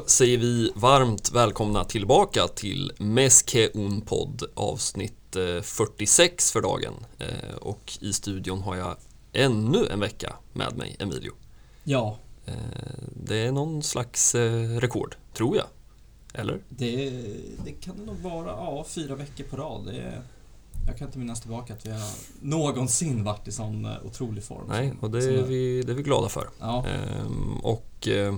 Då 0.00 0.06
säger 0.06 0.38
vi 0.38 0.72
varmt 0.74 1.32
välkomna 1.32 1.84
tillbaka 1.84 2.48
till 2.48 2.92
Meske 2.98 3.70
un 3.74 4.00
podd 4.00 4.42
avsnitt 4.54 5.36
46 5.62 6.52
för 6.52 6.60
dagen. 6.60 6.94
Eh, 7.18 7.56
och 7.60 7.92
i 8.00 8.12
studion 8.12 8.62
har 8.62 8.76
jag 8.76 8.96
ännu 9.32 9.86
en 9.86 10.00
vecka 10.00 10.32
med 10.52 10.76
mig, 10.76 10.96
Emilio. 10.98 11.32
Ja. 11.84 12.16
Eh, 12.46 12.54
det 13.26 13.38
är 13.38 13.52
någon 13.52 13.82
slags 13.82 14.34
eh, 14.34 14.78
rekord, 14.78 15.16
tror 15.34 15.56
jag. 15.56 15.66
Eller? 16.34 16.60
Det, 16.68 17.10
det 17.64 17.72
kan 17.80 17.96
det 17.96 18.04
nog 18.04 18.16
vara, 18.16 18.46
ja, 18.46 18.84
fyra 18.88 19.14
veckor 19.14 19.44
på 19.44 19.56
rad. 19.56 19.88
Är, 19.88 20.22
jag 20.86 20.98
kan 20.98 21.06
inte 21.08 21.18
minnas 21.18 21.40
tillbaka 21.40 21.72
att 21.74 21.86
vi 21.86 21.90
har 21.90 22.10
någonsin 22.40 23.24
varit 23.24 23.48
i 23.48 23.52
sån 23.52 23.88
otrolig 24.04 24.44
form. 24.44 24.64
Nej, 24.68 24.92
och 25.00 25.10
det 25.10 25.24
är, 25.24 25.42
vi, 25.42 25.82
det 25.82 25.92
är 25.92 25.96
vi 25.96 26.02
glada 26.02 26.28
för. 26.28 26.48
Ja. 26.60 26.86
Ehm, 26.86 27.60
och 27.62 28.08
eh, 28.08 28.36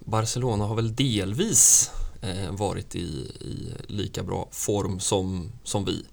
Barcelona 0.00 0.64
har 0.64 0.76
väl 0.76 0.94
delvis 0.94 1.90
eh, 2.20 2.50
varit 2.50 2.94
i, 2.94 2.98
i, 3.40 3.72
lika 3.86 4.22
bra 4.22 4.48
form 4.50 5.00
som, 5.00 5.52
som 5.64 5.84
vi. 5.84 6.04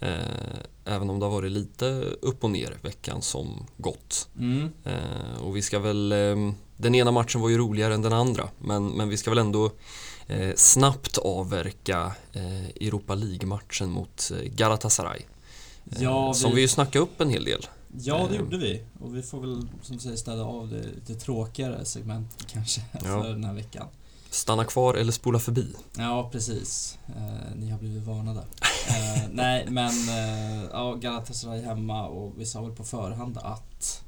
Eh, 0.00 0.60
även 0.84 1.10
om 1.10 1.18
det 1.18 1.26
har 1.26 1.32
varit 1.32 1.52
lite 1.52 1.84
upp 2.20 2.44
och 2.44 2.50
ner 2.50 2.78
veckan 2.82 3.22
som 3.22 3.66
gått. 3.76 4.28
Mm. 4.38 4.70
Eh, 4.84 5.42
och 5.42 5.56
vi 5.56 5.62
ska 5.62 5.78
väl, 5.78 6.12
eh, 6.12 6.52
den 6.76 6.94
ena 6.94 7.10
matchen 7.10 7.40
var 7.40 7.48
ju 7.48 7.58
roligare 7.58 7.94
än 7.94 8.02
den 8.02 8.12
andra 8.12 8.48
men, 8.58 8.88
men 8.88 9.08
vi 9.08 9.16
ska 9.16 9.30
väl 9.30 9.38
ändå 9.38 9.70
eh, 10.26 10.54
snabbt 10.56 11.18
avverka 11.18 12.12
eh, 12.32 12.66
Europa 12.66 13.14
League-matchen 13.14 13.90
mot 13.90 14.30
Galatasaray. 14.44 15.20
Ja, 15.98 16.34
Som 16.34 16.54
vi 16.54 16.60
ju 16.60 16.68
snackade 16.68 17.02
upp 17.02 17.20
en 17.20 17.30
hel 17.30 17.44
del. 17.44 17.66
Ja, 17.98 18.26
det 18.30 18.36
gjorde 18.36 18.58
vi. 18.58 18.84
Och 19.00 19.16
vi 19.16 19.22
får 19.22 19.40
väl 19.40 19.68
som 19.82 19.96
du 19.96 20.02
säger 20.02 20.16
ställa 20.16 20.44
av 20.44 20.68
det 20.68 20.82
lite 20.82 21.14
tråkigare 21.14 21.84
segment 21.84 22.46
kanske 22.46 22.80
ja. 22.92 23.00
för 23.00 23.28
den 23.28 23.44
här 23.44 23.54
veckan. 23.54 23.86
Stanna 24.30 24.64
kvar 24.64 24.94
eller 24.94 25.12
spola 25.12 25.38
förbi. 25.38 25.74
Ja, 25.96 26.28
precis. 26.32 26.98
Eh, 27.08 27.56
ni 27.56 27.70
har 27.70 27.78
blivit 27.78 28.02
varnade. 28.02 28.40
eh, 28.88 29.22
nej, 29.32 29.66
men 29.70 30.08
eh, 30.08 30.64
ja, 30.72 30.94
Galatasaray 30.94 31.62
hemma 31.62 32.08
och 32.08 32.32
vi 32.36 32.46
sa 32.46 32.62
väl 32.62 32.76
på 32.76 32.84
förhand 32.84 33.38
att 33.38 34.04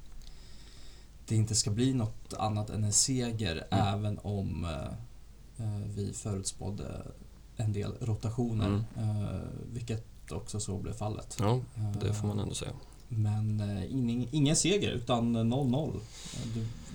det 1.26 1.36
inte 1.36 1.54
ska 1.54 1.70
bli 1.70 1.94
något 1.94 2.34
annat 2.38 2.70
än 2.70 2.84
en 2.84 2.92
seger 2.92 3.66
mm. 3.70 3.86
även 3.94 4.18
om 4.18 4.64
eh, 4.64 5.64
eh 5.66 5.82
vi 5.86 6.12
förutspådde 6.12 7.02
en 7.56 7.72
del 7.72 7.94
rotationer. 8.00 8.66
Mm. 8.66 9.24
Eh, 9.24 9.40
vilket 9.72 10.32
också 10.32 10.60
så 10.60 10.78
blev 10.78 10.92
fallet. 10.92 11.36
Ja, 11.40 11.60
det 12.00 12.14
får 12.14 12.28
man 12.28 12.38
ändå 12.38 12.54
säga. 12.54 12.72
Men 13.16 13.60
eh, 13.60 13.92
ingen, 13.92 14.28
ingen 14.30 14.56
seger 14.56 14.90
utan 14.90 15.36
0-0. 15.36 16.00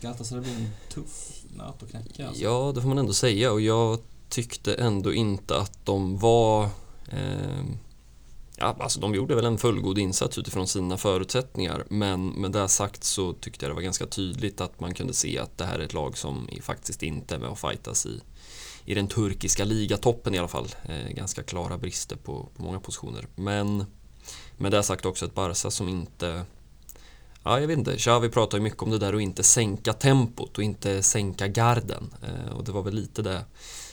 Galatasaray 0.01 0.41
blir 0.41 0.53
en 0.53 0.69
tuff 0.89 1.43
nöt 1.57 1.83
att 1.83 1.89
knäcka. 1.89 2.27
Alltså. 2.27 2.43
Ja, 2.43 2.71
det 2.75 2.81
får 2.81 2.89
man 2.89 2.97
ändå 2.97 3.13
säga 3.13 3.51
och 3.51 3.61
jag 3.61 3.99
tyckte 4.29 4.73
ändå 4.73 5.13
inte 5.13 5.57
att 5.57 5.85
de 5.85 6.17
var 6.17 6.63
eh, 7.09 7.65
Ja, 8.59 8.75
alltså 8.79 8.99
de 8.99 9.15
gjorde 9.15 9.35
väl 9.35 9.45
en 9.45 9.57
fullgod 9.57 9.97
insats 9.97 10.37
utifrån 10.37 10.67
sina 10.67 10.97
förutsättningar 10.97 11.83
men 11.89 12.29
med 12.29 12.51
det 12.51 12.67
sagt 12.67 13.03
så 13.03 13.33
tyckte 13.33 13.65
jag 13.65 13.71
det 13.71 13.75
var 13.75 13.81
ganska 13.81 14.05
tydligt 14.05 14.61
att 14.61 14.79
man 14.79 14.93
kunde 14.93 15.13
se 15.13 15.39
att 15.39 15.57
det 15.57 15.65
här 15.65 15.79
är 15.79 15.83
ett 15.83 15.93
lag 15.93 16.17
som 16.17 16.49
faktiskt 16.61 17.03
inte 17.03 17.35
är 17.35 17.39
med 17.39 17.49
och 17.49 17.59
fightas 17.59 18.05
i, 18.05 18.21
i 18.85 18.93
den 18.93 19.07
turkiska 19.07 19.65
ligatoppen 19.65 20.35
i 20.35 20.37
alla 20.37 20.47
fall. 20.47 20.67
Eh, 20.83 21.13
ganska 21.13 21.43
klara 21.43 21.77
brister 21.77 22.15
på, 22.15 22.49
på 22.55 22.63
många 22.63 22.79
positioner. 22.79 23.27
Men 23.35 23.85
med 24.57 24.71
det 24.71 24.83
sagt 24.83 25.05
också 25.05 25.25
ett 25.25 25.35
Barca 25.35 25.71
som 25.71 25.89
inte 25.89 26.45
Ja, 27.47 27.59
jag 27.59 27.67
vet 27.67 27.77
inte. 27.77 27.97
Xavi 27.97 28.29
pratar 28.29 28.57
ju 28.57 28.63
mycket 28.63 28.81
om 28.81 28.89
det 28.89 28.97
där 28.97 29.13
att 29.13 29.21
inte 29.21 29.43
sänka 29.43 29.93
tempot 29.93 30.57
och 30.57 30.63
inte 30.63 31.03
sänka 31.03 31.47
garden. 31.47 32.13
Eh, 32.23 32.51
och 32.51 32.63
det 32.63 32.71
var 32.71 32.81
väl 32.81 32.93
lite 32.93 33.21
det 33.21 33.45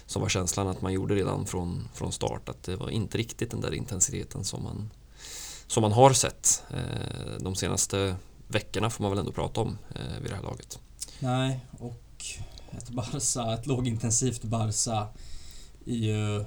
som 0.06 0.22
var 0.22 0.28
känslan 0.28 0.68
att 0.68 0.82
man 0.82 0.92
gjorde 0.92 1.14
redan 1.14 1.46
från, 1.46 1.88
från 1.94 2.12
start. 2.12 2.48
Att 2.48 2.62
det 2.62 2.76
var 2.76 2.90
inte 2.90 3.18
riktigt 3.18 3.50
den 3.50 3.60
där 3.60 3.74
intensiteten 3.74 4.44
som 4.44 4.62
man, 4.62 4.90
som 5.66 5.80
man 5.80 5.92
har 5.92 6.12
sett 6.12 6.64
eh, 6.70 7.40
de 7.40 7.54
senaste 7.54 8.16
veckorna 8.48 8.90
får 8.90 9.02
man 9.02 9.10
väl 9.10 9.18
ändå 9.18 9.32
prata 9.32 9.60
om 9.60 9.78
eh, 9.94 10.22
vid 10.22 10.30
det 10.30 10.36
här 10.36 10.42
laget. 10.42 10.78
Nej, 11.18 11.60
och 11.78 12.24
ett 12.70 12.88
Barca, 12.88 13.54
ett 13.54 13.66
lågintensivt 13.66 14.42
Barca 14.42 15.06
är 15.86 15.94
ju 15.94 16.44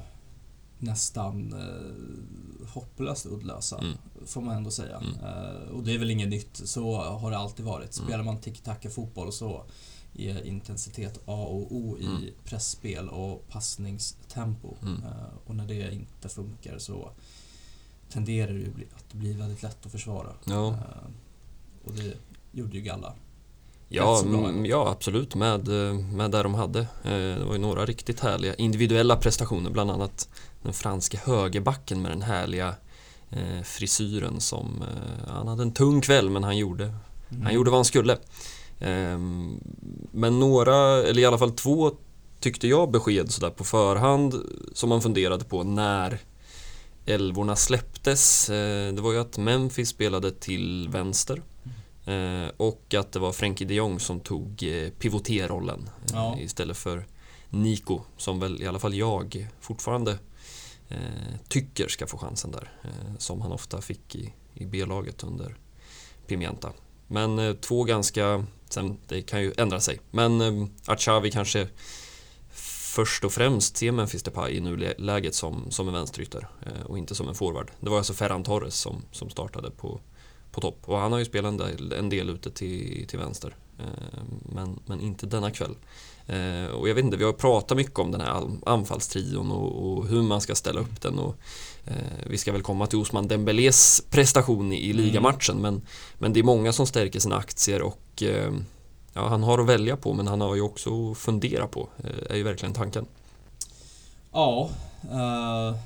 nästan 0.79 1.53
eh, 1.53 2.67
hopplöst 2.67 3.25
uddlösa, 3.25 3.77
mm. 3.77 3.97
får 4.25 4.41
man 4.41 4.57
ändå 4.57 4.71
säga. 4.71 4.97
Mm. 4.97 5.13
Eh, 5.13 5.69
och 5.69 5.83
det 5.83 5.93
är 5.93 5.97
väl 5.97 6.11
inget 6.11 6.29
nytt, 6.29 6.61
så 6.63 7.01
har 7.01 7.31
det 7.31 7.37
alltid 7.37 7.65
varit. 7.65 7.97
Mm. 7.97 8.07
Spelar 8.07 8.23
man 8.23 8.37
tiki-taka-fotboll 8.37 9.31
så 9.31 9.63
är 10.13 10.45
intensitet 10.45 11.17
A 11.25 11.45
och 11.45 11.75
O 11.75 11.97
i 11.99 12.05
mm. 12.05 12.23
pressspel 12.43 13.09
och 13.09 13.47
passningstempo. 13.49 14.75
Mm. 14.81 15.03
Eh, 15.03 15.33
och 15.45 15.55
när 15.55 15.67
det 15.67 15.93
inte 15.93 16.29
funkar 16.29 16.77
så 16.77 17.11
tenderar 18.09 18.53
det 18.53 18.83
att 18.95 19.13
bli 19.13 19.33
väldigt 19.33 19.63
lätt 19.63 19.85
att 19.85 19.91
försvara. 19.91 20.33
Ja. 20.45 20.67
Eh, 20.67 21.09
och 21.83 21.93
det 21.93 22.17
gjorde 22.51 22.77
ju 22.77 22.81
Galla 22.83 23.13
Ja, 23.89 24.23
ja 24.65 24.89
absolut 24.89 25.35
med, 25.35 25.67
med 26.13 26.31
där 26.31 26.43
de 26.43 26.53
hade. 26.53 26.79
Eh, 26.79 27.37
det 27.39 27.45
var 27.45 27.53
ju 27.53 27.59
några 27.59 27.85
riktigt 27.85 28.19
härliga 28.19 28.53
individuella 28.53 29.15
prestationer, 29.15 29.69
bland 29.69 29.91
annat 29.91 30.29
den 30.63 30.73
franske 30.73 31.19
högerbacken 31.25 32.01
med 32.01 32.11
den 32.11 32.21
härliga 32.21 32.75
eh, 33.29 33.63
frisyren 33.63 34.41
som... 34.41 34.81
Eh, 34.81 35.33
han 35.33 35.47
hade 35.47 35.63
en 35.63 35.73
tung 35.73 36.01
kväll 36.01 36.29
men 36.29 36.43
han 36.43 36.57
gjorde, 36.57 36.83
mm. 36.83 37.43
han 37.43 37.53
gjorde 37.53 37.71
vad 37.71 37.77
han 37.77 37.85
skulle. 37.85 38.17
Ehm, 38.79 39.59
men 40.11 40.39
några, 40.39 40.75
eller 41.03 41.21
i 41.21 41.25
alla 41.25 41.37
fall 41.37 41.51
två 41.51 41.91
tyckte 42.39 42.67
jag 42.67 42.91
besked 42.91 43.31
sådär 43.31 43.49
på 43.49 43.63
förhand 43.63 44.35
som 44.73 44.89
man 44.89 45.01
funderade 45.01 45.45
på 45.45 45.63
när 45.63 46.19
älvorna 47.05 47.55
släpptes. 47.55 48.47
Det 48.95 49.01
var 49.01 49.11
ju 49.11 49.19
att 49.19 49.37
Memphis 49.37 49.89
spelade 49.89 50.31
till 50.31 50.89
vänster 50.91 51.41
Eh, 51.41 51.56
och 52.57 52.93
att 52.93 53.11
det 53.11 53.19
var 53.19 53.31
Frenkie 53.31 53.67
de 53.67 53.73
Jong 53.73 53.99
som 53.99 54.19
tog 54.19 54.63
eh, 54.63 54.89
pivoterrollen 54.89 55.89
eh, 55.99 56.09
ja. 56.13 56.37
istället 56.39 56.77
för 56.77 57.05
Nico 57.49 58.01
som 58.17 58.39
väl 58.39 58.61
i 58.61 58.67
alla 58.67 58.79
fall 58.79 58.93
jag 58.93 59.47
fortfarande 59.59 60.17
tycker 61.47 61.87
ska 61.87 62.07
få 62.07 62.17
chansen 62.17 62.51
där. 62.51 62.71
som 63.17 63.41
han 63.41 63.51
ofta 63.51 63.81
fick 63.81 64.15
i, 64.15 64.33
i 64.53 64.65
B-laget 64.65 65.23
under 65.23 65.55
Pimienta. 66.27 66.73
Men 67.07 67.57
två 67.57 67.83
ganska, 67.83 68.45
sen 68.69 68.97
det 69.07 69.21
kan 69.21 69.41
ju 69.41 69.53
ändra 69.57 69.79
sig, 69.79 69.99
men 70.11 70.41
att 70.85 70.99
Xavi 70.99 71.31
kanske 71.31 71.67
först 72.95 73.23
och 73.23 73.31
främst 73.31 73.77
ser 73.77 73.91
Memphis 73.91 74.23
Depay 74.23 74.53
i 74.53 74.59
nuläget 74.59 75.35
som, 75.35 75.71
som 75.71 75.87
en 75.87 75.93
vänsterytter 75.93 76.47
och 76.85 76.97
inte 76.97 77.15
som 77.15 77.27
en 77.27 77.35
forward. 77.35 77.71
Det 77.79 77.89
var 77.89 77.97
alltså 77.97 78.13
Ferran 78.13 78.43
Torres 78.43 78.75
som, 78.75 79.01
som 79.11 79.29
startade 79.29 79.71
på 79.71 79.99
på 80.57 80.61
topp. 80.61 80.79
Och 80.85 80.97
han 80.97 81.11
har 81.11 81.19
ju 81.19 81.25
spelat 81.25 81.51
en 81.51 81.57
del, 81.57 81.93
en 81.93 82.09
del 82.09 82.29
ute 82.29 82.51
till, 82.51 83.07
till 83.07 83.19
vänster. 83.19 83.55
Eh, 83.79 84.23
men, 84.41 84.79
men 84.85 85.01
inte 85.01 85.25
denna 85.25 85.51
kväll. 85.51 85.75
Eh, 86.27 86.65
och 86.65 86.89
jag 86.89 86.95
vet 86.95 87.05
inte, 87.05 87.17
vi 87.17 87.23
har 87.23 87.33
pratat 87.33 87.77
mycket 87.77 87.99
om 87.99 88.11
den 88.11 88.21
här 88.21 88.43
anfallstrion 88.65 89.51
och, 89.51 89.97
och 89.97 90.07
hur 90.07 90.21
man 90.21 90.41
ska 90.41 90.55
ställa 90.55 90.79
upp 90.79 91.01
den. 91.01 91.19
Och, 91.19 91.35
eh, 91.85 92.27
vi 92.29 92.37
ska 92.37 92.51
väl 92.51 92.61
komma 92.61 92.87
till 92.87 92.99
Osman 92.99 93.27
Dembélés 93.27 94.03
prestation 94.09 94.71
i, 94.71 94.75
i 94.75 94.91
mm. 94.91 95.03
ligamatchen. 95.03 95.57
Men, 95.57 95.81
men 96.17 96.33
det 96.33 96.39
är 96.39 96.43
många 96.43 96.73
som 96.73 96.87
stärker 96.87 97.19
sina 97.19 97.37
aktier 97.37 97.81
och 97.81 98.23
ja, 99.13 99.27
han 99.27 99.43
har 99.43 99.59
att 99.59 99.67
välja 99.67 99.97
på 99.97 100.13
men 100.13 100.27
han 100.27 100.41
har 100.41 100.55
ju 100.55 100.61
också 100.61 101.11
att 101.11 101.17
fundera 101.17 101.67
på. 101.67 101.89
är 102.29 102.35
ju 102.35 102.43
verkligen 102.43 102.73
tanken. 102.73 103.05
Ja, 104.31 104.69
uh, 105.03 105.77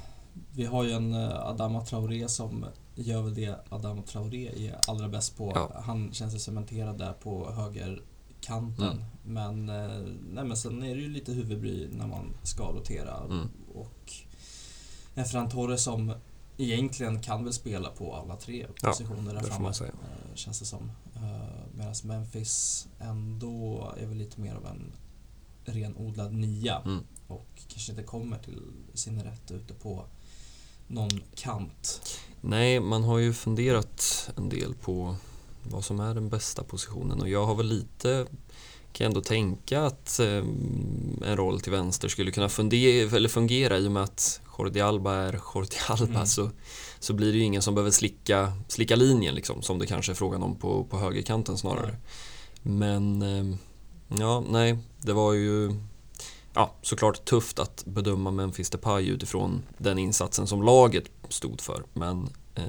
vi 0.56 0.66
har 0.66 0.84
ju 0.84 0.92
en 0.92 1.14
Adama 1.24 1.82
Traoré 1.82 2.28
som 2.28 2.66
gör 3.02 3.22
väl 3.22 3.34
det 3.34 3.56
Adam 3.70 4.04
Traoré 4.04 4.68
är 4.68 4.80
allra 4.88 5.10
bäst 5.10 5.38
på. 5.38 5.52
Ja. 5.56 5.82
Han 5.86 6.14
känns 6.14 6.36
ju 6.36 6.40
cementerad 6.40 6.98
där 6.98 7.14
på 7.14 7.52
högerkanten. 7.52 8.92
Mm. 8.92 9.06
Men, 9.24 9.70
eh, 9.70 10.14
nej, 10.30 10.44
men 10.44 10.58
sen 10.58 10.84
är 10.84 10.96
det 10.96 11.02
ju 11.02 11.10
lite 11.10 11.32
huvudbry 11.32 11.88
när 11.92 12.08
man 12.08 12.34
ska 12.44 12.64
rotera. 12.64 13.18
Mm. 13.18 13.50
Och 13.74 14.14
Efran 15.16 15.50
Torre 15.50 15.78
som 15.78 16.14
egentligen 16.58 17.22
kan 17.22 17.44
väl 17.44 17.54
spela 17.54 17.90
på 17.90 18.16
alla 18.16 18.36
tre 18.36 18.68
positioner 18.82 19.34
ja, 19.34 19.40
där 19.40 19.48
framme. 19.48 19.70
Eh, 19.70 20.36
känns 20.36 20.60
det 20.60 20.66
som. 20.66 20.92
Eh, 21.16 21.76
Medan 21.76 21.96
Memphis 22.04 22.88
ändå 23.00 23.94
är 23.98 24.06
väl 24.06 24.18
lite 24.18 24.42
mer 24.42 24.56
av 24.56 24.66
en 24.66 24.94
renodlad 25.66 26.34
nia. 26.34 26.82
Mm. 26.86 27.04
Och 27.28 27.48
kanske 27.68 27.92
inte 27.92 28.04
kommer 28.04 28.38
till 28.38 28.62
sin 28.94 29.24
rätt 29.24 29.52
ute 29.52 29.74
på 29.74 30.06
någon 30.92 31.22
kant. 31.36 32.02
Nej, 32.42 32.80
man 32.80 33.04
har 33.04 33.18
ju 33.18 33.34
funderat 33.34 34.30
en 34.38 34.50
del 34.50 34.74
på 34.74 35.16
vad 35.64 35.86
som 35.86 36.00
är 36.00 36.14
den 36.14 36.30
bästa 36.30 36.64
positionen 36.64 37.22
och 37.22 37.30
jag 37.30 37.46
har 37.46 37.56
väl 37.56 37.68
lite 37.68 38.26
kan 38.94 39.08
ändå 39.08 39.22
tänka 39.22 39.86
att 39.86 40.20
eh, 40.20 40.44
en 41.26 41.38
roll 41.38 41.60
till 41.60 41.72
vänster 41.72 42.08
skulle 42.08 42.32
kunna 42.32 42.50
fundera, 42.50 43.18
eller 43.18 43.30
fungera 43.30 43.78
i 43.78 43.88
och 43.88 43.92
med 43.92 44.04
att 44.04 44.42
Jordi 44.58 44.82
Alba 44.82 45.14
är 45.14 45.40
Jordi 45.56 45.76
Alba 45.88 46.16
mm. 46.16 46.26
så, 46.26 46.50
så 47.00 47.14
blir 47.14 47.32
det 47.32 47.38
ju 47.38 47.44
ingen 47.44 47.62
som 47.62 47.76
behöver 47.76 47.92
slicka, 47.92 48.54
slicka 48.68 48.96
linjen 48.96 49.36
liksom, 49.36 49.62
som 49.62 49.80
det 49.80 49.86
kanske 49.86 50.12
är 50.12 50.16
frågan 50.16 50.44
om 50.44 50.56
på, 50.56 50.84
på 50.84 50.98
högerkanten 50.98 51.58
snarare. 51.58 51.96
Mm. 52.64 52.80
Men, 52.80 53.22
eh, 53.22 53.58
Ja, 54.20 54.44
nej, 54.50 54.78
det 55.02 55.14
var 55.14 55.34
ju 55.34 55.76
ja, 56.54 56.72
såklart 56.82 57.26
tufft 57.26 57.60
att 57.60 57.84
bedöma 57.86 58.32
Memphis 58.32 58.70
Depay 58.70 59.08
utifrån 59.08 59.64
den 59.78 59.98
insatsen 59.98 60.48
som 60.48 60.64
laget 60.64 61.04
stod 61.30 61.62
för. 61.62 61.84
Men 61.94 62.30
eh, 62.56 62.64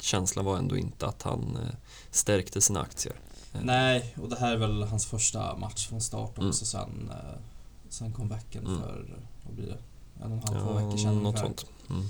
känslan 0.00 0.44
var 0.44 0.56
ändå 0.56 0.76
inte 0.76 1.06
att 1.06 1.22
han 1.22 1.58
eh, 1.62 1.74
stärkte 2.10 2.60
sina 2.60 2.80
aktier. 2.80 3.14
Eh. 3.52 3.60
Nej, 3.62 4.14
och 4.22 4.28
det 4.28 4.36
här 4.36 4.52
är 4.52 4.56
väl 4.56 4.82
hans 4.82 5.06
första 5.06 5.56
match 5.56 5.88
från 5.88 6.00
start 6.00 6.30
också 6.30 6.42
mm. 6.42 6.54
sen, 6.54 7.10
eh, 7.10 7.40
sen 7.88 8.12
comebacken 8.12 8.66
mm. 8.66 8.80
för, 8.80 9.18
vad 9.42 9.54
blir 9.54 9.66
det, 9.66 9.78
en 10.24 10.32
och 10.32 10.38
en 10.38 10.54
halv, 10.54 10.66
två 10.66 10.72
veckor 10.72 10.96
sedan 10.96 11.22
något 11.22 11.38
sånt. 11.38 11.66
Mm. 11.90 12.06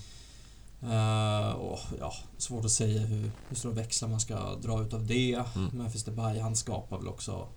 Uh, 0.84 1.52
och, 1.52 1.78
ja, 2.00 2.12
svårt 2.38 2.64
att 2.64 2.70
säga 2.70 3.00
hur, 3.00 3.30
hur 3.48 3.56
stora 3.56 3.74
växlar 3.74 4.08
man 4.08 4.20
ska 4.20 4.54
dra 4.54 4.82
ut 4.82 4.94
av 4.94 5.06
det. 5.06 5.44
Mm. 5.56 5.70
Memphis 5.72 6.04
Depay, 6.04 6.38
han 6.38 6.56
skapar 6.56 6.98
väl 6.98 7.08
också 7.08 7.48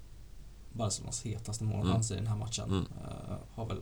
Barcelonas 0.77 1.22
hetaste 1.22 1.63
målchans 1.63 2.12
mm. 2.12 2.18
i 2.18 2.25
den 2.25 2.33
här 2.33 2.39
matchen. 2.39 2.69
Mm. 2.69 2.80
Uh, 2.81 3.38
har 3.56 3.66
väl 3.66 3.81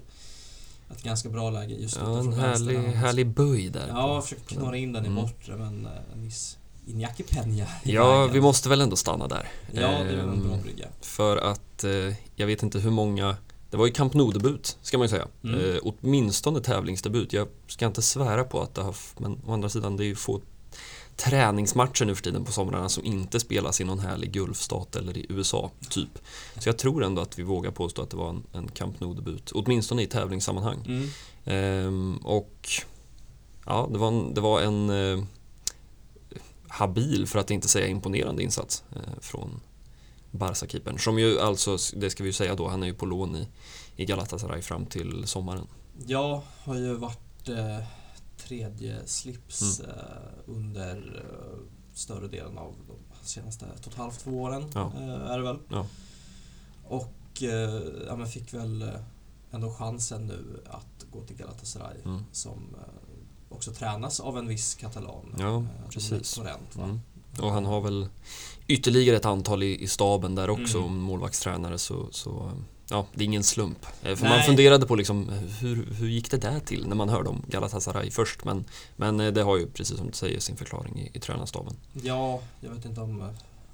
ett 0.92 1.04
ganska 1.04 1.30
bra 1.30 1.50
läge 1.50 1.74
just 1.74 1.98
Ja, 1.98 2.20
en 2.20 2.34
härlig, 2.34 2.78
härlig 2.78 3.28
böj 3.28 3.70
där. 3.70 3.88
Ja, 3.88 4.22
försöker 4.22 4.56
knorra 4.56 4.78
in 4.78 4.94
den 4.94 5.06
i 5.06 5.08
mm. 5.08 5.24
bortre 5.24 5.56
men 5.56 5.88
en 6.14 6.24
viss 6.24 6.58
Iñaki 6.86 7.24
Peña 7.24 7.66
Ja, 7.84 8.20
vägen. 8.20 8.34
vi 8.34 8.42
måste 8.42 8.70
väl 8.70 8.82
ändå 8.82 8.96
stanna 8.96 9.28
där. 9.28 9.48
Ja, 9.72 9.82
det 9.82 9.88
är 9.88 10.04
väl 10.04 10.20
en 10.20 10.44
bra 10.44 10.54
ehm, 10.54 10.62
brygga. 10.62 10.88
För 11.02 11.38
att 11.38 11.84
eh, 11.84 12.14
jag 12.36 12.48
vet 12.48 12.64
inte 12.64 12.80
hur 12.80 12.92
många 12.92 13.38
det 13.70 13.78
var 13.78 13.86
ju 13.86 13.92
Camp 13.92 14.14
Nou-debut, 14.14 14.78
ska 14.82 14.98
man 14.98 15.06
ju 15.06 15.10
säga. 15.10 15.28
Mm. 15.44 15.60
Eh, 15.60 15.78
åtminstone 15.84 16.60
tävlingsdebut. 16.60 17.34
Jag 17.34 17.48
ska 17.68 17.86
inte 17.86 18.02
svära 18.02 18.44
på 18.44 18.62
att 18.62 18.76
det 18.76 18.82
har... 18.82 18.96
Men 19.18 19.42
å 19.46 19.54
andra 19.54 19.70
sidan, 19.70 19.98
det 19.98 20.04
är 20.04 20.06
ju 20.06 20.16
få 20.16 20.42
träningsmatcher 21.18 22.06
nu 22.06 22.16
för 22.16 22.24
tiden 22.24 22.46
på 22.46 22.52
somrarna 22.52 22.90
som 22.90 23.06
inte 23.06 23.40
spelas 23.40 23.82
i 23.82 23.84
någon 23.84 24.00
härlig 24.00 24.32
Gulfstat 24.32 24.96
eller 24.96 25.18
i 25.18 25.26
USA, 25.30 25.72
typ. 25.90 26.20
Så 26.60 26.70
jag 26.70 26.78
tror 26.78 27.04
ändå 27.04 27.22
att 27.22 27.40
vi 27.40 27.44
vågar 27.44 27.72
påstå 27.72 28.02
att 28.02 28.10
det 28.10 28.18
var 28.18 28.30
en, 28.30 28.44
en 28.54 28.68
Camp 28.68 29.00
Nou-debut, 29.00 29.52
åtminstone 29.52 30.02
i 30.04 30.08
tävlingssammanhang. 30.08 30.86
Mm. 30.86 31.10
Ehm, 31.46 32.18
och 32.18 32.70
ja, 33.66 33.90
det 33.92 33.98
var 33.98 34.08
en, 34.08 34.34
det 34.34 34.42
var 34.42 34.62
en 34.62 34.90
eh, 34.90 35.24
habil, 36.68 37.28
för 37.28 37.40
att 37.40 37.52
inte 37.52 37.68
säga 37.68 37.88
imponerande 37.88 38.44
insats 38.44 38.84
eh, 38.96 39.20
från 39.22 39.60
Barca-keepern. 40.32 41.00
Som 41.00 41.20
ju 41.20 41.40
alltså, 41.40 41.78
det 41.96 42.10
ska 42.10 42.24
vi 42.24 42.30
ju 42.30 42.34
säga 42.34 42.56
då, 42.56 42.68
han 42.68 42.84
är 42.84 42.88
ju 42.88 42.94
på 42.94 43.06
lån 43.06 43.36
i, 43.36 43.48
i 43.96 44.06
Galatasaray 44.06 44.62
fram 44.62 44.86
till 44.86 45.28
sommaren. 45.28 45.68
Ja, 46.06 46.44
har 46.64 46.76
ju 46.76 46.94
varit 46.94 47.50
eh 47.50 48.03
tredje 48.48 49.08
slips 49.08 49.80
mm. 49.80 49.92
Eh, 49.92 49.98
under 50.46 51.26
eh, 51.26 51.60
större 51.94 52.28
delen 52.28 52.58
av 52.58 52.76
de 52.88 53.26
senaste 53.28 53.66
ett 53.66 53.86
och 53.86 53.92
ett 53.92 53.98
halvt, 53.98 54.20
två 54.20 54.42
åren. 54.42 54.72
Ja. 54.74 54.92
Eh, 54.98 55.32
är 55.32 55.38
det 55.38 55.44
väl. 55.44 55.60
Ja. 55.70 55.88
Och 56.84 57.14
ja, 58.08 58.16
men 58.16 58.28
fick 58.28 58.54
väl 58.54 58.92
ändå 59.52 59.72
chansen 59.72 60.28
nu 60.28 60.64
att 60.70 61.06
gå 61.12 61.22
till 61.22 61.36
Galatasaray 61.36 61.98
mm. 62.06 62.24
som 62.32 62.76
också 63.50 63.72
tränas 63.72 64.20
av 64.20 64.38
en 64.38 64.48
viss 64.48 64.76
katalan. 64.76 65.36
Ja, 65.40 65.66
precis. 65.90 66.34
Torrent, 66.34 66.76
mm. 66.76 67.00
Och 67.40 67.52
han 67.52 67.66
har 67.66 67.82
väl 67.82 68.08
ytterligare 68.68 69.18
ett 69.18 69.26
antal 69.26 69.64
i, 69.64 69.84
i 69.84 69.88
staben 69.88 70.36
där 70.36 70.50
också, 70.50 70.78
mm. 70.78 70.96
målvaktstränare. 70.96 71.78
Så, 71.78 72.08
så 72.12 72.52
ja, 72.94 73.06
det 73.14 73.24
är 73.24 73.26
ingen 73.26 73.44
slump. 73.44 73.86
Eh, 74.04 74.16
för 74.16 74.24
Nej. 74.24 74.38
man 74.38 74.44
funderade 74.44 74.86
på 74.86 74.96
liksom, 74.96 75.30
hur, 75.60 75.88
hur 75.94 76.08
gick 76.08 76.32
det 76.32 76.38
där 76.38 76.60
till 76.60 76.88
när 76.88 76.96
man 76.96 77.10
hörde 77.10 77.30
om 77.30 77.44
Galatasaray 77.48 78.12
först. 78.12 78.46
Men, 78.46 78.66
men 78.96 79.20
eh, 79.20 79.34
det 79.34 79.42
har 79.42 79.58
ju, 79.58 79.68
precis 79.68 79.98
som 79.98 80.08
du 80.08 80.14
säger, 80.14 80.40
sin 80.40 80.58
förklaring 80.58 81.00
i, 81.00 81.18
i 81.18 81.20
tränarstaben. 81.20 81.76
Ja, 81.94 82.42
jag 82.60 82.70
vet 82.70 82.86
inte 82.86 83.02
om 83.02 83.22
eh, 83.22 83.28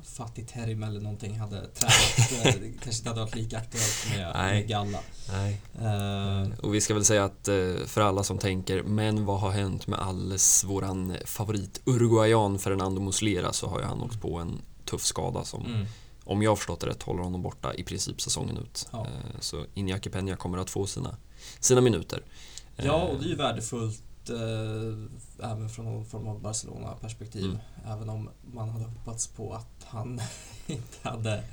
Fatih 0.04 0.45
Terim 0.45 0.83
eller 0.83 1.00
någonting 1.00 1.39
hade 1.39 1.68
tränat. 1.68 2.44
det 2.44 2.71
kanske 2.83 3.00
inte 3.00 3.10
hade 3.10 3.21
varit 3.21 3.36
lika 3.36 3.57
aktuellt 3.57 4.07
med, 4.10 4.36
med 4.36 4.68
Galla. 4.68 5.00
Nej. 5.31 5.62
Uh, 5.81 6.60
och 6.60 6.75
vi 6.75 6.81
ska 6.81 6.94
väl 6.94 7.06
säga 7.06 7.24
att 7.24 7.50
för 7.86 8.01
alla 8.01 8.24
som 8.24 8.38
tänker, 8.38 8.83
men 8.83 9.25
vad 9.25 9.39
har 9.39 9.51
hänt 9.51 9.88
med 9.88 10.00
alles 10.00 10.63
våran 10.63 11.18
favorit 11.25 11.81
Uruguayan 11.86 12.60
Fernando 12.60 13.01
Muslera 13.01 13.54
så 13.54 13.68
har 13.68 13.80
ju 13.80 13.86
han 13.86 14.01
åkt 14.01 14.22
på 14.22 14.38
en 14.38 14.62
tuff 14.86 15.01
skada 15.01 15.44
som 15.44 15.65
mm 15.65 15.86
om 16.29 16.41
jag 16.41 16.51
har 16.51 16.55
förstått 16.55 16.79
det 16.79 16.87
rätt, 16.87 17.03
håller 17.03 17.23
honom 17.23 17.41
borta 17.41 17.73
i 17.73 17.83
princip 17.83 18.21
säsongen 18.21 18.57
ut. 18.57 18.87
Ja. 18.91 19.05
Eh, 19.05 19.39
så 19.39 19.65
Iñaki 19.73 20.09
Peña 20.09 20.35
kommer 20.35 20.57
att 20.57 20.69
få 20.69 20.87
sina, 20.87 21.17
sina 21.59 21.81
minuter. 21.81 22.23
Ja, 22.75 23.03
och 23.03 23.19
det 23.19 23.25
är 23.25 23.29
ju 23.29 23.35
värdefullt 23.35 24.29
eh, 24.29 25.51
även 25.51 25.69
från 25.69 25.85
någon 25.85 26.05
form 26.05 26.27
av 26.27 26.41
Barcelona-perspektiv. 26.41 27.45
Mm. 27.45 27.57
Även 27.85 28.09
om 28.09 28.29
man 28.53 28.69
hade 28.69 28.85
hoppats 28.85 29.27
på 29.27 29.53
att 29.53 29.83
han 29.83 30.21
inte 30.67 31.09
hade 31.09 31.43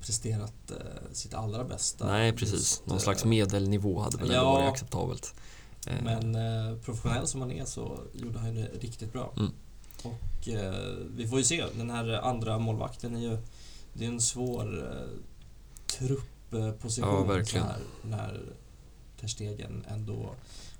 presterat 0.00 0.70
eh, 0.70 1.12
sitt 1.12 1.34
allra 1.34 1.64
bästa. 1.64 2.06
Nej, 2.06 2.32
precis. 2.32 2.54
Just, 2.54 2.86
någon 2.86 3.00
slags 3.00 3.24
medelnivå 3.24 4.00
hade 4.00 4.16
väl 4.16 4.30
ja, 4.30 4.44
varit 4.44 4.68
acceptabelt. 4.68 5.34
Men 6.02 6.34
eh, 6.34 6.78
professionell 6.78 7.26
som 7.26 7.40
han 7.40 7.52
är 7.52 7.64
så 7.64 7.98
gjorde 8.12 8.38
han 8.38 8.54
det 8.54 8.70
riktigt 8.80 9.12
bra. 9.12 9.32
Mm. 9.36 9.52
Och 10.02 10.48
eh, 10.48 10.94
vi 11.16 11.28
får 11.28 11.38
ju 11.38 11.44
se, 11.44 11.64
den 11.76 11.90
här 11.90 12.08
andra 12.08 12.58
målvakten 12.58 13.16
är 13.16 13.20
ju... 13.20 13.38
Det 13.94 14.04
är 14.04 14.08
en 14.08 14.20
svår 14.20 14.92
eh, 14.92 15.18
truppposition 15.98 17.14
ja, 17.14 17.24
verkligen. 17.24 17.66
Här, 17.66 17.78
när 18.02 18.40
Ter 19.20 19.28
Stegen 19.28 19.84
ändå 19.88 20.34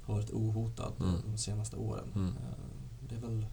har 0.06 0.14
varit 0.14 0.30
ohotad 0.30 0.92
mm. 1.00 1.14
de 1.26 1.38
senaste 1.38 1.76
åren. 1.76 2.08
Mm. 2.14 2.28
Eh, 2.28 2.54
det 3.08 3.14
är 3.14 3.20
väl 3.20 3.46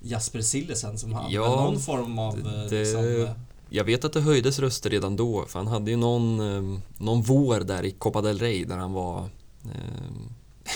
Jasper 0.00 0.40
Sillesen 0.40 0.98
som 0.98 1.12
har 1.12 1.30
ja, 1.30 1.46
någon 1.46 1.80
form 1.80 2.18
av... 2.18 2.42
Det, 2.42 2.64
eh, 2.64 2.80
liksom, 2.80 3.22
eh, 3.22 3.30
jag 3.70 3.84
vet 3.84 4.04
att 4.04 4.12
det 4.12 4.20
höjdes 4.20 4.58
röster 4.58 4.90
redan 4.90 5.16
då, 5.16 5.44
för 5.46 5.58
han 5.58 5.68
hade 5.68 5.90
ju 5.90 5.96
någon, 5.96 6.40
eh, 6.40 6.80
någon 6.98 7.22
vår 7.22 7.60
där 7.60 7.84
i 7.84 7.90
Copa 7.90 8.22
del 8.22 8.38
Rey 8.38 8.64
där 8.64 8.76
han 8.76 8.92
var 8.92 9.28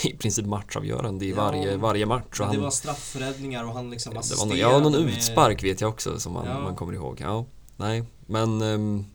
i 0.05 0.17
princip 0.17 0.47
matchavgörande 0.47 1.25
i 1.25 1.31
ja, 1.31 1.37
varje, 1.37 1.77
varje 1.77 2.07
match. 2.07 2.41
Och 2.41 2.47
han, 2.47 2.55
det 2.55 2.61
var 2.61 2.71
straffräddningar 2.71 3.65
och 3.65 3.73
han 3.73 3.91
liksom 3.91 4.17
assisterade. 4.17 4.59
Ja, 4.59 4.79
någon 4.79 4.93
med... 4.93 5.01
utspark 5.01 5.65
vet 5.65 5.81
jag 5.81 5.91
också 5.91 6.21
som 6.21 6.33
man, 6.33 6.47
ja. 6.47 6.61
man 6.61 6.77
kommer 6.77 6.93
ihåg. 6.93 7.21
Ja, 7.21 7.45
nej, 7.77 8.05
men 8.27 8.63
um, 8.63 9.07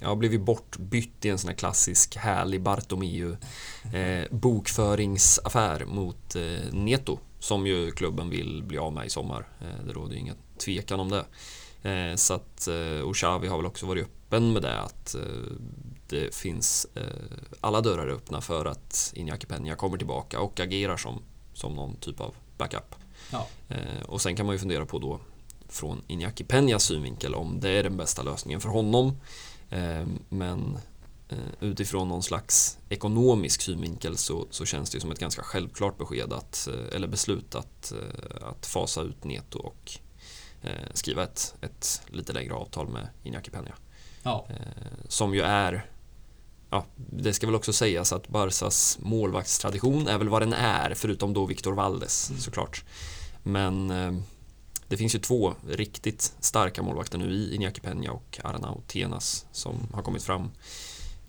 jag 0.00 0.18
blev 0.18 0.32
ju 0.32 0.38
bortbytt 0.38 1.24
i 1.24 1.28
en 1.28 1.38
sån 1.38 1.48
här 1.48 1.56
klassisk 1.56 2.16
härlig 2.16 2.62
Bartomeu 2.62 3.36
eh, 3.92 4.24
bokföringsaffär 4.30 5.84
mot 5.84 6.36
eh, 6.36 6.72
Neto 6.72 7.18
som 7.38 7.66
ju 7.66 7.90
klubben 7.90 8.30
vill 8.30 8.62
bli 8.62 8.78
av 8.78 8.92
med 8.92 9.06
i 9.06 9.10
sommar. 9.10 9.48
Eh, 9.60 9.86
det 9.86 9.92
råder 9.92 10.14
ju 10.14 10.20
ingen 10.20 10.36
tvekan 10.64 11.00
om 11.00 11.08
det. 11.08 11.24
Eh, 11.90 12.16
så 12.16 12.34
att, 12.34 12.68
eh, 12.68 13.00
och 13.04 13.14
Xavi 13.14 13.48
har 13.48 13.56
väl 13.56 13.66
också 13.66 13.86
varit 13.86 14.04
öppen 14.04 14.52
med 14.52 14.62
det 14.62 14.80
att 14.80 15.14
eh, 15.14 15.20
det 16.10 16.34
finns 16.34 16.86
eh, 16.94 17.02
alla 17.60 17.80
dörrar 17.80 18.08
öppna 18.08 18.40
för 18.40 18.64
att 18.64 19.12
Iñaki 19.16 19.46
Peña 19.46 19.76
kommer 19.76 19.98
tillbaka 19.98 20.40
och 20.40 20.60
agerar 20.60 20.96
som, 20.96 21.22
som 21.54 21.74
någon 21.74 21.96
typ 21.96 22.20
av 22.20 22.34
backup. 22.58 22.94
Ja. 23.32 23.46
Eh, 23.68 24.02
och 24.06 24.20
sen 24.20 24.36
kan 24.36 24.46
man 24.46 24.54
ju 24.54 24.58
fundera 24.58 24.86
på 24.86 24.98
då 24.98 25.20
från 25.68 26.02
Iñaki 26.08 26.46
Peñas 26.46 26.78
synvinkel 26.78 27.34
om 27.34 27.60
det 27.60 27.70
är 27.70 27.82
den 27.82 27.96
bästa 27.96 28.22
lösningen 28.22 28.60
för 28.60 28.68
honom. 28.68 29.20
Eh, 29.70 30.06
men 30.28 30.78
utifrån 31.60 32.08
någon 32.08 32.22
slags 32.22 32.78
ekonomisk 32.88 33.62
synvinkel 33.62 34.16
så, 34.16 34.46
så 34.50 34.66
känns 34.66 34.90
det 34.90 35.00
som 35.00 35.10
ett 35.10 35.18
ganska 35.18 35.42
självklart 35.42 35.98
besked 35.98 36.32
att, 36.32 36.68
eller 36.92 37.08
beslut 37.08 37.54
att, 37.54 37.92
att 38.42 38.66
fasa 38.66 39.02
ut 39.02 39.24
Neto 39.24 39.58
och 39.58 39.92
skriva 40.94 41.22
ett, 41.22 41.54
ett 41.60 42.02
lite 42.06 42.32
längre 42.32 42.54
avtal 42.54 42.88
med 42.88 43.08
Iñaki 43.24 43.50
Peña. 43.50 43.72
Ja. 44.22 44.46
Som 45.08 45.34
ju 45.34 45.40
är 45.40 45.86
ja, 46.70 46.84
det 46.96 47.32
ska 47.32 47.46
väl 47.46 47.54
också 47.54 47.72
sägas 47.72 48.12
att 48.12 48.28
Barsas 48.28 48.98
målvaktstradition 49.02 50.08
är 50.08 50.18
väl 50.18 50.28
vad 50.28 50.42
den 50.42 50.52
är, 50.52 50.94
förutom 50.94 51.32
då 51.32 51.46
Victor 51.46 51.72
Valdes 51.72 52.30
mm. 52.30 52.40
såklart. 52.40 52.84
Men 53.42 53.90
eh, 53.90 54.12
det 54.88 54.96
finns 54.96 55.14
ju 55.14 55.18
två 55.18 55.54
riktigt 55.68 56.34
starka 56.40 56.82
målvakter 56.82 57.18
nu 57.18 57.30
i 57.32 57.58
Iñaki 57.58 57.80
Peña 57.80 58.08
och 58.08 58.40
Arnau 58.44 58.80
Tenas 58.86 59.46
som 59.52 59.88
har 59.92 60.02
kommit 60.02 60.22
fram 60.22 60.50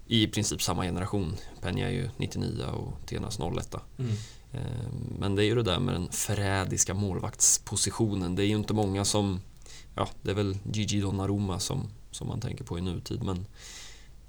i 0.07 0.27
princip 0.27 0.61
samma 0.61 0.83
generation. 0.83 1.35
Peña 1.61 1.85
är 1.85 1.89
ju 1.89 2.09
99 2.17 2.63
och 2.65 3.07
Tenas 3.07 3.39
01. 3.39 3.75
Mm. 3.97 4.11
Eh, 4.51 4.91
men 5.19 5.35
det 5.35 5.43
är 5.43 5.45
ju 5.45 5.55
det 5.55 5.63
där 5.63 5.79
med 5.79 5.95
den 5.95 6.09
förrädiska 6.11 6.93
målvaktspositionen. 6.93 8.35
Det 8.35 8.43
är 8.43 8.47
ju 8.47 8.55
inte 8.55 8.73
många 8.73 9.05
som, 9.05 9.41
ja, 9.95 10.09
det 10.21 10.31
är 10.31 10.35
väl 10.35 10.57
Gigi 10.73 11.01
Donnarumma 11.01 11.59
som, 11.59 11.89
som 12.11 12.27
man 12.27 12.41
tänker 12.41 12.63
på 12.63 12.77
i 12.77 12.81
nutid, 12.81 13.23
men 13.23 13.45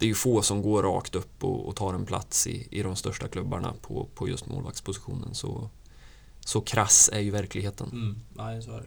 det 0.02 0.06
är 0.06 0.08
ju 0.08 0.14
få 0.14 0.42
som 0.42 0.62
går 0.62 0.82
rakt 0.82 1.14
upp 1.14 1.44
och, 1.44 1.68
och 1.68 1.76
tar 1.76 1.94
en 1.94 2.06
plats 2.06 2.46
i, 2.46 2.68
i 2.70 2.82
de 2.82 2.96
största 2.96 3.28
klubbarna 3.28 3.74
på, 3.82 4.08
på 4.14 4.28
just 4.28 4.46
målvaktspositionen. 4.46 5.34
Så, 5.34 5.70
så 6.40 6.60
krass 6.60 7.10
är 7.12 7.20
ju 7.20 7.30
verkligheten. 7.30 7.90
Mm, 7.92 8.16
nej, 8.34 8.62
så 8.62 8.70
är 8.70 8.80
det. 8.80 8.86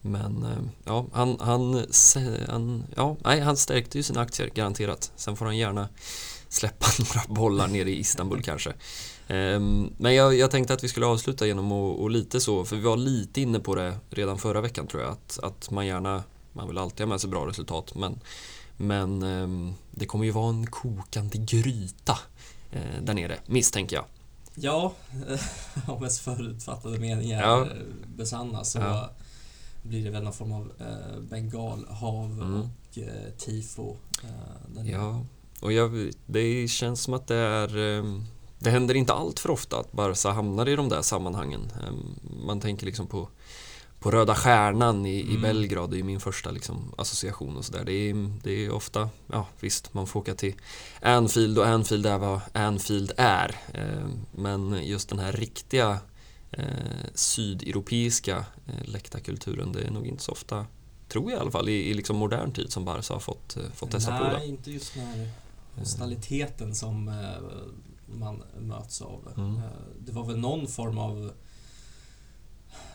Men 0.00 0.42
eh, 0.42 0.58
ja, 0.84 1.06
han, 1.12 1.36
han, 1.40 1.86
han, 2.48 2.84
ja, 2.96 3.16
nej, 3.24 3.40
han 3.40 3.56
stärkte 3.56 3.98
ju 3.98 4.02
sina 4.02 4.20
aktier, 4.20 4.50
garanterat. 4.54 5.12
Sen 5.16 5.36
får 5.36 5.46
han 5.46 5.56
gärna 5.56 5.88
släppa 6.48 6.86
några 6.98 7.34
bollar 7.34 7.68
nere 7.68 7.90
i 7.90 7.98
Istanbul 7.98 8.42
kanske. 8.44 8.72
Ehm, 9.28 9.90
men 9.96 10.14
jag, 10.14 10.34
jag, 10.34 10.50
tänkte 10.50 10.74
att 10.74 10.84
vi 10.84 10.88
skulle 10.88 11.06
avsluta 11.06 11.46
genom 11.46 11.72
att 11.72 11.98
och 11.98 12.10
lite 12.10 12.40
så, 12.40 12.64
för 12.64 12.76
vi 12.76 12.82
var 12.82 12.96
lite 12.96 13.40
inne 13.40 13.60
på 13.60 13.74
det 13.74 13.98
redan 14.10 14.38
förra 14.38 14.60
veckan 14.60 14.86
tror 14.86 15.02
jag, 15.02 15.12
att, 15.12 15.38
att 15.42 15.70
man 15.70 15.86
gärna, 15.86 16.22
man 16.52 16.68
vill 16.68 16.78
alltid 16.78 17.00
ha 17.00 17.08
med 17.08 17.20
sig 17.20 17.30
bra 17.30 17.46
resultat, 17.46 17.94
men 17.94 18.20
Men 18.82 19.22
eh, 19.22 19.74
det 19.90 20.06
kommer 20.06 20.24
ju 20.24 20.30
vara 20.30 20.48
en 20.48 20.66
kokande 20.66 21.38
gryta 21.38 22.18
eh, 22.70 23.02
där 23.02 23.14
nere, 23.14 23.38
misstänker 23.46 23.96
jag. 23.96 24.04
Ja, 24.54 24.92
om 25.86 25.96
ens 25.96 26.20
förutfattade 26.20 26.98
meningar 26.98 27.42
ja. 27.42 27.66
besannas 28.16 28.72
så 28.72 28.78
ja. 28.78 29.10
blir 29.82 30.04
det 30.04 30.10
väl 30.10 30.22
någon 30.22 30.32
form 30.32 30.52
av 30.52 30.72
eh, 30.78 31.20
bengalhav 31.20 32.32
mm. 32.32 32.60
och 32.60 32.98
eh, 32.98 33.32
tifo. 33.38 33.96
Eh, 34.22 34.90
ja, 34.90 35.24
och 35.60 35.72
jag, 35.72 36.10
det 36.26 36.68
känns 36.68 37.02
som 37.02 37.14
att 37.14 37.26
det 37.26 37.36
är 37.36 37.98
eh, 37.98 38.04
det 38.62 38.70
händer 38.70 38.94
inte 38.94 39.12
allt 39.12 39.40
för 39.40 39.50
ofta 39.50 39.80
att 39.80 39.92
Barca 39.92 40.30
hamnar 40.30 40.68
i 40.68 40.76
de 40.76 40.88
där 40.88 41.02
sammanhangen. 41.02 41.72
Ehm, 41.86 42.18
man 42.46 42.60
tänker 42.60 42.86
liksom 42.86 43.06
på, 43.06 43.28
på 44.02 44.10
Röda 44.10 44.34
Stjärnan 44.34 45.06
i, 45.06 45.22
mm. 45.22 45.34
i 45.34 45.38
Belgrad, 45.38 45.90
det 45.90 45.98
är 45.98 46.02
min 46.02 46.20
första 46.20 46.50
liksom 46.50 46.94
association 46.98 47.56
och 47.56 47.64
sådär. 47.64 47.84
Det 47.84 47.92
är, 47.92 48.30
det 48.42 48.64
är 48.64 48.72
ofta, 48.72 49.08
ja 49.26 49.46
visst, 49.60 49.94
man 49.94 50.06
får 50.06 50.20
åka 50.20 50.34
till 50.34 50.54
Anfield 51.02 51.58
och 51.58 51.66
Anfield 51.66 52.06
är 52.06 52.18
vad 52.18 52.40
Anfield 52.52 53.12
är. 53.16 53.56
Ehm, 53.74 54.26
men 54.32 54.86
just 54.86 55.08
den 55.08 55.18
här 55.18 55.32
riktiga 55.32 55.98
eh, 56.50 56.64
sydeuropeiska 57.14 58.44
eh, 58.66 58.84
läktarkulturen, 58.84 59.72
det 59.72 59.82
är 59.82 59.90
nog 59.90 60.06
inte 60.06 60.22
så 60.22 60.32
ofta, 60.32 60.66
tror 61.08 61.30
jag 61.30 61.38
i 61.38 61.40
alla 61.40 61.50
fall, 61.50 61.68
i, 61.68 61.90
i 61.90 61.94
liksom 61.94 62.16
modern 62.16 62.52
tid 62.52 62.72
som 62.72 62.84
Barca 62.84 63.14
har 63.14 63.20
fått, 63.20 63.56
eh, 63.56 63.62
fått 63.74 63.90
testa 63.90 64.18
på. 64.18 64.24
Nej, 64.24 64.48
inte 64.48 64.70
just 64.70 64.94
den 64.94 65.06
här 65.06 65.30
hostaliteten 65.78 66.74
som 66.74 67.08
eh, 67.08 67.14
man 68.06 68.42
möts 68.58 69.02
av. 69.02 69.32
Mm. 69.36 69.56
Eh, 69.56 69.62
det 69.98 70.12
var 70.12 70.24
väl 70.24 70.38
någon 70.38 70.66
form 70.68 70.98
av 70.98 71.32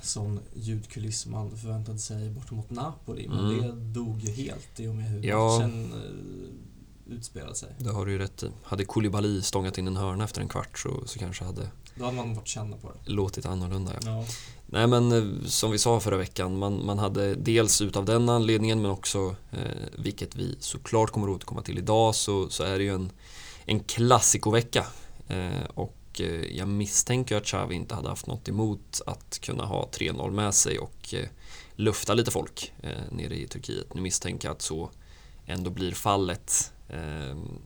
sån 0.01 0.39
ljudkuliss 0.53 1.25
man 1.25 1.57
förväntade 1.57 1.99
sig 1.99 2.29
bort 2.29 2.51
mot 2.51 2.69
Napoli, 2.69 3.27
men 3.27 3.39
mm. 3.39 3.61
det 3.61 3.99
dog 3.99 4.21
ju 4.21 4.31
helt 4.31 4.79
i 4.79 4.87
och 4.87 4.95
med 4.95 5.05
hur 5.05 5.25
ja. 5.25 5.57
matchen 5.57 5.93
eh, 5.93 7.13
utspelade 7.13 7.55
sig. 7.55 7.69
Det 7.79 7.89
har 7.89 8.05
du 8.05 8.11
ju 8.11 8.17
rätt 8.17 8.43
i. 8.43 8.49
Hade 8.63 8.85
Koulibaly 8.85 9.41
stångat 9.41 9.77
in 9.77 9.87
en 9.87 9.97
hörna 9.97 10.23
efter 10.23 10.41
en 10.41 10.47
kvart 10.47 10.79
så, 10.79 11.03
så 11.05 11.19
kanske 11.19 11.43
hade 11.43 11.69
Då 11.95 12.05
hade 12.05 12.17
man 12.17 12.35
fått 12.35 12.47
känna 12.47 12.77
på 12.77 12.91
det. 12.91 13.11
Låtit 13.11 13.45
annorlunda, 13.45 13.93
ja. 13.93 14.11
ja. 14.11 14.25
Nej 14.65 14.87
men 14.87 15.11
eh, 15.11 15.45
som 15.45 15.71
vi 15.71 15.77
sa 15.77 15.99
förra 15.99 16.17
veckan, 16.17 16.57
man, 16.57 16.85
man 16.85 16.99
hade 16.99 17.35
dels 17.35 17.81
utav 17.81 18.05
den 18.05 18.29
anledningen 18.29 18.81
men 18.81 18.91
också, 18.91 19.35
eh, 19.51 19.87
vilket 19.97 20.35
vi 20.35 20.55
såklart 20.59 21.11
kommer 21.11 21.27
att 21.27 21.35
återkomma 21.35 21.61
till 21.61 21.77
idag, 21.77 22.15
så, 22.15 22.49
så 22.49 22.63
är 22.63 22.77
det 22.77 22.83
ju 22.83 22.93
en, 22.93 23.11
en 23.65 23.79
klassikovecka 23.79 24.85
Eh, 25.27 25.65
och 25.73 25.97
eh, 26.21 26.57
jag 26.57 26.67
misstänker 26.67 27.35
att 27.35 27.45
Xavi 27.45 27.75
inte 27.75 27.95
hade 27.95 28.09
haft 28.09 28.27
något 28.27 28.49
emot 28.49 29.01
att 29.05 29.39
kunna 29.39 29.65
ha 29.65 29.89
3-0 29.91 30.31
med 30.31 30.53
sig 30.53 30.79
och 30.79 31.13
eh, 31.13 31.27
lufta 31.75 32.13
lite 32.13 32.31
folk 32.31 32.73
nere 33.09 33.35
i 33.35 33.47
Turkiet. 33.47 33.93
Nu 33.93 34.01
misstänker 34.01 34.47
jag 34.47 34.55
att 34.55 34.61
så 34.61 34.89
ändå 35.45 35.69
blir 35.69 35.91
fallet. 35.91 36.73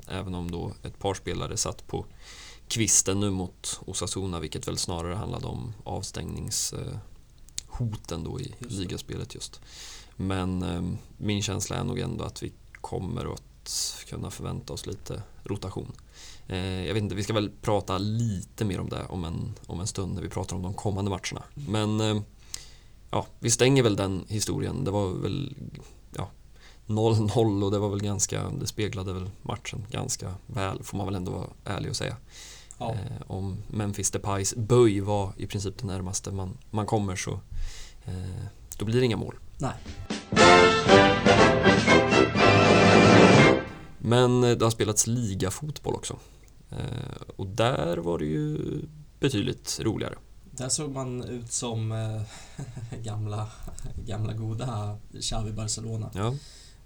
Även 0.07 0.35
om 0.35 0.51
då 0.51 0.73
ett 0.83 0.99
par 0.99 1.13
spelare 1.13 1.57
satt 1.57 1.87
på 1.87 2.05
kvisten 2.67 3.19
nu 3.19 3.29
mot 3.29 3.79
Osasuna, 3.85 4.39
vilket 4.39 4.67
väl 4.67 4.77
snarare 4.77 5.15
handlade 5.15 5.47
om 5.47 5.73
avstängningshoten 5.83 8.23
då 8.23 8.39
i 8.39 8.55
just 8.59 8.71
ligaspelet 8.71 9.35
just. 9.35 9.61
Men 10.15 10.97
min 11.17 11.41
känsla 11.41 11.75
är 11.75 11.83
nog 11.83 11.99
ändå 11.99 12.23
att 12.23 12.43
vi 12.43 12.51
kommer 12.81 13.33
att 13.33 14.05
kunna 14.09 14.31
förvänta 14.31 14.73
oss 14.73 14.85
lite 14.85 15.23
rotation. 15.43 15.91
Eh, 16.47 16.85
jag 16.87 16.93
vet 16.93 17.03
inte, 17.03 17.15
vi 17.15 17.23
ska 17.23 17.33
väl 17.33 17.51
prata 17.61 17.97
lite 17.97 18.65
mer 18.65 18.79
om 18.79 18.89
det 18.89 19.05
om 19.09 19.25
en, 19.25 19.53
om 19.67 19.79
en 19.79 19.87
stund 19.87 20.15
när 20.15 20.21
vi 20.21 20.29
pratar 20.29 20.55
om 20.55 20.61
de 20.61 20.73
kommande 20.73 21.11
matcherna. 21.11 21.43
Men 21.53 22.01
eh, 22.01 22.21
ja, 23.11 23.25
vi 23.39 23.51
stänger 23.51 23.83
väl 23.83 23.95
den 23.95 24.25
historien. 24.27 24.83
Det 24.83 24.91
var 24.91 25.07
väl 25.09 25.55
ja, 26.15 26.29
0-0 26.87 27.63
och 27.63 27.71
det 27.71 27.79
var 27.79 27.89
väl 27.89 28.01
ganska, 28.01 28.49
det 28.49 28.67
speglade 28.67 29.13
väl 29.13 29.29
matchen 29.41 29.85
ganska 29.89 30.33
väl 30.47 30.83
får 30.83 30.97
man 30.97 31.05
väl 31.05 31.15
ändå 31.15 31.31
vara 31.31 31.47
ärlig 31.65 31.89
och 31.89 31.95
säga. 31.95 32.17
Ja. 32.77 32.91
Eh, 32.91 33.21
om 33.27 33.57
Memphis 33.67 34.11
Depays 34.11 34.55
böj 34.55 34.99
var 34.99 35.33
i 35.37 35.47
princip 35.47 35.77
det 35.77 35.87
närmaste 35.87 36.31
man, 36.31 36.57
man 36.69 36.85
kommer 36.85 37.15
så 37.15 37.31
eh, 38.05 38.45
då 38.77 38.85
blir 38.85 38.99
det 38.99 39.05
inga 39.05 39.17
mål. 39.17 39.35
Nej. 39.57 39.73
Men 44.03 44.41
det 44.41 44.61
har 44.61 44.71
spelats 44.71 45.07
ligafotboll 45.07 45.95
också. 45.95 46.17
Eh, 46.71 47.21
och 47.35 47.47
där 47.47 47.97
var 47.97 48.19
det 48.19 48.25
ju 48.25 48.59
betydligt 49.19 49.79
roligare. 49.81 50.15
Där 50.51 50.69
såg 50.69 50.91
man 50.91 51.23
ut 51.23 51.51
som 51.51 51.91
eh, 51.91 52.21
gamla, 53.03 53.47
gamla 54.05 54.33
goda 54.33 54.97
Xavi 55.21 55.51
Barcelona. 55.51 56.11
Ja. 56.13 56.35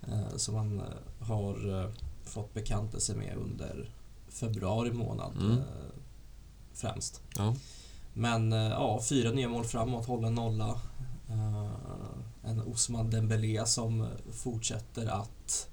Eh, 0.07 0.35
som 0.35 0.55
man 0.55 0.81
har 1.19 1.91
fått 2.23 2.53
bekanta 2.53 2.99
sig 2.99 3.15
med 3.15 3.37
under 3.37 3.89
februari 4.29 4.91
månad 4.91 5.35
mm. 5.35 5.57
främst. 6.73 7.21
Ja. 7.35 7.55
Men 8.13 8.51
ja, 8.51 9.01
fyra 9.09 9.31
nya 9.31 9.49
mål 9.49 9.65
framåt, 9.65 10.05
hålla 10.05 10.29
nolla. 10.29 10.79
En 12.43 12.61
Osman 12.61 13.09
Dembélé 13.09 13.65
som 13.65 14.07
fortsätter 14.31 15.07
att 15.07 15.69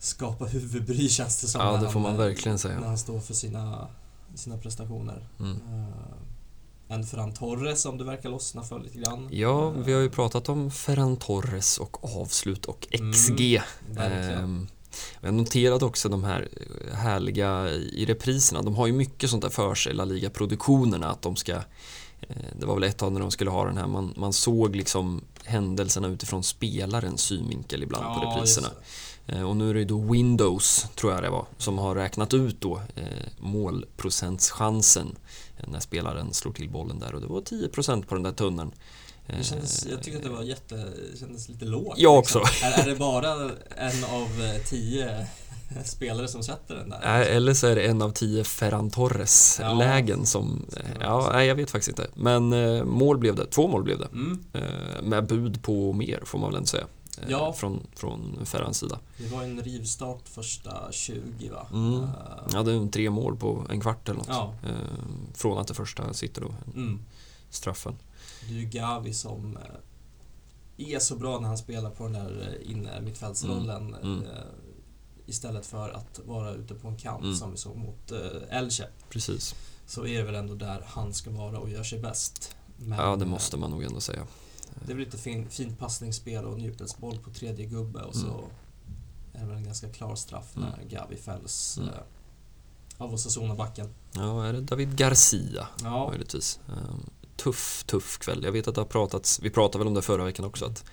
skapa 0.00 0.44
huvudbry 0.44 1.08
känns 1.08 1.40
det 1.40 1.46
som. 1.46 1.60
Ja, 1.60 1.76
det 1.76 1.90
får 1.90 2.00
man 2.00 2.16
verkligen 2.16 2.58
säga. 2.58 2.80
När 2.80 2.86
han 2.86 2.98
står 2.98 3.20
för 3.20 3.34
sina, 3.34 3.88
sina 4.34 4.56
prestationer. 4.56 5.28
Mm. 5.40 5.52
Uh, 5.52 5.88
en 6.88 7.06
Ferran 7.06 7.32
Torres 7.32 7.82
som 7.82 7.98
det 7.98 8.04
verkar 8.04 8.28
lossna 8.28 8.62
för 8.62 8.78
lite 8.78 8.98
grann. 8.98 9.28
Ja, 9.30 9.70
vi 9.70 9.92
har 9.92 10.00
ju 10.00 10.10
pratat 10.10 10.48
om 10.48 10.70
Ferran 10.70 11.16
Torres 11.16 11.78
och 11.78 12.20
avslut 12.20 12.66
och 12.66 12.86
XG. 13.12 13.62
Mm, 13.96 14.66
jag 15.20 15.34
noterade 15.34 15.84
också 15.84 16.08
de 16.08 16.24
här 16.24 16.48
härliga 16.92 17.70
i 17.70 18.04
repriserna. 18.06 18.62
De 18.62 18.74
har 18.74 18.86
ju 18.86 18.92
mycket 18.92 19.30
sånt 19.30 19.42
där 19.42 19.50
för 19.50 19.74
sig, 19.74 19.94
La 19.94 20.04
Liga-produktionerna. 20.04 21.10
Att 21.10 21.22
de 21.22 21.36
ska 21.36 21.52
eh, 21.52 22.36
det 22.60 22.66
var 22.66 22.74
väl 22.74 22.84
ett 22.84 22.96
tag 22.96 23.12
när 23.12 23.20
de 23.20 23.30
skulle 23.30 23.50
ha 23.50 23.64
den 23.64 23.76
här, 23.76 23.86
man, 23.86 24.14
man 24.16 24.32
såg 24.32 24.76
liksom 24.76 25.20
händelserna 25.50 26.08
utifrån 26.08 26.42
spelarens 26.42 27.20
synvinkel 27.22 27.82
ibland 27.82 28.04
ja, 28.04 28.14
på 28.14 28.26
repriserna. 28.26 28.68
Eh, 29.26 29.42
och 29.42 29.56
nu 29.56 29.70
är 29.70 29.74
det 29.74 29.84
då 29.84 29.98
Windows, 29.98 30.86
tror 30.94 31.12
jag 31.12 31.22
det 31.22 31.30
var, 31.30 31.46
som 31.56 31.78
har 31.78 31.94
räknat 31.94 32.34
ut 32.34 32.60
då 32.60 32.76
eh, 32.94 33.28
målprocentschansen 33.38 35.16
eh, 35.58 35.68
när 35.68 35.80
spelaren 35.80 36.32
slår 36.32 36.52
till 36.52 36.70
bollen 36.70 36.98
där 36.98 37.14
och 37.14 37.20
det 37.20 37.26
var 37.26 37.40
10% 37.40 38.06
på 38.06 38.14
den 38.14 38.22
där 38.22 38.32
tunneln. 38.32 38.72
Det 39.38 39.44
kändes, 39.44 39.86
jag 39.86 40.02
tycker 40.02 40.18
att 40.18 40.24
det 40.24 40.30
var 40.30 40.42
jätte, 40.42 40.74
det 41.12 41.18
kändes 41.18 41.48
lite 41.48 41.64
lågt. 41.64 41.94
Jag 41.98 42.18
också. 42.18 42.38
Liksom. 42.38 42.68
Är, 42.68 42.82
är 42.82 42.90
det 42.90 42.94
bara 42.98 43.32
en 43.76 44.04
av 44.04 44.58
tio 44.64 45.26
spelare 45.84 46.28
som 46.28 46.42
sätter 46.42 46.74
den 46.74 46.90
där? 46.90 47.22
Eller 47.22 47.54
så 47.54 47.66
är 47.66 47.76
det 47.76 47.82
en 47.82 48.02
av 48.02 48.10
tio 48.10 48.44
Ferran 48.44 48.90
Torres-lägen 48.90 50.18
ja, 50.18 50.26
som... 50.26 50.66
Ja, 51.00 51.30
nej, 51.32 51.46
jag 51.46 51.54
vet 51.54 51.70
faktiskt 51.70 51.88
inte. 51.88 52.10
Men 52.14 52.48
mål 52.88 53.18
blev 53.18 53.34
det, 53.34 53.46
två 53.46 53.68
mål 53.68 53.82
blev 53.82 53.98
det. 53.98 54.08
Mm. 54.12 54.44
Med 55.02 55.26
bud 55.26 55.62
på 55.62 55.92
mer 55.92 56.20
får 56.24 56.38
man 56.38 56.50
väl 56.50 56.56
ändå 56.56 56.66
säga. 56.66 56.86
Eh, 57.18 57.30
ja. 57.30 57.52
från, 57.52 57.86
från 57.94 58.38
Ferrans 58.44 58.78
sida. 58.78 58.98
Det 59.18 59.26
var 59.26 59.42
en 59.42 59.62
rivstart 59.62 60.28
första 60.28 60.92
20 60.92 61.48
va? 61.48 61.66
Mm. 61.72 62.06
Ja, 62.52 62.62
det 62.62 62.72
är 62.72 62.88
tre 62.88 63.10
mål 63.10 63.36
på 63.36 63.66
en 63.70 63.80
kvart 63.80 64.08
eller 64.08 64.18
något. 64.18 64.28
Ja. 64.28 64.54
Från 65.34 65.58
att 65.58 65.66
det 65.66 65.74
första 65.74 66.12
sitter 66.12 66.40
då, 66.40 66.54
mm. 66.74 66.98
straffen. 67.50 67.94
Det 68.48 68.54
är 68.54 68.58
ju 68.58 68.66
Gavi 68.66 69.14
som 69.14 69.58
är 70.76 70.98
så 70.98 71.16
bra 71.16 71.40
när 71.40 71.48
han 71.48 71.58
spelar 71.58 71.90
på 71.90 72.04
den 72.04 72.12
där 72.12 72.62
inne 72.62 73.00
mittfältsrollen. 73.00 73.94
Mm. 73.94 74.18
Mm. 74.18 74.26
Istället 75.26 75.66
för 75.66 75.90
att 75.90 76.20
vara 76.24 76.50
ute 76.50 76.74
på 76.74 76.88
en 76.88 76.96
kant 76.96 77.22
mm. 77.22 77.36
som 77.36 77.50
vi 77.50 77.56
såg 77.56 77.76
mot 77.76 78.12
Elche. 78.48 78.88
Precis. 79.08 79.54
Så 79.86 80.06
är 80.06 80.18
det 80.18 80.24
väl 80.24 80.34
ändå 80.34 80.54
där 80.54 80.84
han 80.86 81.14
ska 81.14 81.30
vara 81.30 81.58
och 81.58 81.70
gör 81.70 81.82
sig 81.82 81.98
bäst. 81.98 82.56
Men, 82.76 82.98
ja, 82.98 83.16
det 83.16 83.26
måste 83.26 83.56
man 83.56 83.70
nog 83.70 83.82
ändå 83.82 84.00
säga. 84.00 84.26
Det 84.86 84.94
blir 84.94 85.04
lite 85.04 85.18
fin, 85.18 85.50
fint 85.50 85.78
passningsspel 85.78 86.44
och 86.44 86.58
njutningsboll 86.58 87.18
på 87.18 87.30
tredje 87.30 87.66
gubbe 87.66 88.02
och 88.02 88.14
så 88.14 88.26
mm. 88.26 88.44
är 89.32 89.40
det 89.40 89.46
väl 89.46 89.56
en 89.56 89.64
ganska 89.64 89.88
klar 89.88 90.14
straff 90.14 90.56
när 90.56 90.74
mm. 90.74 90.88
Gavi 90.88 91.16
fälls 91.16 91.78
mm. 91.78 91.88
eh, 91.88 92.00
av 92.98 93.14
Osasuna-backen. 93.14 93.88
Ja, 94.12 94.46
är 94.46 94.52
det 94.52 94.60
David 94.60 94.96
Garcia 94.96 95.68
ja. 95.82 96.08
möjligtvis. 96.08 96.60
Um, 96.68 97.10
tuff, 97.42 97.84
tuff 97.86 98.18
kväll. 98.18 98.44
Jag 98.44 98.52
vet 98.52 98.68
att 98.68 98.74
det 98.74 98.80
har 98.80 98.86
pratats, 98.86 99.40
vi 99.42 99.50
pratade 99.50 99.78
väl 99.78 99.88
om 99.88 99.94
det 99.94 100.02
förra 100.02 100.24
veckan 100.24 100.44
också, 100.44 100.64
att 100.64 100.84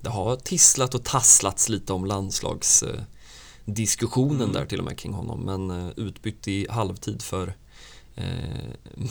det 0.00 0.10
har 0.10 0.36
tisslat 0.36 0.94
och 0.94 1.04
tasslats 1.04 1.68
lite 1.68 1.92
om 1.92 2.04
landslagsdiskussionen 2.04 4.40
mm. 4.40 4.52
där 4.52 4.66
till 4.66 4.78
och 4.78 4.84
med 4.84 4.98
kring 4.98 5.12
honom, 5.12 5.40
men 5.40 5.70
uh, 5.70 5.90
utbytt 5.96 6.48
i 6.48 6.66
halvtid 6.70 7.22
för 7.22 7.54
eh, 8.14 8.24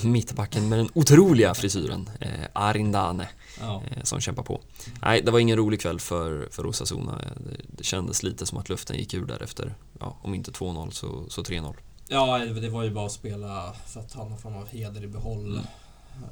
mittbacken 0.03 0.69
med 0.69 0.79
den 0.79 0.89
otroliga 0.93 1.53
frisyren, 1.53 2.09
eh, 2.19 2.29
Arindane, 2.53 3.29
ja. 3.59 3.83
eh, 3.91 4.03
som 4.03 4.19
kämpar 4.19 4.43
på. 4.43 4.61
Nej, 5.01 5.21
det 5.21 5.31
var 5.31 5.39
ingen 5.39 5.57
rolig 5.57 5.81
kväll 5.81 5.99
för, 5.99 6.47
för 6.51 6.65
Osasuna. 6.65 7.17
Det, 7.17 7.61
det 7.77 7.83
kändes 7.83 8.23
lite 8.23 8.45
som 8.45 8.57
att 8.57 8.69
luften 8.69 8.97
gick 8.97 9.13
ur 9.13 9.25
där 9.25 9.43
efter, 9.43 9.75
ja, 9.99 10.17
om 10.21 10.33
inte 10.33 10.51
2-0 10.51 10.89
så, 10.89 11.25
så 11.29 11.41
3-0. 11.41 11.75
Ja, 12.07 12.37
det 12.37 12.69
var 12.69 12.83
ju 12.83 12.89
bara 12.89 13.05
att 13.05 13.11
spela 13.11 13.73
för 13.87 13.99
att 13.99 14.13
ha 14.13 14.29
någon 14.29 14.39
form 14.39 14.55
av 14.55 14.67
heder 14.67 15.03
i 15.03 15.07
behåll 15.07 15.51
mm. 15.51 15.63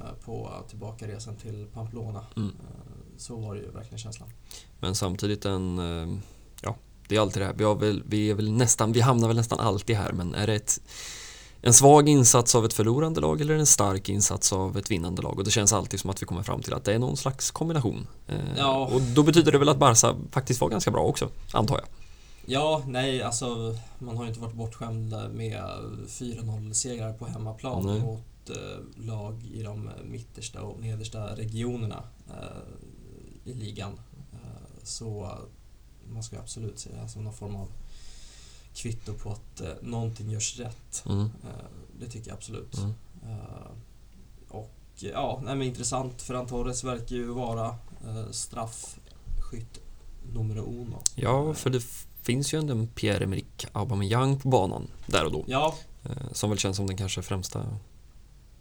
Eh, 0.00 0.24
på 0.24 0.50
tillbakaresan 0.68 1.36
till 1.36 1.66
Pamplona. 1.74 2.24
Mm. 2.36 2.48
Eh, 2.48 3.16
så 3.16 3.36
var 3.36 3.54
det 3.54 3.60
ju 3.60 3.70
verkligen 3.70 3.98
känslan. 3.98 4.28
Men 4.80 4.94
samtidigt 4.94 5.44
en, 5.44 5.78
eh, 5.78 6.18
ja, 6.62 6.76
det 7.08 7.16
är 7.16 7.20
alltid 7.20 7.42
det 7.42 7.46
här, 7.46 7.54
vi, 7.54 7.64
har 7.64 7.74
väl, 7.74 8.02
vi, 8.06 8.30
är 8.30 8.34
väl 8.34 8.52
nästan, 8.52 8.92
vi 8.92 9.00
hamnar 9.00 9.28
väl 9.28 9.36
nästan 9.36 9.60
alltid 9.60 9.96
här 9.96 10.12
men 10.12 10.34
är 10.34 10.46
det 10.46 10.54
ett, 10.54 10.80
en 11.60 11.74
svag 11.74 12.08
insats 12.08 12.54
av 12.54 12.64
ett 12.64 12.72
förlorande 12.72 13.20
lag 13.20 13.40
eller 13.40 13.54
en 13.54 13.66
stark 13.66 14.08
insats 14.08 14.52
av 14.52 14.78
ett 14.78 14.90
vinnande 14.90 15.22
lag 15.22 15.38
och 15.38 15.44
det 15.44 15.50
känns 15.50 15.72
alltid 15.72 16.00
som 16.00 16.10
att 16.10 16.22
vi 16.22 16.26
kommer 16.26 16.42
fram 16.42 16.62
till 16.62 16.74
att 16.74 16.84
det 16.84 16.94
är 16.94 16.98
någon 16.98 17.16
slags 17.16 17.50
kombination. 17.50 18.06
Ja. 18.56 18.90
Och 18.94 19.00
då 19.00 19.22
betyder 19.22 19.52
det 19.52 19.58
väl 19.58 19.68
att 19.68 19.78
Barca 19.78 20.16
faktiskt 20.30 20.60
var 20.60 20.68
ganska 20.68 20.90
bra 20.90 21.02
också, 21.02 21.28
antar 21.52 21.74
jag. 21.74 21.84
Ja, 22.46 22.82
nej, 22.86 23.22
alltså 23.22 23.76
man 23.98 24.16
har 24.16 24.24
ju 24.24 24.28
inte 24.28 24.40
varit 24.40 24.54
bortskämd 24.54 25.14
med 25.34 25.62
4-0-segrar 26.08 27.12
på 27.12 27.26
hemmaplan 27.26 27.86
nej. 27.86 28.00
mot 28.00 28.31
eh, 28.50 29.04
lag 29.06 29.44
i 29.52 29.62
de 29.62 29.90
mittersta 30.04 30.62
och 30.62 30.80
nedersta 30.80 31.36
regionerna 31.36 32.04
eh, 32.28 33.50
i 33.50 33.54
ligan. 33.54 34.00
Eh, 34.32 34.82
så 34.82 35.38
man 36.08 36.22
ska 36.22 36.38
absolut 36.38 36.78
se 36.78 36.90
det 36.90 37.00
här 37.00 37.08
som 37.08 37.24
någon 37.24 37.34
form 37.34 37.56
av 37.56 37.68
kvitto 38.74 39.14
på 39.14 39.30
att 39.30 39.62
någonting 39.82 40.30
görs 40.30 40.58
rätt. 40.58 41.04
Mm. 41.06 41.30
Det 42.00 42.08
tycker 42.08 42.28
jag 42.28 42.36
absolut. 42.36 42.78
Mm. 42.78 42.92
Och 44.48 44.74
ja, 44.94 45.40
nej, 45.44 45.56
men 45.56 45.66
intressant. 45.66 46.22
Ferran 46.22 46.46
Torres 46.46 46.84
verkar 46.84 47.16
ju 47.16 47.26
vara 47.26 47.76
straffskytt 48.30 49.80
nummer 50.32 50.58
uno. 50.58 50.98
Ja, 51.14 51.54
för 51.54 51.70
det 51.70 51.82
finns 52.22 52.54
ju 52.54 52.58
ändå 52.58 52.72
en 52.72 52.88
Pierre-Emerick 52.88 53.66
Aubameyang 53.72 54.40
på 54.40 54.48
banan 54.48 54.88
där 55.06 55.24
och 55.24 55.32
då. 55.32 55.44
Ja. 55.46 55.74
Som 56.32 56.50
väl 56.50 56.58
känns 56.58 56.76
som 56.76 56.86
den 56.86 56.96
kanske 56.96 57.22
främsta 57.22 57.78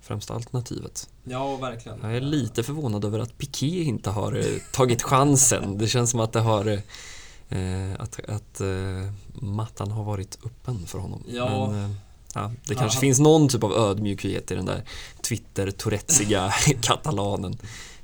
främsta 0.01 0.33
alternativet. 0.33 1.09
Ja, 1.23 1.55
verkligen. 1.55 1.99
Jag 2.01 2.15
är 2.15 2.21
lite 2.21 2.63
förvånad 2.63 3.05
över 3.05 3.19
att 3.19 3.37
Piqué 3.37 3.83
inte 3.83 4.09
har 4.09 4.33
eh, 4.37 4.45
tagit 4.73 5.03
chansen. 5.03 5.77
Det 5.77 5.87
känns 5.87 6.11
som 6.11 6.19
att 6.19 6.33
det 6.33 6.39
har 6.39 6.67
eh, 7.49 7.93
att, 7.99 8.19
att 8.29 8.61
eh, 8.61 9.11
mattan 9.33 9.91
har 9.91 10.03
varit 10.03 10.37
öppen 10.45 10.85
för 10.85 10.99
honom. 10.99 11.23
Ja. 11.27 11.69
Men, 11.71 11.85
eh, 11.85 11.91
ja, 12.33 12.51
det 12.67 12.75
kanske 12.75 12.97
ja, 12.97 13.01
finns 13.01 13.19
någon 13.19 13.49
typ 13.49 13.63
av 13.63 13.73
ödmjukhet 13.73 14.51
i 14.51 14.55
den 14.55 14.65
där 14.65 14.83
Twitter-tourettsiga 15.21 16.53
katalanen. 16.81 17.57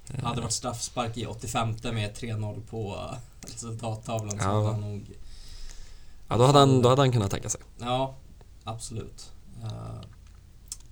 Det 0.07 0.25
hade 0.25 0.41
varit 0.41 0.53
straffspark 0.53 1.17
i 1.17 1.25
85 1.25 1.75
med 1.83 2.13
3-0 2.13 2.61
på 2.69 3.09
resultattavlan 3.41 4.37
ja. 4.37 4.43
så 4.43 4.49
hade 4.49 4.67
han 4.67 4.81
nog... 4.81 5.05
Ja, 6.27 6.37
då 6.37 6.45
hade 6.45 6.59
han, 6.59 6.81
då 6.81 6.89
hade 6.89 7.01
han 7.01 7.11
kunnat 7.11 7.31
tänka 7.31 7.49
sig. 7.49 7.61
Ja, 7.79 8.15
absolut. 8.63 9.31
Uh, 9.63 10.01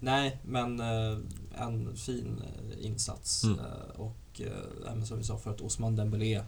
nej, 0.05 0.39
men 0.43 0.79
uh, 0.79 1.17
en 1.57 1.95
fin 1.95 2.41
uh, 2.41 2.85
insats. 2.85 3.43
Mm. 3.43 3.59
och 3.95 4.41
uh, 4.41 5.03
som 5.03 5.17
vi 5.17 5.23
sa 5.23 5.37
förut, 5.37 5.61
Osman 5.61 5.95
Dembélé 5.95 6.43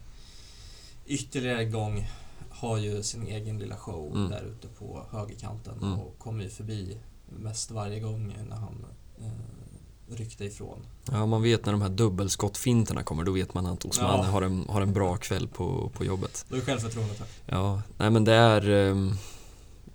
ytterligare 1.05 1.63
en 1.63 1.71
gång 1.71 2.07
har 2.49 2.77
ju 2.77 3.03
sin 3.03 3.27
egen 3.27 3.59
lilla 3.59 3.77
show 3.77 4.15
mm. 4.15 4.29
där 4.29 4.41
ute 4.41 4.67
på 4.67 5.05
högerkanten 5.11 5.77
mm. 5.77 5.99
och 5.99 6.19
kommer 6.19 6.43
ju 6.43 6.49
förbi 6.49 6.97
mest 7.29 7.71
varje 7.71 7.99
gång 7.99 8.35
när 8.49 8.55
han 8.55 8.85
eh, 9.19 10.15
ryckte 10.15 10.45
ifrån. 10.45 10.85
Ja, 11.11 11.25
man 11.25 11.41
vet 11.41 11.65
när 11.65 11.73
de 11.73 11.81
här 11.81 11.89
dubbelskottfinterna 11.89 13.03
kommer, 13.03 13.23
då 13.23 13.31
vet 13.31 13.53
man 13.53 13.65
att 13.65 13.85
Osman 13.85 14.25
ja. 14.25 14.31
har, 14.31 14.41
en, 14.41 14.65
har 14.69 14.81
en 14.81 14.93
bra 14.93 15.17
kväll 15.21 15.47
på, 15.47 15.91
på 15.93 16.05
jobbet. 16.05 16.45
Då 16.49 16.55
är 16.55 16.61
självförtroendet 16.61 17.19
högt. 17.19 17.41
Ja, 17.45 17.81
nej 17.97 18.09
men 18.09 18.23
det 18.23 18.33
är... 18.33 18.69
Eh, 18.69 19.13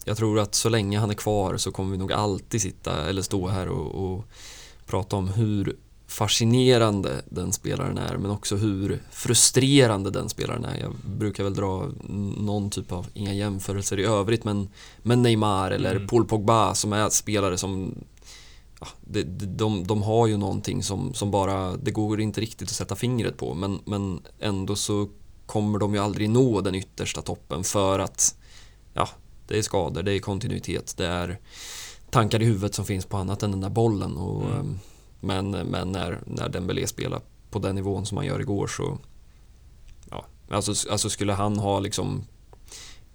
jag 0.05 0.17
tror 0.17 0.39
att 0.39 0.55
så 0.55 0.69
länge 0.69 0.99
han 0.99 1.11
är 1.11 1.15
kvar 1.15 1.57
så 1.57 1.73
kommer 1.73 1.91
vi 1.91 1.99
nog 1.99 2.13
alltid 2.13 2.63
sitta 2.63 3.09
eller 3.09 3.23
stå 3.23 3.49
här 3.49 3.69
och, 3.69 4.13
och 4.13 4.25
prata 4.87 5.17
om 5.17 5.29
hur 5.29 5.77
fascinerande 6.07 7.23
den 7.29 7.53
spelaren 7.53 7.99
är 7.99 8.17
men 8.17 8.31
också 8.31 8.57
hur 8.57 9.03
frustrerande 9.11 10.11
den 10.11 10.29
spelaren 10.29 10.65
är. 10.65 10.81
Jag 10.81 10.93
brukar 11.05 11.45
väl 11.45 11.55
dra 11.55 11.91
någon 12.37 12.71
typ 12.71 12.93
av, 12.93 13.07
inga 13.15 13.35
jämförelser 13.35 14.01
i 14.01 14.05
övrigt 14.05 14.45
men, 14.45 14.69
men 15.03 15.23
Neymar 15.23 15.71
eller 15.71 15.97
mm. 15.97 16.09
Paul 16.09 16.25
Pogba 16.25 16.75
som 16.75 16.93
är 16.93 17.09
spelare 17.09 17.59
som 17.59 17.95
ja, 18.81 18.87
de, 19.01 19.23
de, 19.57 19.85
de 19.85 20.03
har 20.03 20.27
ju 20.27 20.37
någonting 20.37 20.83
som, 20.83 21.15
som 21.15 21.31
bara, 21.31 21.77
det 21.77 21.91
går 21.91 22.21
inte 22.21 22.41
riktigt 22.41 22.69
att 22.69 22.75
sätta 22.75 22.97
fingret 22.97 23.37
på 23.37 23.55
men, 23.55 23.81
men 23.85 24.21
ändå 24.41 24.77
så 24.77 25.09
kommer 25.47 25.79
de 25.79 25.95
ju 25.95 26.01
aldrig 26.01 26.31
nå 26.31 26.61
den 26.61 26.75
yttersta 26.75 27.23
toppen 27.23 27.65
för 27.65 27.99
att 27.99 28.37
ja, 28.95 29.09
det 29.53 29.59
är 29.59 29.63
skador, 29.63 30.03
det 30.03 30.13
är 30.13 30.19
kontinuitet, 30.19 30.95
det 30.97 31.07
är 31.07 31.39
tankar 32.11 32.43
i 32.43 32.45
huvudet 32.45 32.75
som 32.75 32.85
finns 32.85 33.07
på 33.07 33.17
annat 33.17 33.43
än 33.43 33.51
den 33.51 33.61
där 33.61 33.71
bollen 33.71 34.17
och 34.17 34.45
mm 34.45 34.61
ehm, 34.61 34.79
men, 35.25 35.51
men 35.51 35.93
när, 35.93 36.21
när 36.27 36.49
Dembélé 36.49 36.87
spelar 36.87 37.21
på 37.51 37.59
den 37.59 37.75
nivån 37.75 38.07
som 38.07 38.17
han 38.17 38.27
gör 38.27 38.41
igår 38.41 38.67
så... 38.67 38.99
Ja, 40.11 40.27
alltså, 40.51 40.91
alltså 40.91 41.11
skulle 41.11 41.33
han 41.33 41.59
ha 41.59 41.81
liksom... 41.81 42.25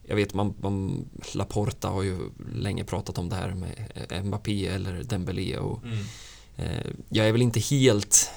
Jag 0.03 0.15
vet, 0.15 0.33
man, 0.33 0.53
man, 0.61 1.05
Laporta 1.33 1.87
har 1.87 2.03
ju 2.03 2.17
länge 2.53 2.83
pratat 2.83 3.17
om 3.17 3.29
det 3.29 3.35
här 3.35 3.53
med 3.53 4.25
Mbappé 4.25 4.67
eller 4.67 5.03
Dembélé 5.03 5.57
och... 5.57 5.83
Mm. 5.83 5.97
Eh, 6.55 6.91
jag 7.09 7.27
är 7.27 7.31
väl 7.31 7.41
inte 7.41 7.59
helt 7.59 8.31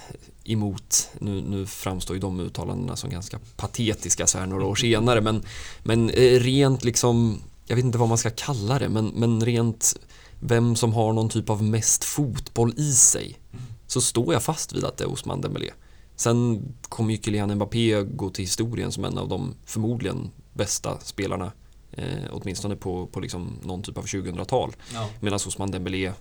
emot, 0.44 1.10
nu, 1.18 1.42
nu 1.42 1.66
framstår 1.66 2.16
ju 2.16 2.20
de 2.20 2.40
uttalandena 2.40 2.96
som 2.96 3.10
ganska 3.10 3.40
patetiska 3.56 4.26
så 4.26 4.38
här 4.38 4.46
några 4.46 4.66
år 4.66 4.74
senare, 4.84 5.20
men, 5.20 5.42
men 5.82 6.10
eh, 6.10 6.40
rent 6.40 6.84
liksom, 6.84 7.42
jag 7.70 7.76
vet 7.76 7.84
inte 7.84 7.98
vad 7.98 8.08
man 8.08 8.18
ska 8.18 8.30
kalla 8.30 8.78
det, 8.78 8.88
men, 8.88 9.06
men 9.06 9.44
rent 9.44 9.96
vem 10.40 10.76
som 10.76 10.92
har 10.92 11.12
någon 11.12 11.28
typ 11.28 11.50
av 11.50 11.62
mest 11.62 12.04
fotboll 12.04 12.74
i 12.76 12.92
sig 12.92 13.38
så 13.86 14.00
står 14.00 14.32
jag 14.32 14.42
fast 14.42 14.72
vid 14.72 14.84
att 14.84 14.96
det 14.96 15.04
är 15.04 15.12
Osman 15.12 15.40
Dembélé. 15.40 15.70
Sen 16.16 16.62
kommer 16.82 17.12
ju 17.12 17.22
Kylian 17.22 17.54
Mbappé 17.54 18.02
gå 18.02 18.30
till 18.30 18.44
historien 18.44 18.92
som 18.92 19.04
en 19.04 19.18
av 19.18 19.28
de 19.28 19.54
förmodligen 19.64 20.30
bästa 20.52 21.00
spelarna 21.00 21.52
eh, 21.92 22.30
åtminstone 22.30 22.76
på, 22.76 23.06
på 23.06 23.20
liksom 23.20 23.58
någon 23.62 23.82
typ 23.82 23.98
av 23.98 24.04
2000-tal. 24.04 24.76
Ja. 24.94 25.08
Medan 25.20 25.36
Osman 25.36 25.70
Dembélé 25.70 26.12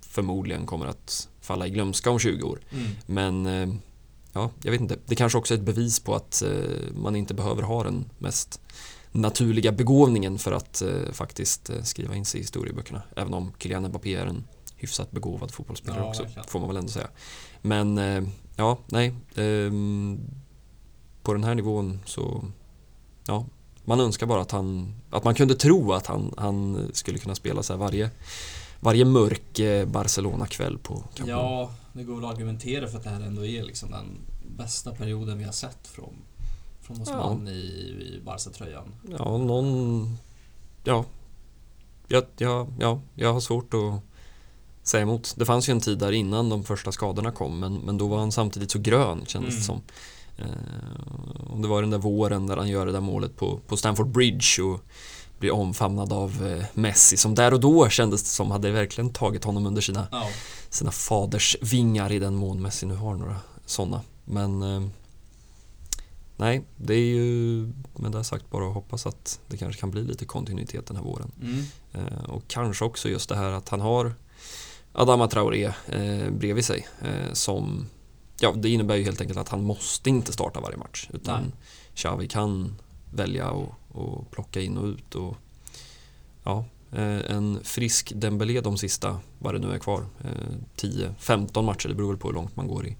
förmodligen 0.00 0.66
kommer 0.66 0.86
att 0.86 1.28
falla 1.40 1.66
i 1.66 1.70
glömska 1.70 2.10
om 2.10 2.18
20 2.18 2.42
år. 2.42 2.60
Mm. 2.70 2.86
Men 3.06 3.46
eh, 3.46 3.74
ja, 4.32 4.50
jag 4.62 4.72
vet 4.72 4.80
inte. 4.80 4.98
Det 5.06 5.14
kanske 5.14 5.38
också 5.38 5.54
är 5.54 5.58
ett 5.58 5.64
bevis 5.64 6.00
på 6.00 6.14
att 6.14 6.42
eh, 6.42 6.50
man 6.94 7.16
inte 7.16 7.34
behöver 7.34 7.62
ha 7.62 7.84
den 7.84 8.04
mest 8.18 8.60
naturliga 9.20 9.72
begåvningen 9.72 10.38
för 10.38 10.52
att 10.52 10.82
eh, 10.82 11.12
faktiskt 11.12 11.70
eh, 11.70 11.82
skriva 11.82 12.14
in 12.14 12.24
sig 12.24 12.40
i 12.40 12.42
historieböckerna. 12.42 13.02
Även 13.16 13.34
om 13.34 13.52
Kylian 13.58 13.88
Mbappé 13.88 14.14
är 14.14 14.26
en 14.26 14.44
hyfsat 14.76 15.10
begåvad 15.10 15.50
fotbollsspelare 15.50 16.00
ja, 16.00 16.08
också, 16.08 16.26
får 16.46 16.58
man 16.58 16.68
väl 16.68 16.76
ändå 16.76 16.88
säga. 16.88 17.08
Men 17.62 17.98
eh, 17.98 18.22
ja, 18.56 18.78
nej. 18.86 19.14
Ehm, 19.34 20.20
på 21.22 21.32
den 21.32 21.44
här 21.44 21.54
nivån 21.54 22.00
så, 22.04 22.44
ja, 23.26 23.46
man 23.84 24.00
önskar 24.00 24.26
bara 24.26 24.40
att 24.40 24.50
han, 24.50 24.94
att 25.10 25.24
man 25.24 25.34
kunde 25.34 25.54
tro 25.54 25.92
att 25.92 26.06
han, 26.06 26.34
han 26.36 26.88
skulle 26.92 27.18
kunna 27.18 27.34
spela 27.34 27.62
så 27.62 27.72
här 27.72 27.80
varje, 27.80 28.10
varje 28.80 29.04
mörk 29.04 29.60
Barcelona-kväll 29.86 30.78
på 30.78 31.04
Camp 31.14 31.28
Ja, 31.28 31.72
det 31.92 32.04
går 32.04 32.14
väl 32.14 32.24
att 32.24 32.34
argumentera 32.34 32.88
för 32.88 32.98
att 32.98 33.04
det 33.04 33.10
här 33.10 33.20
ändå 33.20 33.46
är 33.46 33.62
liksom 33.62 33.90
den 33.90 34.18
bästa 34.56 34.94
perioden 34.94 35.38
vi 35.38 35.44
har 35.44 35.52
sett 35.52 35.86
från, 35.86 36.14
från 36.88 37.02
Osman 37.02 37.46
ja. 37.46 37.52
i, 37.52 37.56
i 37.56 38.20
Barca-tröjan. 38.24 38.94
Ja, 39.18 39.38
någon... 39.38 40.18
Ja. 40.84 41.04
Ja, 42.08 42.22
ja, 42.36 42.66
ja, 42.78 43.00
jag 43.14 43.32
har 43.32 43.40
svårt 43.40 43.74
att 43.74 44.02
säga 44.82 45.02
emot. 45.02 45.34
Det 45.36 45.44
fanns 45.44 45.68
ju 45.68 45.72
en 45.72 45.80
tid 45.80 45.98
där 45.98 46.12
innan 46.12 46.48
de 46.48 46.64
första 46.64 46.92
skadorna 46.92 47.30
kom 47.30 47.60
men, 47.60 47.74
men 47.74 47.98
då 47.98 48.06
var 48.06 48.18
han 48.18 48.32
samtidigt 48.32 48.70
så 48.70 48.78
grön 48.78 49.26
kändes 49.26 49.54
det 49.66 49.72
mm. 49.72 49.82
som. 49.82 49.82
Eh, 50.36 51.50
och 51.50 51.60
det 51.60 51.68
var 51.68 51.80
den 51.80 51.90
där 51.90 51.98
våren 51.98 52.46
där 52.46 52.56
han 52.56 52.68
gör 52.68 52.86
det 52.86 52.92
där 52.92 53.00
målet 53.00 53.36
på, 53.36 53.60
på 53.66 53.76
Stamford 53.76 54.08
Bridge 54.08 54.62
och 54.62 54.80
blir 55.38 55.50
omfamnad 55.50 56.12
av 56.12 56.46
eh, 56.46 56.64
Messi 56.74 57.16
som 57.16 57.34
där 57.34 57.54
och 57.54 57.60
då 57.60 57.88
kändes 57.88 58.22
det 58.22 58.28
som 58.28 58.50
hade 58.50 58.70
verkligen 58.70 59.12
tagit 59.12 59.44
honom 59.44 59.66
under 59.66 59.82
sina, 59.82 60.06
ja. 60.10 60.28
sina 60.70 60.90
faders 60.90 61.56
vingar 61.60 62.12
i 62.12 62.18
den 62.18 62.34
mån 62.34 62.62
Messi 62.62 62.86
nu 62.86 62.94
har 62.94 63.14
några 63.14 63.36
sådana. 63.66 64.00
Men 64.24 64.62
eh, 64.62 64.88
nej, 66.38 66.62
det 66.76 66.94
är 66.94 67.14
ju 67.14 67.72
med 67.96 68.12
det 68.12 68.24
sagt 68.24 68.50
bara 68.50 68.68
att 68.68 68.74
hoppas 68.74 69.06
att 69.06 69.40
det 69.48 69.56
kanske 69.56 69.80
kan 69.80 69.90
bli 69.90 70.02
lite 70.02 70.24
kontinuitet 70.24 70.86
den 70.86 70.96
här 70.96 71.04
våren. 71.04 71.32
Mm. 71.42 71.64
Eh, 71.92 72.24
och 72.24 72.42
kanske 72.48 72.84
också 72.84 73.08
just 73.08 73.28
det 73.28 73.36
här 73.36 73.50
att 73.50 73.68
han 73.68 73.80
har 73.80 74.14
Adama 74.92 75.28
Traoré 75.28 75.64
eh, 75.86 76.30
bredvid 76.30 76.64
sig. 76.64 76.86
Eh, 77.02 77.32
som, 77.32 77.86
ja, 78.40 78.52
det 78.56 78.68
innebär 78.68 78.96
ju 78.96 79.04
helt 79.04 79.20
enkelt 79.20 79.38
att 79.38 79.48
han 79.48 79.64
måste 79.64 80.10
inte 80.10 80.32
starta 80.32 80.60
varje 80.60 80.76
match. 80.76 81.08
Utan 81.12 81.42
Nej. 81.42 81.52
Xavi 81.94 82.28
kan 82.28 82.76
välja 83.14 83.50
och, 83.50 83.74
och 83.88 84.30
plocka 84.30 84.60
in 84.60 84.78
och 84.78 84.86
ut. 84.86 85.14
Och, 85.14 85.36
ja, 86.44 86.64
en 86.90 87.58
frisk 87.62 88.12
Dembélé 88.14 88.60
de 88.60 88.78
sista, 88.78 89.20
vad 89.38 89.54
det 89.54 89.58
nu 89.58 89.72
är 89.72 89.78
kvar, 89.78 90.06
eh, 90.24 90.56
10-15 90.76 91.62
matcher. 91.62 91.88
Det 91.88 91.94
beror 91.94 92.08
väl 92.08 92.16
på 92.16 92.28
hur 92.28 92.34
långt 92.34 92.56
man 92.56 92.68
går 92.68 92.86
i 92.86 92.96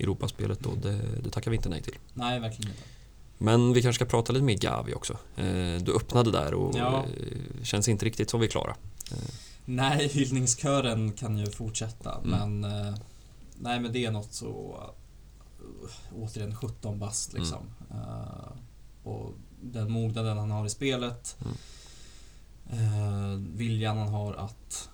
Europaspelet 0.00 0.60
då. 0.60 0.70
Det, 0.82 1.00
det 1.22 1.30
tackar 1.30 1.50
vi 1.50 1.56
inte 1.56 1.68
nej 1.68 1.82
till. 1.82 1.94
Nej, 2.14 2.40
verkligen 2.40 2.70
inte. 2.70 2.82
Men 3.38 3.72
vi 3.72 3.82
kanske 3.82 4.04
ska 4.04 4.10
prata 4.10 4.32
lite 4.32 4.44
mer 4.44 4.56
Gavi 4.56 4.94
också. 4.94 5.12
Eh, 5.36 5.82
du 5.82 5.96
öppnade 5.96 6.30
där 6.30 6.54
och 6.54 6.76
ja. 6.76 7.04
Eh, 7.04 7.64
känns 7.64 7.88
inte 7.88 8.04
riktigt 8.04 8.30
som 8.30 8.40
vi 8.40 8.46
är 8.46 8.50
klara. 8.50 8.76
Nej, 9.64 10.08
hyllningskören 10.08 11.12
kan 11.12 11.38
ju 11.38 11.46
fortsätta 11.46 12.18
mm. 12.24 12.58
men 12.60 12.72
eh, 12.86 12.94
Nej 13.62 13.80
men 13.80 13.92
det 13.92 14.04
är 14.04 14.10
något 14.10 14.32
så 14.32 14.80
uh, 15.62 16.22
Återigen 16.22 16.56
17 16.56 16.98
bast 16.98 17.32
liksom. 17.32 17.62
Mm. 17.90 18.04
Och 19.02 19.34
den 19.60 19.92
mognaden 19.92 20.38
han 20.38 20.50
har 20.50 20.66
i 20.66 20.70
spelet. 20.70 21.36
Mm. 21.40 21.54
Eh, 22.70 23.40
viljan 23.56 23.98
han 23.98 24.08
har 24.08 24.34
att 24.34 24.88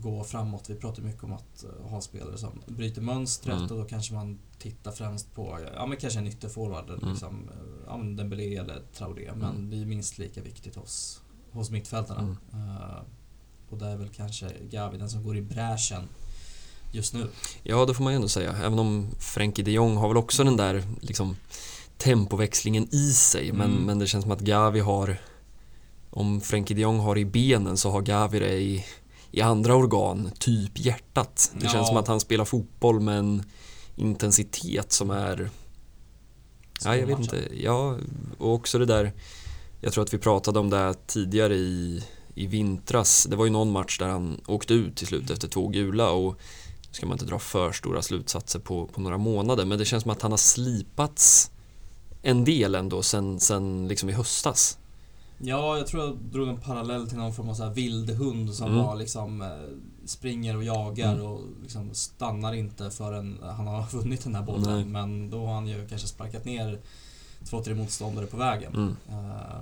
gå 0.00 0.24
framåt. 0.24 0.70
Vi 0.70 0.74
pratar 0.74 1.02
mycket 1.02 1.24
om 1.24 1.32
att 1.32 1.64
uh, 1.82 1.90
ha 1.90 2.00
spelare 2.00 2.38
som 2.38 2.62
bryter 2.66 3.00
mönstret 3.02 3.56
Mm. 3.56 3.70
och 3.70 3.78
då 3.78 3.84
kanske 3.84 4.14
man 4.14 4.38
tittar 4.58 4.92
främst 4.92 5.34
på, 5.34 5.58
ja 5.74 5.86
men 5.86 5.96
kanske 5.98 6.18
en 6.18 6.26
ytterforward, 6.26 6.90
Mm. 6.90 7.10
liksom, 7.10 7.34
uh, 7.34 7.82
ja 7.86 7.96
men 7.96 8.16
Dembélé 8.16 8.56
eller 8.56 8.82
Traoré. 8.94 9.30
Men 9.36 9.50
Mm. 9.50 9.70
det 9.70 9.76
är 9.80 9.84
minst 9.84 10.18
lika 10.18 10.42
viktigt 10.42 10.76
hos, 10.76 11.20
hos 11.50 11.70
mittfältarna. 11.70 12.20
Mm. 12.20 12.36
Uh, 12.68 13.00
och 13.70 13.78
det 13.78 13.86
är 13.86 13.96
väl 13.96 14.08
kanske 14.08 14.50
Gavi 14.70 14.98
den 14.98 15.10
som 15.10 15.24
går 15.24 15.36
i 15.36 15.42
bräschen 15.42 16.02
just 16.92 17.14
nu. 17.14 17.26
Ja, 17.62 17.84
det 17.86 17.94
får 17.94 18.04
man 18.04 18.12
ju 18.12 18.16
ändå 18.16 18.28
säga. 18.28 18.52
Även 18.56 18.78
om 18.78 19.08
Frenkie 19.18 19.64
de 19.64 19.70
Jong 19.72 19.96
har 19.96 20.08
väl 20.08 20.16
också 20.16 20.44
den 20.44 20.56
där 20.56 20.82
liksom, 21.00 21.36
tempoväxlingen 21.98 22.88
i 22.94 23.12
sig. 23.12 23.52
Men, 23.52 23.70
Mm. 23.70 23.82
men 23.84 23.98
det 23.98 24.06
känns 24.06 24.22
som 24.22 24.32
att 24.32 24.40
Gavi 24.40 24.80
har... 24.80 25.16
Om 26.10 26.40
Frenkie 26.40 26.76
de 26.76 26.82
Jong 26.82 26.98
har 26.98 27.18
i 27.18 27.24
benen 27.24 27.76
så 27.76 27.90
har 27.90 28.02
Gavi 28.02 28.38
det 28.38 28.52
i, 28.54 28.84
i 29.36 29.40
andra 29.40 29.74
organ, 29.74 30.30
typ 30.38 30.78
hjärtat. 30.78 31.52
Det 31.54 31.64
Ja. 31.64 31.70
känns 31.70 31.88
som 31.88 31.96
att 31.96 32.08
han 32.08 32.20
spelar 32.20 32.44
fotboll 32.44 33.00
med 33.00 33.18
en 33.18 33.42
intensitet 33.96 34.92
som 34.92 35.10
är... 35.10 35.50
Ja, 36.84 36.96
jag 36.96 37.06
vet 37.06 37.18
inte. 37.18 37.42
Ja, 37.62 37.96
och 38.38 38.54
också 38.54 38.78
det 38.78 38.86
där... 38.86 39.12
Jag 39.80 39.92
tror 39.92 40.04
att 40.04 40.14
vi 40.14 40.18
pratade 40.18 40.58
om 40.58 40.70
det 40.70 40.94
tidigare 41.06 41.54
i, 41.54 42.04
i 42.34 42.46
vintras. 42.46 43.26
Det 43.30 43.36
var 43.36 43.44
ju 43.44 43.50
någon 43.50 43.70
match 43.70 43.98
där 43.98 44.06
han 44.08 44.40
åkte 44.46 44.74
ut 44.74 44.96
till 44.96 45.06
slut 45.06 45.30
efter 45.30 45.48
två 45.48 45.68
gula 45.68 46.10
och 46.10 46.32
nu 46.88 46.92
ska 46.92 47.06
man 47.06 47.14
inte 47.14 47.24
dra 47.26 47.38
för 47.38 47.72
stora 47.72 48.02
slutsatser 48.02 48.58
på, 48.58 48.86
på 48.86 49.00
några 49.00 49.18
månader 49.18 49.64
men 49.64 49.78
det 49.78 49.84
känns 49.84 50.02
som 50.02 50.12
att 50.12 50.22
han 50.22 50.30
har 50.30 50.38
slipats 50.38 51.50
en 52.22 52.44
del 52.44 52.74
ändå 52.74 53.02
sen, 53.02 53.40
sen 53.40 53.88
liksom 53.88 54.08
i 54.08 54.12
höstas. 54.12 54.78
Ja, 55.38 55.76
jag 55.78 55.86
tror 55.86 56.04
jag 56.04 56.16
drog 56.16 56.48
en 56.48 56.60
parallell 56.60 57.08
till 57.08 57.18
någon 57.18 57.34
form 57.34 57.48
av 57.48 57.54
så 57.54 57.62
här 57.64 57.70
vildhund 57.74 58.54
som 58.54 58.66
Mm. 58.72 58.84
var 58.84 58.96
liksom 58.96 59.42
eh, 59.42 59.48
springer 60.04 60.56
och 60.56 60.64
jagar 60.64 61.12
Mm. 61.14 61.26
och 61.26 61.40
liksom 61.62 61.94
stannar 61.94 62.52
inte 62.54 62.90
förrän 62.90 63.38
han 63.42 63.66
har 63.66 63.86
vunnit 63.98 64.24
den 64.24 64.34
här 64.34 64.42
bollen. 64.42 64.74
Nej. 64.74 64.84
Men 64.84 65.30
då 65.30 65.46
har 65.46 65.54
han 65.54 65.66
ju 65.66 65.88
kanske 65.88 66.08
sparkat 66.08 66.44
ner 66.44 66.78
två, 67.44 67.62
tre 67.62 67.74
motståndare 67.74 68.26
på 68.26 68.36
vägen. 68.36 68.74
Mm. 68.74 68.96
Eh, 69.08 69.56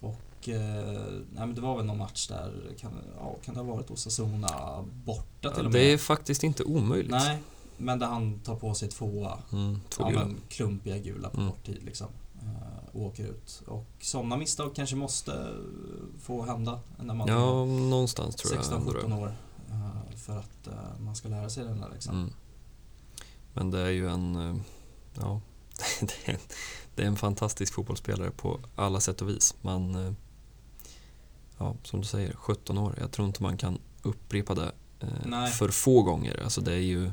och 0.00 0.48
eh, 0.48 0.92
nej, 1.32 1.46
men 1.46 1.54
det 1.54 1.60
var 1.60 1.76
väl 1.76 1.86
någon 1.86 1.98
match 1.98 2.28
där, 2.28 2.52
kan, 2.80 2.92
ja, 3.18 3.36
kan 3.44 3.54
det 3.54 3.60
ha 3.60 3.74
varit 3.74 3.90
Osasuna 3.90 4.48
borta 5.04 5.50
till 5.50 5.66
och 5.66 5.72
med? 5.72 5.80
Det 5.80 5.92
är 5.92 5.98
faktiskt 5.98 6.42
inte 6.44 6.64
omöjligt. 6.64 7.10
Nej, 7.10 7.38
men 7.76 7.98
där 7.98 8.06
han 8.06 8.38
tar 8.38 8.56
på 8.56 8.74
sig 8.74 8.88
tvåa. 8.88 9.38
Mm, 9.52 9.80
två 9.88 10.04
Ja, 10.04 10.10
men 10.10 10.36
klumpiga 10.48 10.98
gula 10.98 11.28
på 11.28 11.40
Mm. 11.40 11.52
kort 11.52 11.66
tid 11.66 11.78
liksom. 11.84 12.06
Och 12.92 13.02
åker 13.02 13.24
ut. 13.24 13.62
Och 13.66 13.86
sådana 14.00 14.36
misstag 14.36 14.74
kanske 14.74 14.96
måste 14.96 15.54
få 16.22 16.42
hända 16.42 16.80
när 16.98 17.14
man 17.14 17.28
Ja, 17.28 17.62
är 17.62 17.66
någonstans 17.66 18.36
tror 18.36 18.54
jag. 18.54 18.72
ändå 18.72 18.92
det. 18.92 18.98
16-17 19.00 19.22
år. 19.22 19.34
eh, 19.70 20.16
för 20.16 20.38
att 20.38 20.66
eh, 20.66 21.00
man 21.00 21.16
ska 21.16 21.28
lära 21.28 21.50
sig 21.50 21.64
den 21.64 21.80
där 21.80 21.90
liksom. 21.92 22.14
Mm. 22.18 22.32
Men 23.54 23.70
det 23.70 23.80
är 23.80 23.90
ju 23.90 24.08
en... 24.08 24.36
eh, 24.36 24.56
Ja, 25.20 25.40
det 26.00 26.32
är, 26.32 26.38
det 26.94 27.02
är 27.02 27.06
en 27.06 27.16
fantastisk 27.16 27.74
fotbollsspelare 27.74 28.30
på 28.30 28.60
alla 28.76 29.00
sätt 29.00 29.22
och 29.22 29.28
vis. 29.28 29.54
Man... 29.62 30.16
Ja, 31.58 31.76
som 31.84 32.00
du 32.00 32.06
säger, 32.06 32.32
17 32.34 32.78
år. 32.78 32.94
Jag 33.00 33.10
tror 33.12 33.26
inte 33.26 33.42
man 33.42 33.56
kan 33.56 33.78
upprepa 34.02 34.54
det 34.54 34.72
Nej. 35.24 35.50
för 35.50 35.68
få 35.68 36.02
gånger. 36.02 36.40
Alltså 36.44 36.60
det 36.60 36.72
är 36.72 36.76
ju... 36.76 37.10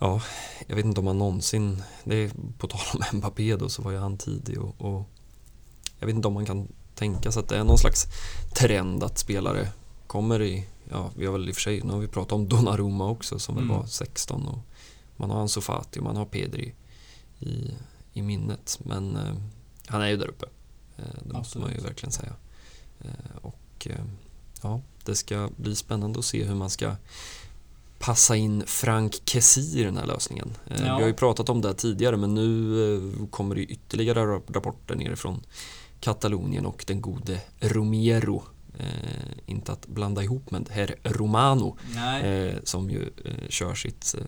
Ja, 0.00 0.22
jag 0.66 0.76
vet 0.76 0.84
inte 0.84 1.00
om 1.00 1.04
man 1.04 1.18
någonsin... 1.18 1.82
Det 2.04 2.16
är, 2.16 2.30
på 2.58 2.66
tal 2.66 2.80
om 3.12 3.18
Mbappé 3.18 3.56
då 3.56 3.68
så 3.68 3.82
var 3.82 3.90
ju 3.90 3.98
han 3.98 4.18
tidig 4.18 4.60
och, 4.60 4.74
och 4.80 5.08
jag 5.98 6.06
vet 6.06 6.16
inte 6.16 6.28
om 6.28 6.34
man 6.34 6.46
kan 6.46 6.68
tänka 6.94 7.32
sig 7.32 7.40
att 7.40 7.48
det 7.48 7.56
är 7.56 7.64
någon 7.64 7.78
slags 7.78 8.06
trend 8.54 9.02
att 9.04 9.18
spelare 9.18 9.68
kommer 10.06 10.42
i, 10.42 10.66
ja 10.90 11.10
vi 11.16 11.26
har 11.26 11.32
väl 11.32 11.48
i 11.48 11.52
och 11.52 11.54
för 11.54 11.62
sig, 11.62 11.82
nu 11.82 11.92
har 11.92 11.98
vi 12.00 12.08
pratat 12.08 12.32
om 12.32 12.48
Donnarumma 12.48 13.10
också 13.10 13.38
som 13.38 13.54
väl 13.54 13.64
Mm. 13.64 13.76
var 13.76 13.86
16 13.86 14.48
och 14.48 14.58
man 15.16 15.30
har 15.30 15.40
Ansu 15.40 15.60
Fati 15.60 16.00
och 16.00 16.04
man 16.04 16.16
har 16.16 16.24
Pedri 16.24 16.74
i, 17.38 17.70
i 18.12 18.22
minnet 18.22 18.78
men 18.84 19.16
eh, 19.16 19.34
han 19.86 20.02
är 20.02 20.08
ju 20.08 20.16
där 20.16 20.28
uppe. 20.28 20.46
Eh, 20.96 21.04
det 21.22 21.32
måste 21.32 21.58
man 21.58 21.68
ju 21.68 21.74
Absolut. 21.74 21.90
verkligen 21.90 22.12
säga. 22.12 22.32
Eh, 23.00 23.36
och 23.42 23.86
eh, 23.90 24.04
ja, 24.62 24.80
det 25.04 25.16
ska 25.16 25.48
bli 25.56 25.76
spännande 25.76 26.18
att 26.18 26.24
se 26.24 26.44
hur 26.44 26.54
man 26.54 26.70
ska 26.70 26.96
passa 28.00 28.36
in 28.36 28.62
Frank 28.66 29.22
Kessie 29.24 29.80
i 29.80 29.84
den 29.84 29.96
här 29.96 30.06
lösningen. 30.06 30.50
Eh, 30.66 30.76
Ja. 30.86 30.96
Vi 30.96 31.02
har 31.02 31.08
ju 31.08 31.14
pratat 31.14 31.48
om 31.48 31.60
det 31.60 31.74
tidigare 31.74 32.16
men 32.16 32.34
nu 32.34 32.84
eh, 33.22 33.26
kommer 33.30 33.54
det 33.54 33.62
ytterligare 33.62 34.20
ra- 34.20 34.52
rapporter 34.52 34.94
nerifrån 34.94 35.40
Katalonien 36.00 36.66
och 36.66 36.84
den 36.86 37.00
gode 37.00 37.40
Romero. 37.60 38.42
Eh, 38.78 39.30
inte 39.46 39.72
att 39.72 39.86
blanda 39.86 40.22
ihop 40.22 40.50
med 40.50 40.68
herr 40.70 40.94
Romano 41.02 41.76
eh, 42.26 42.54
som 42.64 42.90
ju 42.90 43.10
eh, 43.24 43.48
kör 43.48 43.74
sitt, 43.74 44.14
eh, 44.18 44.24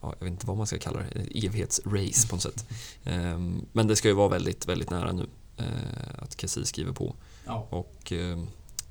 ja, 0.00 0.14
jag 0.18 0.24
vet 0.24 0.32
inte 0.32 0.46
vad 0.46 0.56
man 0.56 0.66
ska 0.66 0.78
kalla 0.78 0.98
det, 1.14 1.46
evighetsrace 1.46 2.28
på 2.28 2.34
något 2.36 2.42
sätt. 2.42 2.66
Eh, 3.04 3.38
men 3.72 3.86
det 3.86 3.96
ska 3.96 4.08
ju 4.08 4.14
vara 4.14 4.28
väldigt, 4.28 4.66
väldigt 4.68 4.90
nära 4.90 5.12
nu 5.12 5.26
att 6.18 6.40
Kessie 6.40 6.64
skriver 6.64 6.92
på. 6.92 7.14
ja. 7.46 7.66
Och 7.70 8.12
eh, 8.12 8.38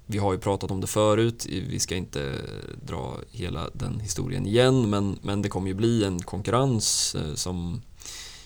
vi 0.05 0.17
har 0.17 0.33
ju 0.33 0.39
pratat 0.39 0.71
om 0.71 0.81
det 0.81 0.87
förut, 0.87 1.45
vi 1.49 1.79
ska 1.79 1.95
inte 1.95 2.41
dra 2.81 3.17
hela 3.31 3.69
den 3.73 3.99
historien 3.99 4.45
igen 4.45 4.89
men, 4.89 5.19
men 5.21 5.41
det 5.41 5.49
kommer 5.49 5.67
ju 5.67 5.73
bli 5.73 6.03
en 6.03 6.19
konkurrens 6.19 7.15
eh, 7.15 7.33
som 7.35 7.81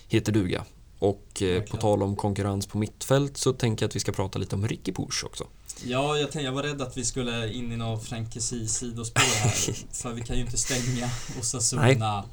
heter 0.07 0.31
duga. 0.31 0.65
Och 0.99 1.41
eh, 1.41 1.63
på 1.63 1.77
tal 1.77 2.03
om 2.03 2.15
konkurrens 2.15 2.67
på 2.67 2.77
mittfält 2.77 3.37
så 3.37 3.53
tänker 3.53 3.83
jag 3.83 3.89
att 3.89 3.95
vi 3.95 3.99
ska 3.99 4.11
prata 4.11 4.39
lite 4.39 4.55
om 4.55 4.67
Ricky 4.67 4.93
Push 4.93 5.25
också. 5.25 5.47
ja 5.83 6.17
jag, 6.17 6.31
tänkte, 6.31 6.45
jag 6.45 6.51
var 6.51 6.63
rädd 6.63 6.81
att 6.81 6.97
vi 6.97 7.05
skulle 7.05 7.53
in 7.53 7.71
i 7.71 7.77
någon 7.77 8.01
Frank 8.01 8.41
sidospår 8.41 9.39
här. 9.43 9.75
för 9.91 10.13
vi 10.13 10.21
kan 10.21 10.35
ju 10.35 10.41
inte 10.41 10.57
stänga 10.57 11.09
Osasuna 11.39 12.23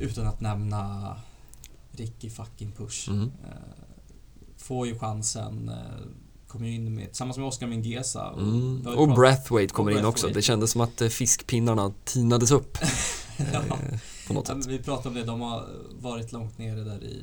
utan 0.00 0.26
att 0.26 0.40
nämna 0.40 1.16
Ricky 1.92 2.30
fucking 2.30 2.72
Push. 2.72 3.08
Mm. 3.08 3.32
Eh, 3.44 3.50
får 4.56 4.86
ju 4.86 4.98
chansen, 4.98 5.70
kommer 6.52 6.66
ju 6.68 6.74
in 6.74 6.94
med, 6.94 7.06
tillsammans 7.06 7.38
med 7.38 7.46
Oscar 7.46 7.66
Mingueza. 7.66 8.30
Och, 8.30 8.40
Mm. 8.42 8.86
Och 8.86 8.94
pratat- 8.94 9.14
Brathwaite 9.16 9.74
kommer 9.74 9.92
och 9.92 9.98
in 9.98 10.04
också. 10.04 10.28
Det 10.28 10.42
kändes 10.42 10.70
som 10.70 10.80
att 10.80 11.00
eh, 11.00 11.08
fiskpinnarna 11.08 11.92
tinades 12.04 12.50
upp 12.50 12.78
ja. 13.36 13.44
eh, 13.44 13.98
på 14.28 14.34
något 14.34 14.48
Ja, 14.48 14.54
sätt. 14.54 14.66
vi 14.66 14.78
pratade 14.78 15.08
om 15.08 15.14
det, 15.14 15.24
de 15.24 15.40
har 15.40 15.68
varit 16.00 16.32
långt 16.32 16.58
nere 16.58 16.84
där 16.84 17.04
i 17.04 17.22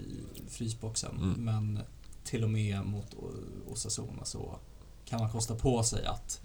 frysboxen. 0.49 1.11
Mm. 1.21 1.45
Men 1.45 1.79
till 2.23 2.43
och 2.43 2.49
med 2.49 2.85
mot 2.85 3.15
Osasuna 3.71 4.25
så 4.25 4.55
kan 5.05 5.19
man 5.19 5.31
kosta 5.31 5.55
på 5.55 5.83
sig 5.83 6.05
att 6.05 6.41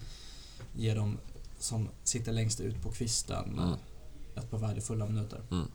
ge 0.76 0.94
dem 0.94 1.18
som 1.58 1.88
sitter 2.04 2.32
längst 2.32 2.60
ut 2.60 2.82
på 2.82 2.90
kvisten 2.90 3.58
Mm. 3.58 3.74
ett 4.36 4.50
par 4.50 4.58
värdefulla 4.58 5.06
minuter. 5.06 5.40
Mm. 5.50 5.66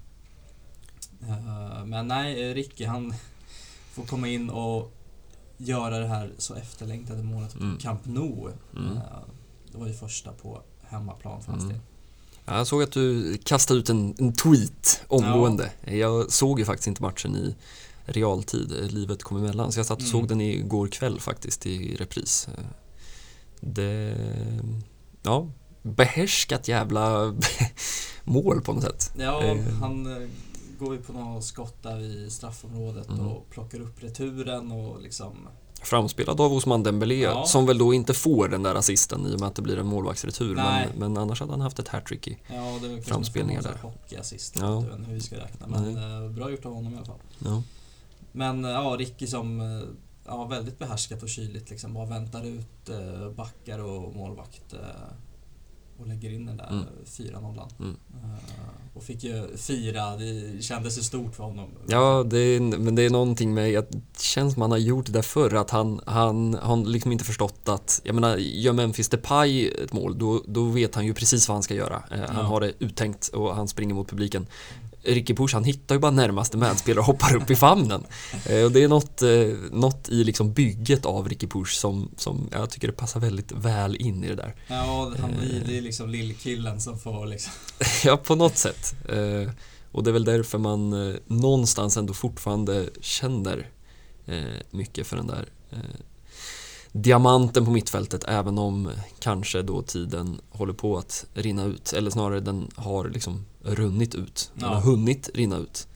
Eh, 1.21 1.85
Men 1.85 2.07
nej, 2.07 2.53
Ricky 2.53 2.85
han 2.85 3.13
får 3.93 4.03
komma 4.05 4.27
in 4.27 4.49
och 4.49 4.91
göra 5.61 5.99
det 5.99 6.07
här 6.07 6.31
så 6.37 6.53
efterlängtade 6.55 7.23
målet 7.23 7.53
på 7.53 7.63
Mm. 7.63 7.77
Camp 7.77 8.05
Nou. 8.05 8.51
Mm. 8.77 8.97
Eh, 8.97 9.01
Det 9.71 9.77
var 9.77 9.87
ju 9.87 9.93
första 9.93 10.31
på 10.31 10.61
hemmaplan 10.81 11.41
för 11.41 11.51
hans 11.51 11.63
Mm. 11.63 11.73
del. 11.75 11.81
Ja, 12.45 12.57
Jag 12.57 12.67
såg 12.67 12.83
att 12.83 12.91
du 12.91 13.37
kastade 13.37 13.79
ut 13.79 13.89
en, 13.89 14.15
en 14.19 14.33
tweet 14.33 15.01
omgående. 15.07 15.71
Jag 15.85 16.31
såg 16.31 16.59
ju 16.59 16.65
faktiskt 16.65 16.87
inte 16.87 17.01
matchen 17.01 17.35
i 17.35 17.55
realtid, 18.05 18.71
eh, 18.79 18.87
livet 18.87 19.23
kom 19.23 19.37
emellan. 19.37 19.71
Så 19.71 19.79
jag 19.79 19.85
satt 19.85 19.97
och 19.97 20.01
Mm. 20.01 20.11
såg 20.11 20.27
den 20.27 20.41
igår 20.41 20.87
kväll 20.87 21.19
faktiskt 21.19 21.65
i 21.65 21.95
repris. 21.95 22.47
Eh, 22.57 22.63
Det... 23.61 24.15
Ja, 25.23 25.47
behärskat 25.81 26.67
jävla 26.67 27.35
mål 28.23 28.61
på 28.61 28.73
något 28.73 28.83
sätt. 28.83 29.11
Ja, 29.17 29.57
han 29.79 30.07
går 30.79 30.95
ju 30.95 31.01
på 31.01 31.13
något 31.13 31.43
skott 31.43 31.83
där 31.83 31.99
i 31.99 32.29
straffområdet 32.29 33.09
Mm. 33.09 33.27
och 33.27 33.49
plockar 33.49 33.79
upp 33.79 34.03
returen 34.03 34.71
och 34.71 35.01
liksom... 35.01 35.47
Framspelad 35.83 36.41
av 36.41 36.53
Osman 36.53 36.83
Dembélé 36.83 37.15
Ja. 37.21 37.45
som 37.45 37.65
väl 37.65 37.77
då 37.77 37.93
inte 37.93 38.13
får 38.13 38.47
den 38.47 38.63
där 38.63 38.75
assisten 38.75 39.27
i 39.27 39.35
och 39.35 39.39
med 39.39 39.47
att 39.47 39.55
det 39.55 39.61
blir 39.61 39.77
en 39.79 39.85
målvaktsretur. 39.87 40.55
Nej. 40.55 40.87
Men, 40.97 41.13
men 41.13 41.23
annars 41.23 41.39
hade 41.39 41.51
han 41.51 41.61
haft 41.61 41.79
ett 41.79 41.87
hattrick 41.87 42.27
i. 42.27 42.37
Ja, 42.47 42.55
det 42.81 42.87
kanske 42.89 43.01
Framspelningar 43.01 43.61
där. 43.61 43.77
hockeyassist. 43.81 44.55
Ja. 44.59 44.73
Jag 44.73 44.81
vet 44.81 44.93
inte 44.97 45.07
hur 45.07 45.13
vi 45.15 45.21
ska 45.21 45.37
räkna. 45.37 45.67
Men 45.67 45.97
eh, 46.25 46.31
bra 46.31 46.49
gjort 46.51 46.65
av 46.65 46.73
honom 46.73 46.93
i 46.93 46.97
alla 46.97 47.05
fall. 47.05 47.19
Ja. 47.45 47.63
Men 48.31 48.65
eh, 48.65 48.71
ja, 48.71 48.95
Ricky 48.99 49.27
som 49.27 49.61
eh, 49.61 49.81
ja, 50.25 50.45
väldigt 50.45 50.79
behärskat 50.79 51.23
och 51.23 51.29
kyligt 51.29 51.69
liksom. 51.69 51.93
Bara 51.93 52.05
väntar 52.05 52.43
ut 52.43 52.89
backar 53.35 53.79
och 53.79 54.15
målvakt. 54.15 54.73
Och 55.99 56.07
lägger 56.07 56.29
in 56.29 56.45
den 56.45 56.57
där 56.57 56.69
Mm. 56.69 56.85
4-0. 57.05 57.67
Mm. 57.79 57.95
Eh, 58.13 58.29
och 58.93 59.03
fick 59.03 59.23
ju 59.23 59.57
fira. 59.57 60.17
Det 60.17 60.63
kändes 60.63 60.97
ju 60.97 61.01
stort 61.01 61.35
för 61.35 61.43
honom. 61.43 61.69
Ja, 61.87 62.23
det 62.29 62.37
är, 62.39 62.59
men 62.59 62.95
det 62.95 63.01
är 63.03 63.09
någonting 63.09 63.53
med, 63.53 63.73
det 63.89 64.19
känns 64.21 64.53
som 64.53 64.61
han 64.61 64.71
har 64.71 64.77
gjort 64.77 65.05
det 65.05 65.11
där 65.11 65.21
förr, 65.21 65.53
att 65.55 65.69
han, 65.69 66.01
han 66.05 66.53
har 66.61 66.77
liksom 66.85 67.11
inte 67.11 67.23
förstått 67.23 67.69
att, 67.69 68.01
jag 68.03 68.15
menar, 68.15 68.37
gör 68.37 68.73
Memphis 68.73 69.09
Depay 69.09 69.67
ett 69.67 69.93
mål, 69.93 70.17
då, 70.19 70.43
då 70.47 70.63
vet 70.63 70.95
han 70.95 71.05
ju 71.05 71.13
precis 71.13 71.47
vad 71.47 71.55
han 71.55 71.63
ska 71.63 71.73
göra. 71.73 72.03
Eh, 72.11 72.17
Han 72.19 72.35
Ja. 72.35 72.41
har 72.43 72.61
det 72.61 72.73
uttänkt 72.79 73.27
och 73.27 73.55
han 73.55 73.67
springer 73.67 73.93
mot 73.95 74.09
publiken. 74.09 74.47
Ricky 75.03 75.35
Push 75.35 75.53
han 75.53 75.63
hittar 75.63 75.95
ju 75.95 75.99
bara 75.99 76.11
närmaste 76.11 76.57
medspelare 76.57 76.99
och 76.99 77.05
hoppar 77.05 77.35
upp 77.35 77.51
i 77.51 77.55
famnen. 77.55 78.03
Eh, 78.45 78.63
och 78.63 78.71
det 78.71 78.83
är 78.83 78.87
något, 78.87 79.21
eh, 79.21 79.71
något 79.71 80.09
i 80.09 80.23
liksom 80.23 80.53
bygget 80.53 81.05
av 81.05 81.29
Ricky 81.29 81.47
Push 81.47 81.79
som, 81.79 82.11
som 82.17 82.49
jag 82.51 82.69
tycker 82.69 82.87
det 82.87 82.93
passar 82.93 83.19
väldigt 83.19 83.51
väl 83.51 83.95
in 83.95 84.23
i 84.23 84.27
det 84.27 84.35
där. 84.35 84.55
Ja, 84.67 85.13
han 85.19 85.31
blir, 85.39 85.63
det 85.67 85.77
är 85.77 85.81
liksom 85.81 86.09
lillkillen 86.09 86.81
som 86.81 86.99
får 86.99 87.25
liksom... 87.25 87.53
ja, 88.03 88.17
på 88.17 88.35
något 88.35 88.57
sätt. 88.57 88.95
Och 89.91 90.03
det 90.03 90.09
är 90.09 90.11
väl 90.11 90.25
därför 90.25 90.57
man 90.57 90.89
någonstans 91.27 91.97
ändå 91.97 92.13
fortfarande 92.13 92.89
känner 93.01 93.69
mycket 94.71 95.07
för 95.07 95.17
den 95.17 95.27
där 95.27 95.49
diamanten 96.91 97.65
på 97.65 97.71
mittfältet 97.71 98.23
även 98.27 98.57
om 98.57 98.91
kanske 99.19 99.61
då 99.61 99.81
tiden 99.81 100.41
håller 100.49 100.73
på 100.73 100.97
att 100.97 101.25
rinna 101.33 101.65
ut 101.65 101.93
eller 101.93 102.11
snarare 102.11 102.39
den 102.39 102.71
har 102.75 103.09
liksom 103.09 103.45
runnit 103.75 104.15
ut. 104.15 104.51
Den 104.53 104.69
ja. 104.69 104.73
har 104.73 104.81
hunnit 104.81 105.29
rinna 105.33 105.57
ut. 105.57 105.87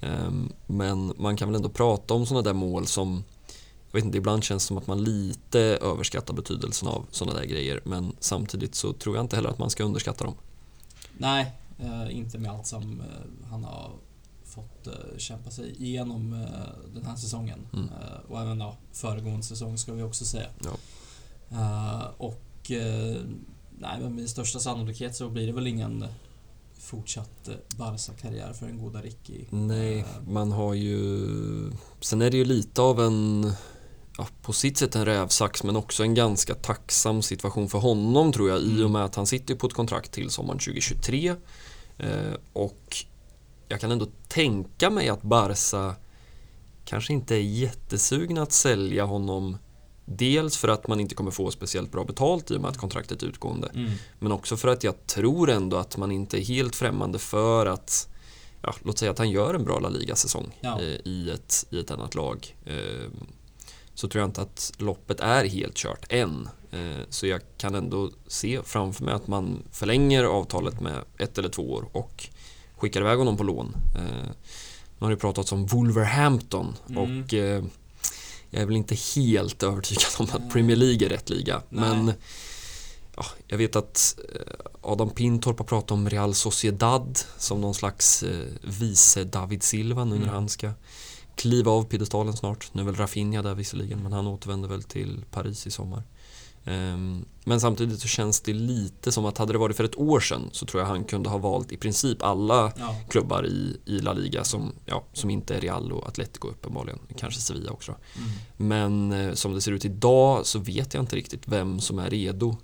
Ehm, 0.00 0.52
men 0.66 1.12
man 1.16 1.36
kan 1.36 1.48
väl 1.48 1.56
ändå 1.56 1.68
prata 1.68 2.14
om 2.14 2.26
sådana 2.26 2.42
där 2.42 2.52
mål 2.52 2.86
som 2.86 3.24
jag 3.92 3.98
vet 3.98 4.04
inte, 4.04 4.18
ibland 4.18 4.44
känns 4.44 4.64
det 4.64 4.66
som 4.66 4.78
att 4.78 4.86
man 4.86 5.04
lite 5.04 5.60
överskattar 5.60 6.34
betydelsen 6.34 6.88
av 6.88 7.06
sådana 7.10 7.38
där 7.38 7.46
grejer 7.46 7.80
men 7.84 8.12
samtidigt 8.20 8.74
så 8.74 8.92
tror 8.92 9.16
jag 9.16 9.24
inte 9.24 9.36
heller 9.36 9.48
att 9.48 9.58
man 9.58 9.70
ska 9.70 9.84
underskatta 9.84 10.24
dem. 10.24 10.34
Nej, 11.18 11.52
eh, 11.78 12.16
inte 12.16 12.38
med 12.38 12.50
allt 12.50 12.66
som 12.66 13.00
eh, 13.00 13.48
han 13.50 13.64
har 13.64 13.90
fått 14.44 14.86
uh, 14.86 15.18
kämpa 15.18 15.50
sig 15.50 15.82
igenom 15.82 16.46
den 16.94 17.06
här 17.06 17.16
säsongen. 17.16 17.58
Mm. 17.72 17.88
Och 18.28 18.40
även 18.40 18.60
ja, 18.60 18.76
föregående 18.92 19.42
säsong 19.42 19.78
ska 19.78 19.92
vi 19.92 20.02
också 20.02 20.24
säga. 20.24 20.48
Ja. 20.64 22.12
och 22.16 22.70
nej, 23.78 24.00
men 24.00 24.14
med 24.14 24.30
största 24.30 24.58
sannolikhet 24.58 25.16
så 25.16 25.28
blir 25.28 25.46
det 25.46 25.52
väl 25.52 25.66
ingen 25.66 26.04
fortsatt 26.80 27.48
Barca-karriär 27.76 28.52
för 28.52 28.66
en 28.66 28.78
goda 28.78 29.02
Ricky. 29.02 29.44
Nej, 29.50 30.04
man 30.26 30.52
har 30.52 30.74
ju... 30.74 31.26
Sen 32.00 32.22
är 32.22 32.30
det 32.30 32.36
ju 32.36 32.44
lite 32.44 32.82
av 32.82 33.00
en... 33.00 33.52
Ja, 34.18 34.26
på 34.42 34.52
sitt 34.52 34.78
sätt 34.78 34.96
en 34.96 35.04
rävsax 35.04 35.64
men 35.64 35.76
också 35.76 36.02
en 36.02 36.14
ganska 36.14 36.54
tacksam 36.54 37.22
situation 37.22 37.68
för 37.68 37.78
honom 37.78 38.32
tror 38.32 38.48
jag 38.48 38.58
mm. 38.58 38.78
i 38.78 38.82
och 38.82 38.90
med 38.90 39.04
att 39.04 39.14
han 39.14 39.26
sitter 39.26 39.54
på 39.54 39.66
ett 39.66 39.72
kontrakt 39.72 40.12
till 40.12 40.30
sommaren 40.30 40.58
2023 40.58 41.34
och 42.52 42.96
jag 43.68 43.80
kan 43.80 43.90
ändå 43.90 44.06
tänka 44.28 44.90
mig 44.90 45.08
att 45.08 45.22
Barca 45.22 45.94
kanske 46.84 47.12
inte 47.12 47.34
är 47.34 47.42
jättesugna 47.42 48.42
att 48.42 48.52
sälja 48.52 49.04
honom 49.04 49.56
Dels 50.16 50.56
för 50.56 50.68
att 50.68 50.88
man 50.88 51.00
inte 51.00 51.14
kommer 51.14 51.30
få 51.30 51.50
speciellt 51.50 51.92
bra 51.92 52.04
betalt 52.04 52.50
i 52.50 52.56
och 52.56 52.60
med 52.60 52.70
att 52.70 52.78
kontraktet 52.78 53.22
är 53.22 53.26
utgående. 53.26 53.70
Mm. 53.74 53.90
Men 54.18 54.32
också 54.32 54.56
för 54.56 54.68
att 54.68 54.84
jag 54.84 55.06
tror 55.06 55.50
ändå 55.50 55.76
att 55.76 55.96
man 55.96 56.12
inte 56.12 56.38
är 56.38 56.42
helt 56.44 56.76
främmande 56.76 57.18
för 57.18 57.66
att 57.66 58.08
ja, 58.62 58.74
Låt 58.82 58.98
säga 58.98 59.10
att 59.10 59.18
han 59.18 59.30
gör 59.30 59.54
en 59.54 59.64
bra 59.64 59.78
La 59.78 59.88
Liga-säsong 59.88 60.56
ja. 60.60 60.80
Eh, 60.80 60.86
i, 61.04 61.30
ett, 61.34 61.66
i 61.70 61.80
ett 61.80 61.90
annat 61.90 62.14
lag. 62.14 62.56
Eh, 62.64 63.10
så 63.94 64.08
tror 64.08 64.20
jag 64.20 64.28
inte 64.28 64.42
att 64.42 64.72
loppet 64.78 65.20
är 65.20 65.44
helt 65.44 65.76
kört 65.76 66.06
än. 66.08 66.48
Eh, 66.70 67.00
så 67.08 67.26
jag 67.26 67.40
kan 67.58 67.74
ändå 67.74 68.10
se 68.26 68.60
framför 68.64 69.04
mig 69.04 69.14
att 69.14 69.26
man 69.26 69.62
förlänger 69.72 70.24
avtalet 70.24 70.80
med 70.80 71.04
ett 71.18 71.38
eller 71.38 71.48
två 71.48 71.72
år 71.72 71.88
och 71.92 72.28
skickar 72.76 73.00
iväg 73.00 73.18
honom 73.18 73.36
på 73.36 73.44
lån. 73.44 73.76
Eh, 73.96 74.30
nu 74.98 75.06
har 75.06 75.10
det 75.10 75.16
pratats 75.16 75.52
om 75.52 75.66
Wolverhampton 75.66 76.76
mm. 76.88 76.98
och 76.98 77.34
eh, 77.34 77.64
jag 78.50 78.62
är 78.62 78.66
väl 78.66 78.76
inte 78.76 78.94
helt 78.94 79.62
övertygad 79.62 80.10
om 80.18 80.26
att 80.32 80.52
Premier 80.52 80.76
League 80.76 81.06
är 81.06 81.10
rätt 81.10 81.30
liga. 81.30 81.62
Nej. 81.68 81.88
Men 81.90 82.12
ja, 83.16 83.24
jag 83.46 83.58
vet 83.58 83.76
att 83.76 84.18
eh, 84.34 84.66
Adam 84.80 85.10
Pintorp 85.10 85.58
har 85.58 85.66
pratat 85.66 85.90
om 85.90 86.10
Real 86.10 86.34
Sociedad 86.34 87.18
som 87.38 87.60
någon 87.60 87.74
slags 87.74 88.24
vice 88.62 89.24
David 89.24 89.62
Silva 89.62 90.04
nu 90.04 90.14
när 90.14 90.22
mm. 90.22 90.34
han 90.34 90.48
ska 90.48 90.72
kliva 91.34 91.70
av 91.70 91.84
piedestalen 91.84 92.36
snart. 92.36 92.74
Nu 92.74 92.82
är 92.82 92.86
väl 92.86 92.96
Rafinha 92.96 93.42
där 93.42 93.54
visserligen 93.54 94.02
men 94.02 94.12
han 94.12 94.26
återvänder 94.26 94.68
väl 94.68 94.82
till 94.82 95.24
Paris 95.30 95.66
i 95.66 95.70
sommar. 95.70 96.02
Ehm, 96.64 97.24
men 97.44 97.60
samtidigt 97.60 98.00
så 98.00 98.08
känns 98.08 98.40
det 98.40 98.52
lite 98.52 99.12
som 99.12 99.24
att 99.24 99.38
hade 99.38 99.52
det 99.52 99.58
varit 99.58 99.76
för 99.76 99.84
ett 99.84 99.98
år 99.98 100.20
sedan 100.20 100.48
så 100.52 100.66
tror 100.66 100.82
jag 100.82 100.88
han 100.88 101.04
kunde 101.04 101.28
ha 101.28 101.38
valt 101.38 101.72
i 101.72 101.76
princip 101.76 102.22
alla 102.22 102.72
ja. 102.76 102.96
klubbar 103.08 103.46
i, 103.46 103.80
i 103.84 103.98
La 103.98 104.12
Liga 104.12 104.44
som, 104.44 104.72
ja, 104.86 105.04
som 105.12 105.30
inte 105.30 105.56
är 105.56 105.60
Real 105.60 105.92
och 105.92 106.08
Atletico 106.08 106.48
uppenbarligen. 106.48 106.98
Kanske 107.16 107.40
Sevilla 107.40 107.70
också. 107.70 107.94
Mm. 108.16 108.30
Men 108.56 109.12
eh, 109.12 109.34
som 109.34 109.54
det 109.54 109.60
ser 109.60 109.72
ut 109.72 109.84
idag 109.84 110.46
så 110.46 110.58
vet 110.58 110.94
jag 110.94 111.02
inte 111.02 111.16
riktigt 111.16 111.48
vem 111.48 111.80
som 111.80 111.98
är 111.98 112.10
redo 112.10 112.56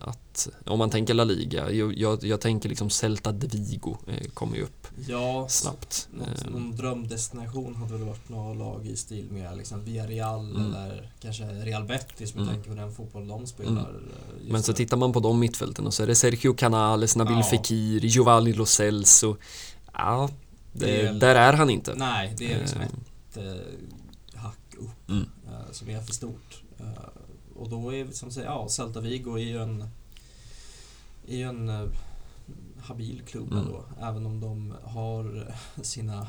att, 0.00 0.48
om 0.66 0.78
man 0.78 0.90
tänker 0.90 1.14
La 1.14 1.24
Liga, 1.24 1.70
jag, 1.70 2.24
jag, 2.24 2.40
tänker 2.40 2.68
liksom 2.68 2.90
Celta 2.90 3.32
de 3.32 3.46
Vigo 3.46 3.96
eh, 4.06 4.28
kommer 4.34 4.56
ju 4.56 4.62
upp 4.62 4.86
ja, 5.06 5.46
snabbt. 5.48 6.08
Något, 6.12 6.44
eh. 6.44 6.50
någon 6.50 6.76
drömdestination 6.76 7.76
hade 7.76 7.92
väl 7.92 8.02
varit 8.02 8.28
några 8.28 8.54
lag 8.54 8.86
i 8.86 8.96
stil 8.96 9.26
med 9.30 9.56
liksom 9.56 9.84
Villarreal 9.84 10.56
mm. 10.56 10.74
eller 10.74 11.12
kanske 11.20 11.44
Real 11.44 11.84
Betis 11.84 12.34
med 12.34 12.42
mm. 12.42 12.54
tanke 12.54 12.68
på 12.68 12.74
den 12.74 12.92
fotboll 12.92 13.28
de 13.28 13.46
spelar. 13.46 13.90
Mm. 13.90 14.12
Men 14.48 14.62
så 14.62 14.72
tittar 14.72 14.96
man 14.96 15.12
på 15.12 15.20
de 15.20 15.40
mittfälten 15.40 15.86
och 15.86 15.94
så 15.94 16.02
är 16.02 16.06
det 16.06 16.14
Sergio 16.14 16.54
Canales, 16.54 17.16
Nabil 17.16 17.36
ja. 17.36 17.42
Fekir, 17.42 18.00
Giovanni 18.00 18.52
Lo 18.52 18.66
Celso. 18.66 19.36
Ja, 19.92 20.30
det, 20.72 20.86
det 20.86 21.08
är, 21.08 21.12
där 21.12 21.34
är 21.34 21.52
han 21.52 21.70
inte. 21.70 21.94
Nej, 21.94 22.34
det 22.38 22.52
är 22.52 22.58
liksom 22.58 22.80
ett 22.80 23.36
eh, 23.36 24.40
hack 24.40 24.74
upp 24.78 25.08
mm. 25.08 25.26
som 25.72 25.88
är 25.88 26.00
för 26.00 26.12
stort 26.12 26.62
och 27.58 27.68
då 27.68 27.94
är 27.94 28.06
som 28.12 28.30
säger, 28.30 28.48
ja, 28.48 28.68
Celta 28.68 29.00
Vigo 29.00 29.38
är 29.38 29.44
ju 29.44 29.62
en, 29.62 29.88
är 31.26 31.36
ju 31.36 31.42
en 31.42 31.68
uh, 31.68 31.88
habil 32.80 33.22
klubb 33.26 33.52
mm. 33.52 33.64
då, 33.66 33.84
även 34.00 34.26
om 34.26 34.40
de 34.40 34.74
har 34.84 35.54
sina 35.82 36.26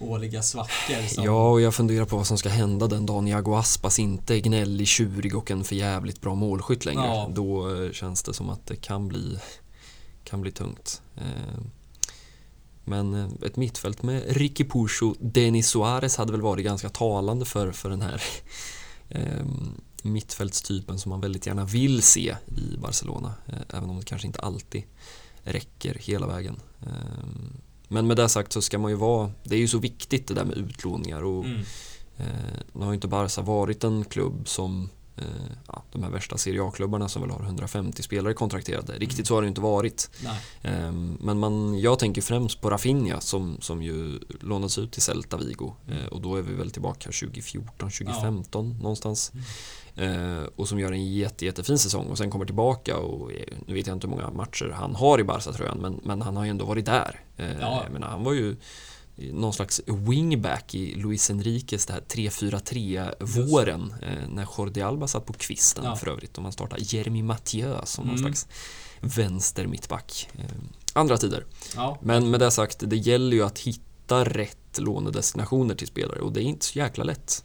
årliga 0.00 0.42
svackor. 0.42 1.08
Som... 1.08 1.24
Ja, 1.24 1.50
och 1.50 1.60
jag 1.60 1.74
funderar 1.74 2.04
på 2.04 2.16
vad 2.16 2.26
som 2.26 2.38
ska 2.38 2.48
hända 2.48 2.86
den 2.86 3.06
dagen 3.06 3.28
Iago 3.28 3.54
Aspas 3.54 3.98
inte 3.98 4.34
är 4.34 4.40
gnällig, 4.40 4.88
tjurig 4.88 5.36
och 5.36 5.50
en 5.50 5.64
förjävligt 5.64 6.20
bra 6.20 6.34
målskytt 6.34 6.84
längre. 6.84 7.06
Ja. 7.06 7.30
Då 7.34 7.74
eh, 7.74 7.92
känns 7.92 8.22
det 8.22 8.34
som 8.34 8.50
att 8.50 8.66
det 8.66 8.76
kan 8.76 9.08
bli, 9.08 9.38
kan 10.24 10.40
bli 10.40 10.52
tungt. 10.52 11.02
Eh, 11.16 11.62
men 12.84 13.38
ett 13.42 13.56
mittfält 13.56 14.02
med 14.02 14.22
Ricky 14.28 14.64
Pucho, 14.64 15.14
Denis 15.20 15.68
Suarez 15.68 16.16
hade 16.16 16.32
väl 16.32 16.42
varit 16.42 16.64
ganska 16.64 16.88
talande 16.88 17.44
för, 17.44 17.72
för 17.72 17.90
den 17.90 18.02
här 18.02 18.22
mittfältstypen 20.12 20.98
som 20.98 21.10
man 21.10 21.20
väldigt 21.20 21.46
gärna 21.46 21.64
vill 21.64 22.02
se 22.02 22.36
i 22.46 22.76
Barcelona. 22.76 23.34
Eh, 23.46 23.76
även 23.76 23.90
om 23.90 23.98
det 23.98 24.04
kanske 24.04 24.26
inte 24.26 24.40
alltid 24.40 24.82
räcker 25.42 25.94
hela 25.94 26.26
vägen. 26.26 26.60
Ehm, 26.82 27.52
men 27.88 28.06
med 28.06 28.16
det 28.16 28.28
sagt 28.28 28.52
så 28.52 28.62
ska 28.62 28.78
man 28.78 28.90
ju 28.90 28.96
vara, 28.96 29.30
det 29.44 29.54
är 29.54 29.58
ju 29.60 29.68
så 29.68 29.78
viktigt 29.78 30.28
det 30.28 30.34
där 30.34 30.44
med 30.44 30.56
utlåningar 30.56 31.22
och 31.22 31.44
mm. 31.44 31.60
Eh, 32.18 32.58
nu 32.72 32.84
har 32.84 32.92
ju 32.92 32.94
inte 32.94 33.08
Barca 33.08 33.42
varit 33.42 33.84
en 33.84 34.04
klubb 34.04 34.48
som 34.48 34.88
Eh, 35.18 35.24
ja, 35.66 35.82
de 35.92 36.02
här 36.02 36.10
värsta 36.10 36.38
Serie 36.38 36.62
A-klubbarna 36.62 37.08
som 37.08 37.22
väl 37.22 37.30
har 37.30 37.42
150 37.42 38.02
spelare 38.02 38.34
kontrakterade. 38.34 38.92
Riktigt 38.92 39.18
mm. 39.18 39.24
så 39.24 39.34
har 39.34 39.42
det 39.42 39.48
inte 39.48 39.60
varit. 39.60 40.10
Nej. 40.24 40.40
Ehm, 40.62 41.18
men 41.20 41.38
man, 41.38 41.80
jag 41.80 41.98
tänker 41.98 42.22
främst 42.22 42.60
på 42.60 42.70
Rafinha 42.70 43.20
som, 43.20 43.56
som 43.60 43.82
ju 43.82 44.18
lånades 44.40 44.78
ut 44.78 44.92
till 44.92 45.02
Celta 45.02 45.36
Vigo 45.36 45.74
mm. 45.86 45.98
Eh, 45.98 46.06
och 46.06 46.20
då 46.20 46.36
är 46.36 46.42
vi 46.42 46.54
väl 46.54 46.70
tillbaka 46.70 47.04
2014, 47.04 47.90
2015 47.90 48.74
ja. 48.76 48.82
någonstans. 48.82 49.32
Eh, 49.96 50.42
och 50.56 50.68
som 50.68 50.78
gör 50.78 50.92
en 50.92 51.12
jätte, 51.12 51.44
jättefin 51.44 51.78
säsong 51.78 52.06
och 52.06 52.18
sen 52.18 52.30
kommer 52.30 52.44
tillbaka 52.44 52.96
och 52.98 53.30
nu 53.66 53.74
vet 53.74 53.86
jag 53.86 53.96
inte 53.96 54.06
hur 54.06 54.16
många 54.16 54.30
matcher 54.30 54.74
han 54.74 54.94
har 54.94 55.20
i 55.20 55.24
Barca-tröjan 55.24 55.78
men, 55.78 56.00
men 56.04 56.22
han 56.22 56.36
har 56.36 56.44
ju 56.44 56.50
ändå 56.50 56.64
varit 56.64 56.86
där. 56.86 57.20
Ja. 57.36 57.82
Jag 57.84 57.92
menar, 57.92 58.08
han 58.08 58.24
var 58.24 58.32
ju 58.32 58.56
någon 59.16 59.52
slags 59.52 59.80
wingback 59.86 60.74
i 60.74 60.94
Luis 60.94 61.30
Enriques 61.30 61.86
det 61.86 61.92
här 61.92 62.00
3-4-3-våren 62.00 63.94
eh, 64.02 64.28
när 64.28 64.48
Jordi 64.58 64.82
Alba 64.82 65.08
satt 65.08 65.26
på 65.26 65.32
kvisten 65.32 65.84
ja. 65.84 65.96
för 65.96 66.08
övrigt 66.08 66.36
och 66.36 66.42
man 66.42 66.52
startade 66.52 66.82
Jeremy 66.84 67.22
Mathieu 67.22 67.76
som 67.84 68.04
mm. 68.04 68.14
någon 68.14 68.24
slags 68.24 68.48
vänster 69.00 69.66
mittback. 69.66 70.28
Eh, 70.38 70.44
andra 70.92 71.16
tider. 71.16 71.44
Ja. 71.76 71.98
Men 72.02 72.30
med 72.30 72.40
det 72.40 72.50
sagt, 72.50 72.82
det 72.86 72.96
gäller 72.96 73.36
ju 73.36 73.42
att 73.42 73.58
hitta 73.58 74.24
rätt 74.24 74.78
lånedestinationer 74.78 75.74
till 75.74 75.86
spelare 75.86 76.20
och 76.20 76.32
det 76.32 76.42
är 76.42 76.44
inte 76.44 76.66
så 76.66 76.78
jäkla 76.78 77.04
lätt. 77.04 77.44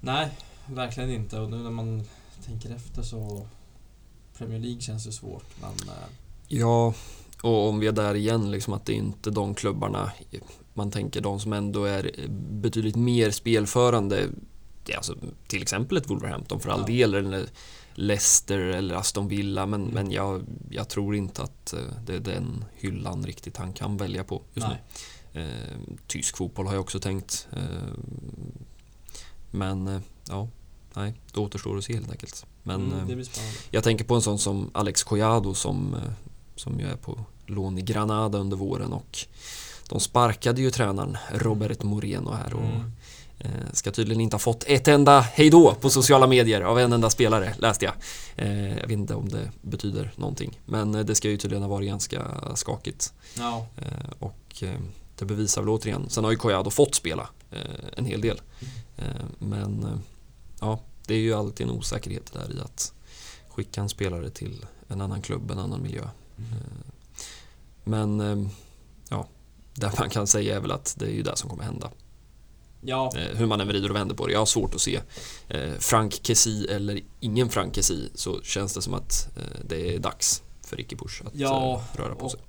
Nej, 0.00 0.30
verkligen 0.74 1.10
inte 1.10 1.38
och 1.38 1.50
nu 1.50 1.56
när 1.56 1.70
man 1.70 2.04
tänker 2.46 2.70
efter 2.70 3.02
så 3.02 3.46
Premier 4.38 4.58
League 4.58 4.80
känns 4.80 5.06
ju 5.06 5.12
svårt 5.12 5.46
men... 5.60 5.88
Eh, 5.88 6.08
ja, 6.48 6.94
och 7.42 7.68
om 7.68 7.80
vi 7.80 7.86
är 7.86 7.92
där 7.92 8.14
igen, 8.14 8.50
liksom 8.50 8.72
att 8.72 8.86
det 8.86 8.92
är 8.92 8.96
inte 8.96 9.30
de 9.30 9.54
klubbarna 9.54 10.12
man 10.74 10.90
tänker 10.90 11.20
de 11.20 11.40
som 11.40 11.52
ändå 11.52 11.84
är 11.84 12.10
betydligt 12.50 12.96
mer 12.96 13.30
spelförande, 13.30 14.28
alltså 14.96 15.16
till 15.46 15.62
exempel 15.62 15.98
ett 15.98 16.10
Wolverhampton 16.10 16.60
för 16.60 16.70
all 16.70 16.80
ja. 16.80 16.86
del, 16.86 17.14
eller 17.14 17.46
Leicester 17.94 18.58
eller 18.58 18.94
Aston 18.94 19.28
Villa, 19.28 19.66
men, 19.66 19.82
mm. 19.82 19.94
men 19.94 20.10
jag, 20.10 20.42
jag, 20.70 20.88
tror 20.88 21.16
inte 21.16 21.42
att 21.42 21.72
eh, 21.72 21.80
det 22.06 22.14
är 22.14 22.20
den 22.20 22.64
hyllan 22.76 23.26
riktigt 23.26 23.56
han 23.56 23.72
kan 23.72 23.96
välja 23.96 24.24
på 24.24 24.42
just 24.54 24.66
Nej. 24.66 24.82
nu. 25.32 25.42
Eh, 25.42 25.96
tysk 26.06 26.36
fotboll 26.36 26.66
har 26.66 26.74
jag 26.74 26.80
också 26.80 27.00
tänkt. 27.00 27.48
Eh, 27.52 27.94
men 29.50 30.02
ja, 30.28 30.48
nej, 30.94 31.14
det 31.32 31.40
återstår 31.40 31.78
att 31.78 31.84
se 31.84 31.94
helt 31.94 32.10
enkelt. 32.10 32.46
Men 32.62 32.92
mm, 32.92 33.20
eh, 33.20 33.26
jag 33.70 33.84
tänker 33.84 34.04
på 34.04 34.14
en 34.14 34.22
sån 34.22 34.38
som 34.38 34.70
Alex 34.74 35.02
Collado 35.02 35.54
som, 35.54 35.94
eh, 35.94 36.00
som 36.56 36.80
ju 36.80 36.86
är 36.86 36.96
på 36.96 37.18
lån 37.46 37.78
i 37.78 37.82
Granada 37.82 38.38
under 38.38 38.56
våren 38.56 38.92
och 38.92 39.18
de 39.88 40.00
sparkade 40.00 40.60
ju 40.60 40.70
tränaren 40.70 41.16
Robert 41.32 41.82
Moreno 41.82 42.30
här 42.30 42.54
och 42.54 42.64
mm. 42.64 42.92
Ska 43.72 43.90
tydligen 43.90 44.20
inte 44.20 44.34
ha 44.34 44.38
fått 44.38 44.64
ett 44.66 44.88
enda 44.88 45.20
hejdå 45.20 45.74
på 45.74 45.90
sociala 45.90 46.26
medier 46.26 46.60
av 46.60 46.78
en 46.78 46.92
enda 46.92 47.10
spelare, 47.10 47.54
läste 47.58 47.84
jag. 47.84 47.94
Jag 48.80 48.86
vet 48.86 48.90
inte 48.90 49.14
om 49.14 49.28
det 49.28 49.50
betyder 49.62 50.12
någonting. 50.16 50.60
Men 50.66 50.92
det 50.92 51.14
ska 51.14 51.30
ju 51.30 51.36
tydligen 51.36 51.62
ha 51.62 51.70
varit 51.70 51.88
ganska 51.88 52.22
skakigt. 52.54 53.12
Ja. 53.38 53.66
Och 54.18 54.64
det 55.18 55.24
bevisar 55.24 55.62
väl 55.62 55.68
återigen. 55.68 56.10
Sen 56.10 56.24
har 56.24 56.30
ju 56.30 56.36
Collado 56.36 56.70
fått 56.70 56.94
spela 56.94 57.28
en 57.96 58.04
hel 58.04 58.20
del. 58.20 58.40
Men 59.38 60.00
ja, 60.60 60.80
det 61.06 61.14
är 61.14 61.18
ju 61.18 61.34
alltid 61.34 61.66
en 61.66 61.72
osäkerhet 61.72 62.32
där 62.32 62.56
i 62.56 62.60
att 62.60 62.92
skicka 63.48 63.80
en 63.80 63.88
spelare 63.88 64.30
till 64.30 64.66
en 64.88 65.00
annan 65.00 65.22
klubb, 65.22 65.50
en 65.50 65.58
annan 65.58 65.82
miljö. 65.82 66.02
Mm. 66.36 66.48
Men 67.84 68.50
ja, 69.08 69.28
det 69.74 69.98
man 69.98 70.10
kan 70.10 70.26
säga 70.26 70.56
är 70.56 70.60
väl 70.60 70.70
att 70.70 70.94
det 70.98 71.04
är 71.04 71.10
ju 71.10 71.22
det 71.22 71.36
som 71.36 71.50
kommer 71.50 71.64
hända. 71.64 71.90
Ja. 72.80 73.12
Eh, 73.16 73.36
hur 73.38 73.46
man 73.46 73.60
än 73.60 73.68
vrider 73.68 73.90
och 73.90 73.96
vänder 73.96 74.14
på 74.14 74.26
det. 74.26 74.32
Jag 74.32 74.38
har 74.38 74.46
svårt 74.46 74.74
att 74.74 74.80
se 74.80 75.00
eh, 75.48 75.72
Frank 75.78 76.20
Kessi 76.22 76.66
eller 76.70 77.00
ingen 77.20 77.48
Frank 77.48 77.74
Kessi 77.74 78.10
så 78.14 78.42
känns 78.42 78.74
det 78.74 78.82
som 78.82 78.94
att 78.94 79.28
det 79.64 79.94
är 79.94 79.98
dags 79.98 80.42
för 80.62 80.76
Ricky 80.76 80.96
Push 80.96 81.22
att 81.26 81.34
ja, 81.34 81.84
röra 81.92 82.14
på 82.14 82.28
sig. 82.28 82.40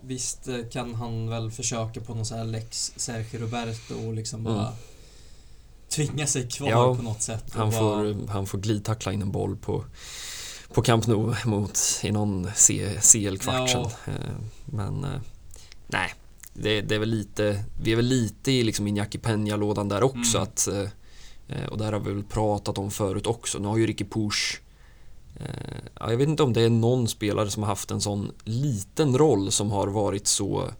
Visst 0.00 0.48
kan 0.72 0.94
han 0.94 1.28
väl 1.28 1.50
försöka 1.50 2.00
på 2.00 2.14
någon 2.14 2.26
sån 2.26 2.38
här 2.38 2.44
lex 2.44 2.92
Sergio 2.96 3.40
Roberto 3.40 4.06
och 4.06 4.14
liksom 4.14 4.46
mm. 4.46 4.64
Tvinga 5.94 6.26
sig 6.26 6.48
kvar 6.48 6.70
ja, 6.70 6.96
på 6.96 7.02
något 7.02 7.22
sätt. 7.22 7.44
Han, 7.52 7.70
bara... 7.70 7.80
får, 7.80 8.28
han 8.28 8.46
får 8.46 8.58
glidtackla 8.58 9.12
in 9.12 9.22
en 9.22 9.32
boll 9.32 9.56
på, 9.56 9.84
på 10.72 10.82
Camp 10.82 11.06
Nou 11.06 11.34
mot, 11.44 11.78
i 12.02 12.12
någon 12.12 12.46
CL-kvartsen. 13.00 13.86
Ja. 14.06 14.12
Men 14.64 15.06
nej, 15.86 16.14
det, 16.54 16.80
det, 16.80 16.94
är 16.94 16.98
väl 16.98 17.08
lite, 17.08 17.64
vi 17.82 17.92
är 17.92 17.96
väl 17.96 18.04
lite 18.04 18.52
i 18.52 18.62
liksom 18.62 18.88
Iñaki 18.88 19.20
Peña-lådan 19.20 19.88
där 19.88 20.02
också. 20.02 20.38
Mm. 20.38 20.42
Att, 20.42 20.68
eh, 21.48 21.64
och 21.64 21.78
där 21.78 21.92
har 21.92 22.00
vi 22.00 22.12
väl 22.12 22.24
pratat 22.24 22.78
om 22.78 22.90
förut 22.90 23.26
också. 23.26 23.58
Nu 23.58 23.68
har 23.68 23.76
ju 23.76 23.86
Ricky 23.86 24.04
Push 24.04 24.60
eh, 25.36 26.10
jag 26.10 26.16
vet 26.16 26.28
inte 26.28 26.42
om 26.42 26.52
det 26.52 26.62
är 26.62 26.70
någon 26.70 27.08
spelare 27.08 27.50
som 27.50 27.62
har 27.62 27.70
haft 27.70 27.90
en 27.90 28.00
sån 28.00 28.32
liten 28.44 29.18
roll 29.18 29.52
som 29.52 29.70
har 29.70 29.86
varit 29.86 30.26
så 30.26 30.70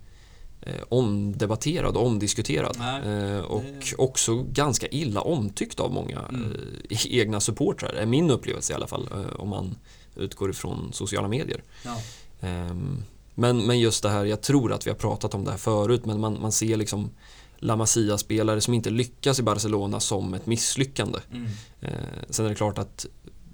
eh, 0.66 0.83
omdebatterad 0.88 1.96
och 1.96 2.07
omdiskuterad. 2.07 2.77
Nej, 2.79 3.40
och 3.40 3.62
det... 3.62 3.96
också 3.98 4.42
ganska 4.42 4.88
illa 4.88 5.20
omtyckt 5.20 5.81
av 5.81 5.92
många 5.92 6.20
mm. 6.29 6.57
egna 7.05 7.40
supportrar, 7.40 7.92
är 7.92 8.07
min 8.07 8.31
upplevelse 8.31 8.72
i 8.72 8.77
alla 8.77 8.87
fall, 8.87 9.09
om 9.37 9.48
man 9.48 9.74
utgår 10.16 10.50
ifrån 10.50 10.92
sociala 10.92 11.29
medier. 11.29 11.62
Ja. 11.85 11.96
Um, 12.40 13.05
men, 13.35 13.66
men 13.66 13.81
just 13.81 14.03
det 14.03 14.09
här, 14.09 14.24
jag 14.24 14.40
tror 14.40 14.72
att 14.72 14.87
vi 14.87 14.90
har 14.90 14.96
pratat 14.96 15.35
om 15.35 15.44
det 15.44 15.50
här 15.50 15.59
förut, 15.59 16.05
men 16.05 16.20
man, 16.20 16.40
man 16.40 16.53
ser 16.53 16.77
liksom 16.77 17.11
La 17.57 17.77
Masia-spelare 17.77 18.61
som 18.61 18.74
inte 18.74 18.90
lyckas 18.90 19.38
i 19.38 19.42
Barcelona 19.42 20.00
som 20.00 20.35
ett 20.35 20.46
misslyckande. 20.46 21.18
Mm. 21.33 21.48
Eh, 21.81 21.90
sen 22.31 22.46
är 22.46 22.48
det 22.48 22.55
klart 22.55 22.79
att 22.79 23.07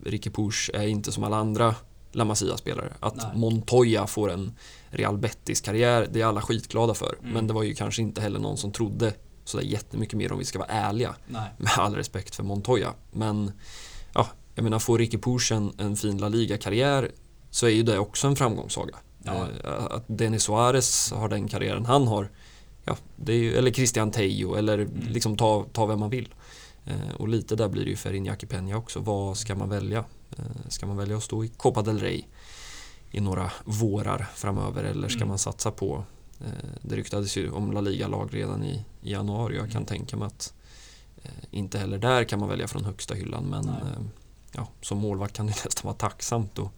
Ricky 0.04 0.30
Puch 0.30 0.70
är 0.74 0.86
inte 0.86 1.12
som 1.12 1.24
alla 1.24 1.36
andra 1.36 1.74
La 2.12 2.24
Masia-spelare. 2.24 2.92
Att 3.00 3.16
Nej. 3.16 3.26
Montoya 3.34 4.06
får 4.06 4.30
en 4.30 4.52
Real 4.90 5.18
Betis-karriär, 5.18 6.08
det 6.12 6.20
är 6.20 6.26
alla 6.26 6.42
skitglada 6.42 6.94
för. 6.94 7.14
Mm. 7.20 7.32
Men 7.32 7.46
det 7.46 7.52
var 7.52 7.62
ju 7.62 7.74
kanske 7.74 8.02
inte 8.02 8.20
heller 8.20 8.38
någon 8.38 8.56
som 8.56 8.72
trodde 8.72 9.12
sådär 9.44 9.64
jättemycket 9.64 10.14
mer 10.14 10.32
om 10.32 10.38
vi 10.38 10.44
ska 10.44 10.58
vara 10.58 10.68
ärliga. 10.68 11.14
Nej. 11.26 11.50
Med 11.56 11.72
all 11.76 11.94
respekt 11.94 12.34
för 12.34 12.42
Montoya. 12.42 12.94
Men 13.10 13.52
ja, 14.14 14.28
jag 14.54 14.62
menar, 14.62 14.78
får 14.78 14.98
Ricky 14.98 15.18
Puch 15.18 15.52
en, 15.52 15.72
en 15.78 15.96
fin 15.96 16.18
La 16.18 16.28
Liga-karriär 16.28 17.10
så 17.50 17.66
är 17.66 17.70
ju 17.70 17.82
det 17.82 17.98
också 17.98 18.26
en 18.26 18.36
framgångssaga. 18.36 18.96
Ja. 19.22 19.46
Att 19.90 20.04
Denis 20.06 20.42
Suarez 20.42 21.12
har 21.12 21.28
den 21.28 21.48
karriären 21.48 21.86
han 21.86 22.06
har. 22.08 22.30
Ja, 22.84 22.96
det 23.16 23.32
är 23.32 23.52
eller 23.52 23.70
Christian 23.70 24.10
Tejo 24.10 24.54
eller 24.54 24.78
mm. 24.78 25.08
liksom 25.08 25.36
ta, 25.36 25.66
ta 25.72 25.86
vem 25.86 26.00
man 26.00 26.10
vill. 26.10 26.28
Eh, 26.90 27.14
och 27.16 27.28
lite 27.28 27.56
där 27.56 27.68
blir 27.68 27.84
det 27.84 27.90
ju 27.90 27.96
för 27.96 28.12
Iñaki 28.12 28.46
Peña 28.46 28.74
också. 28.74 29.00
Vad 29.00 29.36
ska 29.36 29.54
man 29.54 29.68
välja? 29.68 30.04
Eh, 30.38 30.68
ska 30.68 30.86
man 30.86 30.96
välja 30.96 31.16
att 31.16 31.22
stå 31.22 31.44
i 31.44 31.48
Copa 31.48 31.82
del 31.82 31.98
Rey 31.98 32.24
i 33.10 33.20
några 33.20 33.50
vårar 33.64 34.28
framöver 34.34 34.84
eller 34.84 35.08
ska 35.08 35.16
mm. 35.16 35.28
man 35.28 35.38
satsa 35.38 35.70
på 35.70 36.04
det 36.82 36.96
ryktades 36.96 37.36
ju 37.36 37.50
om 37.50 37.72
La 37.72 37.80
Liga-lag 37.80 38.28
redan 38.32 38.64
i, 38.64 38.84
i 39.02 39.12
januari. 39.12 39.56
Jag 39.56 39.66
kan 39.66 39.76
mm. 39.76 39.86
tänka 39.86 40.16
mig 40.16 40.26
att 40.26 40.54
inte 41.50 41.78
heller 41.78 41.98
där 41.98 42.24
kan 42.24 42.40
man 42.40 42.48
välja 42.48 42.68
från 42.68 42.84
högsta 42.84 43.14
hyllan 43.14 43.44
men 43.44 43.70
ja, 44.52 44.68
som 44.82 44.98
målvakt 44.98 45.34
kan 45.34 45.46
det 45.46 45.52
nästan 45.64 45.88
vara 45.88 45.96
tacksamt 45.96 46.58
att 46.58 46.70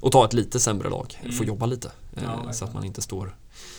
och 0.00 0.12
ta 0.12 0.24
ett 0.24 0.32
lite 0.32 0.60
sämre 0.60 0.88
lag, 0.88 1.18
mm. 1.20 1.32
få 1.32 1.44
jobba 1.44 1.66
lite. 1.66 1.92
Ja, 2.14 2.44
eh, 2.44 2.50
så 2.50 2.64
att 2.64 2.74
man 2.74 2.84
inte 2.84 3.02
står 3.02 3.36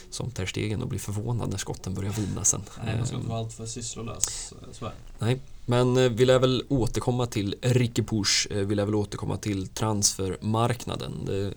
som 0.10 0.32
Ter 0.32 0.46
Stegen 0.46 0.82
och 0.82 0.88
blir 0.88 1.00
förvånad 1.00 1.50
när 1.50 1.58
skotten 1.58 1.94
börjar 1.94 2.12
vina 2.12 2.44
sen. 2.44 2.62
Nej, 2.86 2.98
man 2.98 3.08
ska 3.08 3.16
inte 3.16 3.30
vara 3.30 3.40
alltför 3.40 3.66
sysslolös. 3.66 4.54
Eh, 4.82 4.90
Nej, 5.20 5.40
men 5.70 5.98
eh, 5.98 6.10
vi 6.10 6.26
lär 6.26 6.40
väl 6.40 6.64
återkomma 6.70 7.26
till 7.26 7.56
Ricky 7.62 8.04
Push, 8.04 8.48
vi 8.52 8.76
lär 8.76 8.86
väl 8.86 8.96
återkomma 8.96 9.38
till 9.38 9.68
transfermarknaden. 9.68 11.26
Det, 11.26 11.54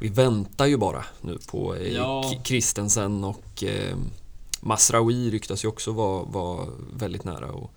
vi 0.00 0.08
väntar 0.08 0.66
ju 0.66 0.76
bara 0.76 1.04
nu 1.20 1.38
på 1.50 1.76
ja. 1.76 2.32
Kristensen 2.44 3.24
och 3.24 3.64
eh, 3.64 3.96
Masraoui 4.60 5.30
ryktas 5.30 5.64
ju 5.64 5.68
också 5.68 5.92
vara 5.92 6.24
var 6.24 6.68
väldigt 6.92 7.24
nära. 7.24 7.52
Och, 7.52 7.70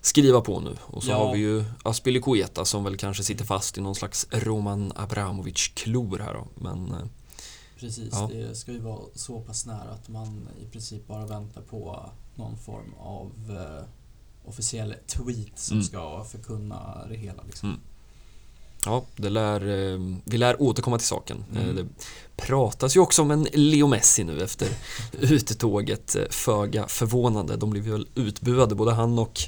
skriva 0.00 0.40
på 0.40 0.60
nu. 0.60 0.76
Och 0.80 1.02
så 1.02 1.10
ja. 1.10 1.16
har 1.16 1.32
vi 1.32 1.38
ju 1.38 1.64
Aspilicueta 1.82 2.64
som 2.64 2.84
väl 2.84 2.96
kanske 2.96 3.22
sitter 3.22 3.44
fast 3.44 3.78
i 3.78 3.80
någon 3.80 3.94
slags 3.94 4.26
Roman 4.30 4.92
Abramovic-klor 4.96 6.18
här 6.18 6.34
då. 6.34 6.46
Men, 6.54 6.92
eh, 6.92 7.06
Precis, 7.78 8.08
ja. 8.12 8.30
det 8.32 8.54
ska 8.56 8.72
ju 8.72 8.78
vara 8.78 9.00
så 9.14 9.40
pass 9.40 9.66
nära 9.66 9.90
att 9.90 10.08
man 10.08 10.48
i 10.60 10.64
princip 10.64 11.06
bara 11.06 11.26
väntar 11.26 11.62
på 11.62 12.10
någon 12.34 12.56
form 12.56 12.94
av 12.98 13.32
eh, 13.50 13.84
officiell 14.48 14.94
tweet 15.06 15.58
som 15.58 15.76
mm. 15.76 15.84
ska 15.84 16.24
förkunna 16.24 17.06
det 17.08 17.16
hela. 17.16 17.42
Liksom. 17.46 17.68
Mm. 17.68 17.80
Ja, 18.84 19.04
det 19.16 19.28
lär, 19.28 19.60
eh, 19.60 20.00
vi 20.24 20.38
lär 20.38 20.62
återkomma 20.62 20.98
till 20.98 21.06
saken. 21.06 21.44
Mm. 21.56 21.76
Det 21.76 21.86
pratas 22.36 22.96
ju 22.96 23.00
också 23.00 23.22
om 23.22 23.30
en 23.30 23.48
Leo 23.52 23.86
Messi 23.86 24.24
nu 24.24 24.42
efter 24.42 24.68
uttåget. 25.12 26.16
Föga 26.30 26.86
förvånande. 26.86 27.56
De 27.56 27.70
blev 27.70 27.84
väl 27.84 28.06
utbuade, 28.14 28.74
både 28.74 28.92
han 28.92 29.18
och 29.18 29.40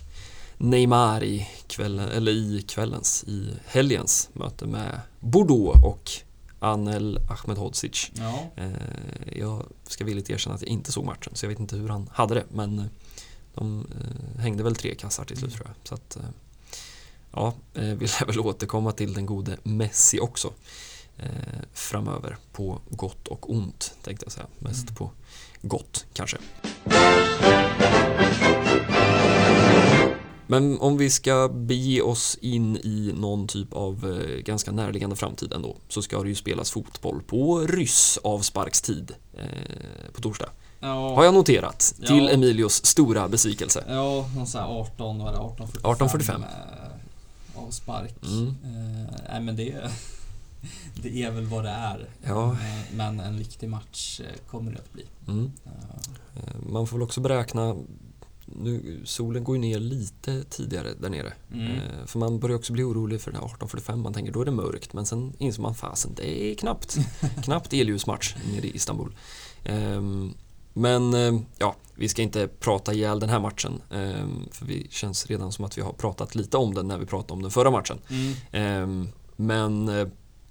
Neymar 0.59 1.25
i, 1.25 1.49
kvällen, 1.67 2.09
eller 2.09 2.33
i 2.33 2.65
kvällens, 2.69 3.25
i 3.25 3.49
helgens 3.67 4.29
möte 4.33 4.67
med 4.67 5.01
Bordeaux 5.21 5.85
och 5.85 6.11
Anel 6.59 7.19
Ahmedhodzic. 7.31 8.11
Ja. 8.15 8.51
Eh, 8.57 9.39
jag 9.39 9.67
ska 9.87 10.05
villigt 10.05 10.31
erkänna 10.31 10.55
att 10.55 10.63
jag 10.63 10.71
inte 10.71 10.93
såg 10.93 11.05
matchen 11.05 11.33
så 11.35 11.45
jag 11.45 11.51
vet 11.51 11.61
inte 11.61 11.77
hur 11.77 11.89
han 11.89 12.11
hade 12.13 12.35
det 12.35 12.45
men 12.49 12.91
de 13.55 13.87
eh, 14.01 14.41
hängde 14.41 14.63
väl 14.63 14.77
tre 14.77 14.95
kassar 14.95 15.25
till 15.25 15.37
slut 15.37 15.55
tror 15.55 15.67
jag. 15.67 15.89
Så 15.89 15.95
att, 15.95 16.17
eh, 16.17 16.23
ja, 17.33 17.55
vi 17.73 18.07
lär 18.07 18.27
väl 18.27 18.41
återkomma 18.41 18.93
till 18.93 19.15
den 19.15 19.27
gode 19.27 19.57
Messi 19.63 20.21
också 20.21 20.53
framöver 21.73 22.37
på 22.53 22.81
gott 22.89 23.29
och 23.29 23.51
ont 23.51 23.95
tänkte 24.03 24.25
jag 24.25 24.33
säga. 24.33 24.47
Mest 24.59 24.83
mm. 24.83 24.95
på 24.95 25.11
gott 25.63 26.07
kanske. 26.13 26.39
Men 30.51 30.79
om 30.79 30.97
vi 30.97 31.11
ska 31.11 31.49
bege 31.49 32.03
oss 32.03 32.39
in 32.41 32.77
i 32.77 33.13
någon 33.17 33.47
typ 33.47 33.73
av 33.73 34.21
eh, 34.21 34.39
ganska 34.39 34.73
närliggande 34.73 35.17
framtid 35.17 35.53
ändå 35.53 35.77
så 35.89 36.03
ska 36.03 36.23
det 36.23 36.29
ju 36.29 36.35
spelas 36.35 36.71
fotboll 36.71 37.23
på 37.23 37.61
ryss 37.61 38.19
avsparkstid 38.23 39.13
eh, 39.35 40.13
på 40.13 40.21
torsdag. 40.21 40.49
Ja. 40.81 41.15
Har 41.15 41.25
jag 41.25 41.35
noterat 41.35 41.95
till 42.07 42.25
ja. 42.25 42.31
Emilios 42.31 42.85
stora 42.87 43.29
besvikelse. 43.29 43.85
Ja, 43.89 44.31
någon 44.37 44.47
sån 44.47 44.61
här 44.61 44.69
18, 44.69 45.19
vad 45.19 45.29
är 45.29 45.33
det, 45.33 45.39
1845? 45.39 46.43
1845. 46.43 46.43
Avspark. 47.55 48.15
Mm. 48.23 48.47
Eh, 48.49 49.15
nej 49.29 49.41
men 49.41 49.57
det, 49.57 49.91
det 51.03 51.23
är 51.23 51.31
väl 51.31 51.47
vad 51.47 51.65
det 51.65 51.71
är. 51.71 52.09
Ja. 52.23 52.53
Eh, 52.53 52.95
men 52.95 53.21
en 53.21 53.39
viktig 53.39 53.69
match 53.69 54.21
eh, 54.21 54.51
kommer 54.51 54.73
det 54.73 54.79
att 54.79 54.93
bli. 54.93 55.05
Mm. 55.29 55.53
Man 56.71 56.87
får 56.87 56.97
väl 56.97 57.03
också 57.03 57.21
beräkna 57.21 57.77
nu, 58.57 59.01
solen 59.05 59.45
går 59.45 59.57
ju 59.57 59.61
ner 59.61 59.79
lite 59.79 60.45
tidigare 60.45 60.89
där 61.01 61.09
nere. 61.09 61.33
Mm. 61.53 62.07
För 62.07 62.19
man 62.19 62.39
börjar 62.39 62.57
också 62.57 62.73
bli 62.73 62.83
orolig 62.83 63.21
för 63.21 63.31
den 63.31 63.41
här 63.41 63.49
18.45. 63.49 63.97
Man 63.97 64.13
tänker 64.13 64.33
då 64.33 64.41
är 64.41 64.45
det 64.45 64.51
mörkt. 64.51 64.93
Men 64.93 65.07
sen 65.07 65.33
inser 65.39 65.63
man 65.63 65.75
fasen, 65.75 66.13
det 66.17 66.43
är 66.43 66.55
knappt, 66.55 66.99
knappt 67.45 67.73
elljusmatch 67.73 68.35
nere 68.53 68.67
i 68.67 68.77
Istanbul. 68.77 69.17
Eh, 69.65 70.03
men 70.73 71.15
eh, 71.15 71.41
ja, 71.59 71.77
vi 71.95 72.09
ska 72.09 72.23
inte 72.23 72.49
prata 72.49 72.95
ihjäl 72.95 73.21
den 73.21 73.29
här 73.29 73.41
matchen. 73.41 73.83
Ehm, 73.91 74.49
för 74.53 74.67
vi 74.67 74.87
känns 74.91 75.27
redan 75.27 75.53
som 75.53 75.65
att 75.65 75.79
vi 75.79 75.83
har 75.83 75.93
pratat 75.93 76.35
lite 76.35 76.57
om 76.57 76.75
den 76.75 76.89
när 76.89 76.99
vi 76.99 77.07
pratade 77.07 77.33
om 77.33 77.43
den 77.43 77.51
förra 77.51 77.71
matchen. 77.71 77.99
Mm. 78.09 78.35
Ehm, 78.53 79.09
men 79.37 79.89
eh, 79.89 80.09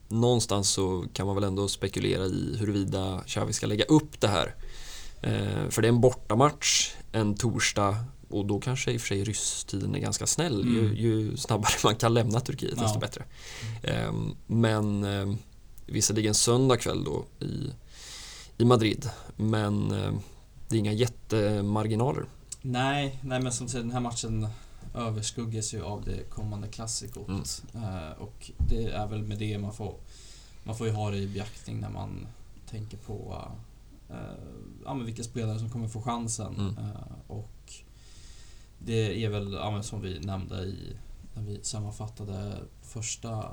någonstans 0.08 0.70
så 0.70 1.06
kan 1.14 1.26
man 1.26 1.36
väl 1.36 1.44
ändå 1.44 1.68
spekulera 1.68 2.26
i 2.26 2.58
huruvida 2.60 3.24
Xavi 3.26 3.54
ska 3.54 3.66
lägga 3.68 3.86
upp 3.86 4.22
det 4.22 4.28
här 4.28 4.56
Eh, 5.22 5.70
för 5.70 5.82
det 5.82 5.88
är 5.88 5.90
en 5.90 6.02
bortamatch 6.02 6.92
en 7.12 7.36
torsdag 7.36 7.96
och 8.30 8.46
då 8.46 8.60
kanske 8.60 8.92
i 8.92 8.98
och 8.98 9.02
för 9.02 9.08
sig 9.08 9.24
rysstiden 9.24 9.96
är 9.96 10.00
ganska 10.00 10.28
snäll. 10.28 10.62
Mm. 10.62 10.76
Ju, 10.76 10.94
ju, 10.96 11.38
snabbare 11.38 11.74
man 11.84 11.96
kan 11.96 12.14
lämna 12.14 12.40
Turkiet 12.40 12.74
ja. 12.78 12.84
desto 12.84 13.00
bättre. 13.00 13.24
Eh, 13.84 14.14
men 14.48 15.06
visserligen 15.86 16.34
söndag 16.34 16.78
kväll 16.78 17.04
då 17.04 17.26
i, 17.46 17.70
i 18.60 18.66
Madrid. 18.66 19.10
Men 19.36 19.90
det 20.70 20.76
är 20.76 20.80
inga 20.80 20.94
jättemarginaler. 20.94 22.26
Nej, 22.62 23.20
nej 23.24 23.42
men 23.42 23.52
som 23.52 23.66
du 23.66 23.72
säger, 23.72 23.84
den 23.84 23.94
här 23.94 24.00
matchen 24.00 24.48
överskuggas 24.96 25.74
ju 25.74 25.84
av 25.84 26.04
det 26.04 26.30
kommande 26.30 26.68
klassikot. 26.68 27.28
Mm. 27.28 27.44
Uh, 27.76 28.12
och 28.12 28.52
det 28.58 28.86
är 28.86 29.08
väl 29.08 29.24
med 29.24 29.40
det 29.40 29.58
man 29.58 29.74
får, 29.74 29.96
man 30.64 30.76
får 30.76 30.88
ju 30.88 30.94
ha 30.94 31.10
det 31.12 31.18
i 31.18 31.28
beaktning 31.28 31.80
när 31.80 31.90
man 31.90 32.28
tänker 32.70 32.98
på 32.98 33.44
uh, 34.10 34.16
ja, 34.86 34.94
men 34.94 35.06
vilka 35.06 35.24
spelare 35.24 35.60
som 35.60 35.70
kommer 35.70 35.88
få 35.88 36.02
chansen. 36.02 36.56
Mm. 36.56 36.78
Uh, 36.78 36.92
och 37.28 37.74
det 38.80 39.24
är 39.26 39.30
väl, 39.30 39.54
ja, 39.54 39.84
som 39.84 40.02
vi 40.02 40.20
nämnde 40.20 40.56
i, 40.56 40.98
när 41.34 41.44
vi 41.44 41.60
sammanfattade 41.64 42.58
första 42.82 43.46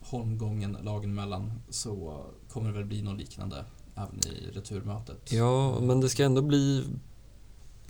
holmgången 0.00 0.78
lagen 0.82 1.10
emellan 1.10 1.52
så 1.70 2.24
kommer 2.48 2.68
det 2.68 2.74
väl 2.74 2.84
bli 2.84 3.02
något 3.02 3.18
liknande 3.18 3.64
även 3.98 4.32
i 4.32 4.50
returmötet. 4.58 5.32
Ja, 5.32 5.80
men 5.80 6.00
det 6.00 6.08
ska 6.08 6.24
ändå 6.24 6.42
bli 6.42 6.84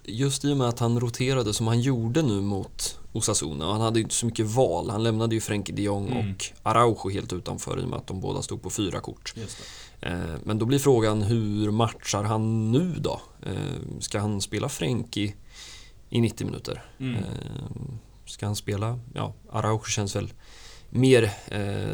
just 0.05 0.45
i 0.45 0.53
och 0.53 0.57
med 0.57 0.69
att 0.69 0.79
han 0.79 1.01
roterade 1.01 1.55
som 1.55 1.67
han 1.67 1.81
gjorde 1.81 2.23
nu 2.23 2.41
mot 2.41 2.99
Osasuna 3.13 3.73
han 3.73 3.81
hade 3.81 3.99
ju 3.99 4.03
inte 4.03 4.15
så 4.15 4.27
mycket 4.27 4.47
val. 4.47 4.91
Han 4.91 5.03
lämnade 5.03 5.35
ju 5.35 5.41
Frenkie 5.41 5.75
de 5.75 5.83
Jong 5.83 6.09
mm. 6.09 6.31
och 6.31 6.45
Araujo 6.63 7.11
helt 7.11 7.33
utanför 7.33 7.81
i 7.81 7.85
och 7.85 7.89
med 7.89 7.99
att 7.99 8.07
de 8.07 8.21
båda 8.21 8.43
stod 8.43 8.63
på 8.63 8.71
fyra 8.71 9.01
kort. 9.01 9.35
Eh, 10.01 10.19
men 10.45 10.59
då 10.59 10.67
blir 10.67 10.79
frågan 10.79 11.23
hur 11.23 11.71
matchar 11.71 12.25
han 12.25 12.73
nu 12.73 12.95
då? 12.99 13.21
Eh, 13.43 14.01
ska 14.01 14.21
han 14.21 14.41
spela 14.41 14.69
Frenkie 14.69 15.35
i 16.11 16.21
90 16.21 16.47
minuter? 16.47 16.85
Mm. 16.99 17.15
Eh, 17.15 17.23
ska 18.27 18.47
han 18.47 18.57
spela, 18.57 19.01
ja, 19.15 19.35
Araujo 19.51 19.85
känns 19.85 20.17
väl 20.17 20.33
mer 20.91 21.33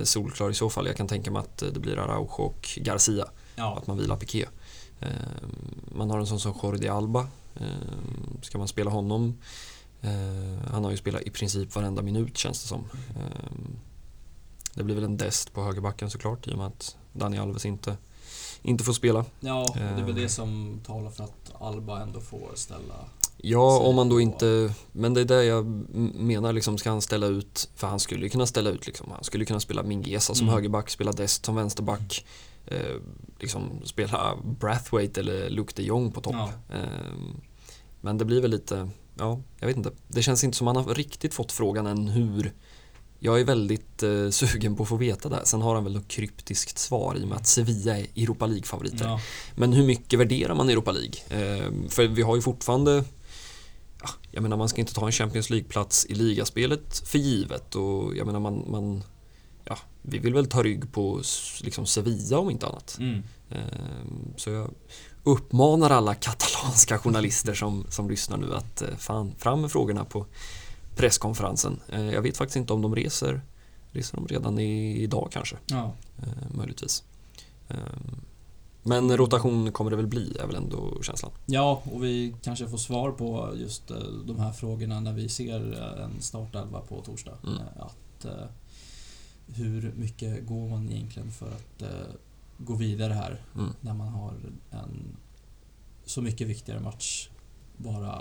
solklar 0.04 0.50
i 0.50 0.54
så 0.54 0.70
fall. 0.70 0.86
Jag 0.86 0.96
kan 0.96 1.08
tänka 1.08 1.30
mig 1.30 1.40
att 1.40 1.58
det 1.58 1.80
blir 1.80 1.98
Araujo 1.98 2.42
och 2.42 2.68
Garcia. 2.76 3.24
Ja. 3.54 3.78
Att 3.78 3.86
man 3.86 3.98
vilar 3.98 4.16
Piqué. 4.16 4.46
Man 5.94 6.10
har 6.10 6.18
en 6.18 6.26
sån 6.26 6.40
som 6.40 6.54
Jordi 6.62 6.88
Alba 6.88 7.28
Eh, 7.54 7.66
ska 8.42 8.58
man 8.58 8.68
spela 8.68 8.90
honom? 8.90 9.34
Eh, 10.02 10.70
han 10.70 10.84
har 10.84 10.90
ju 10.90 10.96
spelat 10.96 11.22
i 11.22 11.30
princip 11.30 11.74
varenda 11.74 12.02
minut 12.02 12.38
känns 12.38 12.62
det 12.62 12.68
som. 12.68 12.84
Eh, 13.16 13.52
det 14.74 14.84
blir 14.84 14.94
väl 14.94 15.04
en 15.04 15.16
dest 15.16 15.52
på 15.52 15.62
högerbacken 15.62 16.10
såklart 16.10 16.46
i 16.46 16.52
och 16.52 16.58
med 16.58 16.66
att 16.66 16.96
Dani 17.12 17.38
Alves 17.38 17.66
inte, 17.66 17.96
inte 18.62 18.84
får 18.84 18.92
spela. 18.92 19.24
Ja, 19.40 19.74
det 19.74 19.80
är 19.80 20.04
väl 20.04 20.14
det 20.14 20.28
som 20.28 20.80
talar 20.86 21.10
för 21.10 21.24
att 21.24 21.52
Alba 21.60 22.02
ändå 22.02 22.20
får 22.20 22.50
ställa 22.54 22.94
Ja, 23.36 23.78
om 23.78 23.96
man 23.96 24.08
då 24.08 24.20
inte... 24.20 24.74
Men 24.92 25.14
det 25.14 25.20
är 25.20 25.24
det 25.24 25.44
jag 25.44 25.66
menar, 26.14 26.52
liksom, 26.52 26.78
ska 26.78 26.90
han 26.90 27.02
ställa 27.02 27.26
ut... 27.26 27.68
För 27.74 27.86
han 27.86 28.00
skulle 28.00 28.24
ju 28.24 28.28
kunna 28.28 28.46
ställa 28.46 28.70
ut, 28.70 28.86
liksom, 28.86 29.10
han 29.10 29.24
skulle 29.24 29.44
kunna 29.44 29.60
spela 29.60 29.82
Mingesa 29.82 30.34
som 30.34 30.44
mm. 30.44 30.54
högerback, 30.54 30.90
spela 30.90 31.12
Dest 31.12 31.44
som 31.44 31.54
vänsterback 31.54 32.24
eh, 32.66 32.96
liksom 33.40 33.80
spela 33.84 34.36
Brathwaite 34.60 35.20
eller 35.20 35.50
Luke 35.50 35.72
de 35.76 35.82
Jong 35.82 36.12
på 36.12 36.20
topp. 36.20 36.34
Ja. 36.34 36.52
Eh, 36.74 37.14
men 38.00 38.18
det 38.18 38.24
blir 38.24 38.40
väl 38.40 38.50
lite, 38.50 38.88
ja, 39.18 39.40
jag 39.58 39.66
vet 39.66 39.76
inte. 39.76 39.90
Det 40.08 40.22
känns 40.22 40.44
inte 40.44 40.56
som 40.56 40.64
man 40.64 40.76
har 40.76 40.94
riktigt 40.94 41.34
fått 41.34 41.52
frågan 41.52 41.86
än 41.86 42.08
hur 42.08 42.52
jag 43.18 43.40
är 43.40 43.44
väldigt 43.44 44.02
eh, 44.02 44.30
sugen 44.30 44.76
på 44.76 44.82
att 44.82 44.88
få 44.88 44.96
veta 44.96 45.28
det. 45.28 45.40
Sen 45.44 45.62
har 45.62 45.74
han 45.74 45.84
väl 45.84 45.94
något 45.94 46.08
kryptiskt 46.08 46.78
svar 46.78 47.16
i 47.16 47.24
och 47.24 47.28
med 47.28 47.38
att 47.38 47.46
Sevilla 47.46 47.98
är 47.98 48.06
Europa 48.16 48.46
League-favoriter. 48.46 49.04
Ja. 49.04 49.20
Men 49.54 49.72
hur 49.72 49.86
mycket 49.86 50.18
värderar 50.18 50.54
man 50.54 50.70
Europa 50.70 50.92
League? 50.92 51.14
Eh, 51.28 51.70
för 51.88 52.06
vi 52.06 52.22
har 52.22 52.36
ju 52.36 52.42
fortfarande 52.42 53.04
ja, 54.02 54.08
jag 54.30 54.42
menar 54.42 54.56
man 54.56 54.68
ska 54.68 54.80
inte 54.80 54.94
ta 54.94 55.06
en 55.06 55.12
Champions 55.12 55.50
League-plats 55.50 56.06
i 56.06 56.14
ligaspelet 56.14 57.08
för 57.08 57.18
givet 57.18 57.74
och 57.74 58.16
jag 58.16 58.26
menar 58.26 58.40
man, 58.40 58.64
man 58.70 59.02
ja, 59.64 59.78
vi 60.02 60.18
vill 60.18 60.34
väl 60.34 60.46
ta 60.46 60.62
rygg 60.62 60.92
på 60.92 61.22
liksom 61.62 61.86
Sevilla 61.86 62.38
om 62.38 62.50
inte 62.50 62.66
annat. 62.66 62.96
Mm. 63.00 63.22
Ehm, 63.50 64.32
så 64.36 64.50
jag 64.50 64.70
uppmanar 65.24 65.90
alla 65.90 66.14
katalanska 66.14 66.98
journalister 66.98 67.54
som, 67.54 67.86
som 67.88 68.10
lyssnar 68.10 68.36
nu 68.36 68.54
att 68.54 68.82
eh, 68.82 68.96
fan, 68.98 69.34
fram 69.38 69.60
med 69.60 69.72
frågorna 69.72 70.04
på 70.04 70.26
presskonferensen. 70.96 71.80
Ehm, 71.92 72.10
jag 72.10 72.22
vet 72.22 72.36
faktiskt 72.36 72.56
inte 72.56 72.72
om 72.72 72.82
de 72.82 72.96
reser, 72.96 73.40
reser 73.90 74.16
de 74.16 74.26
redan 74.26 74.58
i, 74.58 75.02
idag 75.02 75.28
kanske. 75.32 75.56
Ja. 75.66 75.92
Ehm, 76.18 76.56
möjligtvis. 76.56 77.04
Men 78.86 79.16
rotation 79.16 79.72
kommer 79.72 79.90
det 79.90 79.96
väl 79.96 80.06
bli, 80.06 80.36
är 80.40 80.46
väl 80.46 80.56
ändå 80.56 81.02
känslan. 81.02 81.32
Ja, 81.46 81.82
och 81.92 82.04
vi 82.04 82.34
kanske 82.42 82.68
får 82.68 82.78
svar 82.78 83.12
på 83.12 83.50
just 83.56 83.90
eh, 83.90 83.96
de 84.26 84.38
här 84.38 84.52
frågorna 84.52 85.00
när 85.00 85.12
vi 85.12 85.28
ser 85.28 85.72
eh, 85.72 86.04
en 86.04 86.22
startelva 86.22 86.80
på 86.80 87.00
torsdag. 87.00 87.38
Mm. 87.46 87.58
Att 87.78 88.24
hur 89.46 89.92
mycket 89.96 90.46
går 90.46 90.68
man 90.68 90.92
egentligen 90.92 91.30
för 91.30 91.48
att 91.48 91.82
eh, 91.82 92.14
gå 92.58 92.74
vidare 92.74 93.12
här 93.12 93.40
mm. 93.54 93.70
när 93.80 93.94
man 93.94 94.08
har 94.08 94.34
en 94.70 95.16
så 96.04 96.22
mycket 96.22 96.48
viktigare 96.48 96.80
match 96.80 97.28
bara 97.76 98.20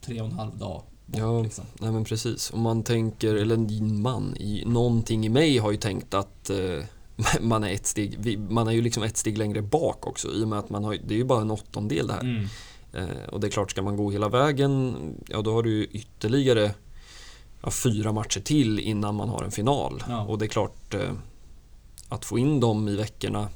tre 0.00 0.20
och 0.20 0.26
en 0.26 0.32
halv 0.32 0.58
dag 0.58 0.82
bort, 1.06 1.20
Ja, 1.20 1.42
liksom. 1.42 1.64
nej 1.80 1.92
men 1.92 2.04
precis. 2.04 2.52
Om 2.52 2.60
man 2.60 2.82
tänker, 2.82 3.34
eller 3.34 3.56
din 3.56 4.02
man, 4.02 4.36
i, 4.36 4.64
någonting 4.66 5.26
i 5.26 5.28
mig 5.28 5.58
har 5.58 5.70
ju 5.70 5.76
tänkt 5.76 6.14
att 6.14 6.50
eh, 6.50 6.84
man 7.40 7.64
är 7.64 7.72
ett 7.72 7.86
steg, 7.86 8.38
man 8.50 8.68
är 8.68 8.72
ju 8.72 8.82
liksom 8.82 9.02
ett 9.02 9.16
steg 9.16 9.38
längre 9.38 9.62
bak 9.62 10.06
också 10.06 10.28
i 10.28 10.44
och 10.44 10.48
med 10.48 10.58
att 10.58 10.70
man 10.70 10.84
har, 10.84 10.96
det 11.06 11.14
är 11.14 11.18
ju 11.18 11.24
bara 11.24 11.40
en 11.40 11.50
åttondel 11.50 12.06
det 12.06 12.12
här. 12.12 12.20
Mm. 12.20 12.46
Eh, 12.92 13.28
och 13.28 13.40
det 13.40 13.46
är 13.46 13.50
klart, 13.50 13.70
ska 13.70 13.82
man 13.82 13.96
gå 13.96 14.10
hela 14.10 14.28
vägen, 14.28 14.96
ja 15.28 15.42
då 15.42 15.52
har 15.52 15.62
du 15.62 15.84
ytterligare 15.84 16.74
ja, 17.64 17.70
fyra 17.70 18.12
matcher 18.12 18.40
till 18.40 18.78
innan 18.78 19.14
man 19.14 19.28
har 19.28 19.42
en 19.42 19.50
final. 19.50 20.04
Ja. 20.08 20.24
Och 20.24 20.38
det 20.38 20.44
är 20.44 20.48
klart 20.48 20.94
eh, 20.94 21.12
att 22.08 22.24
få 22.24 22.38
in 22.38 22.60
dem 22.60 22.88
i 22.88 22.96
veckorna, 22.96 23.48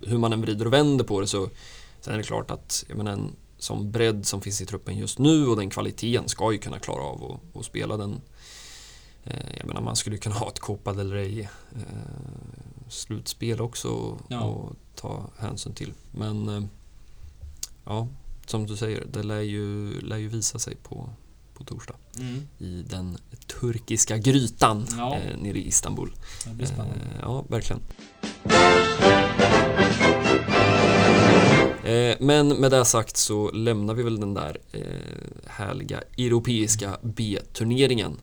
hur 0.00 0.18
man 0.18 0.32
än 0.32 0.40
vrider 0.40 0.66
och 0.66 0.72
vänder 0.72 1.04
på 1.04 1.20
det 1.20 1.26
så 1.26 1.48
sen 2.00 2.14
är 2.14 2.18
det 2.18 2.24
klart 2.24 2.50
att 2.50 2.84
jag 2.88 2.96
menar, 2.96 3.12
en 3.12 3.36
som 3.58 3.90
bredd 3.90 4.26
som 4.26 4.40
finns 4.40 4.60
i 4.60 4.66
truppen 4.66 4.96
just 4.96 5.18
nu 5.18 5.46
och 5.46 5.56
den 5.56 5.70
kvaliteten 5.70 6.28
ska 6.28 6.52
ju 6.52 6.58
kunna 6.58 6.78
klara 6.78 7.02
av 7.02 7.40
att 7.54 7.64
spela 7.64 7.96
den. 7.96 8.20
Eh, 9.24 9.56
jag 9.58 9.66
menar 9.66 9.80
man 9.80 9.96
skulle 9.96 10.18
kunna 10.18 10.34
ha 10.34 10.48
ett 10.48 10.58
Copa 10.58 10.92
del 10.92 11.12
Rey 11.12 11.40
eh, 11.40 11.48
slutspel 12.88 13.60
också 13.60 14.18
ja. 14.28 14.40
och 14.40 14.72
ta 14.94 15.30
hänsyn 15.38 15.74
till. 15.74 15.92
Men 16.10 16.68
ja, 17.84 18.08
som 18.46 18.66
du 18.66 18.76
säger, 18.76 19.04
det 19.12 19.22
lär 19.22 19.40
ju, 19.40 20.00
lär 20.00 20.16
ju 20.16 20.28
visa 20.28 20.58
sig 20.58 20.76
på, 20.76 21.10
på 21.54 21.64
torsdag. 21.64 21.94
Mm. 22.18 22.48
I 22.58 22.84
den 22.90 23.18
turkiska 23.60 24.18
grytan 24.18 24.86
ja. 24.96 25.16
eh, 25.16 25.38
nere 25.38 25.58
i 25.58 25.66
Istanbul. 25.68 26.12
Det 26.44 26.54
blir 26.54 26.66
spännande. 26.66 26.94
Eh, 26.94 27.20
ja, 27.20 27.44
verkligen. 27.48 27.82
Eh, 31.84 32.16
men 32.20 32.48
med 32.48 32.70
det 32.70 32.84
sagt 32.84 33.16
så 33.16 33.50
lämnar 33.50 33.94
vi 33.94 34.02
väl 34.02 34.20
den 34.20 34.34
där 34.34 34.58
eh, 34.72 34.82
härliga 35.46 36.00
europeiska 36.18 36.98
B-turneringen 37.02 38.20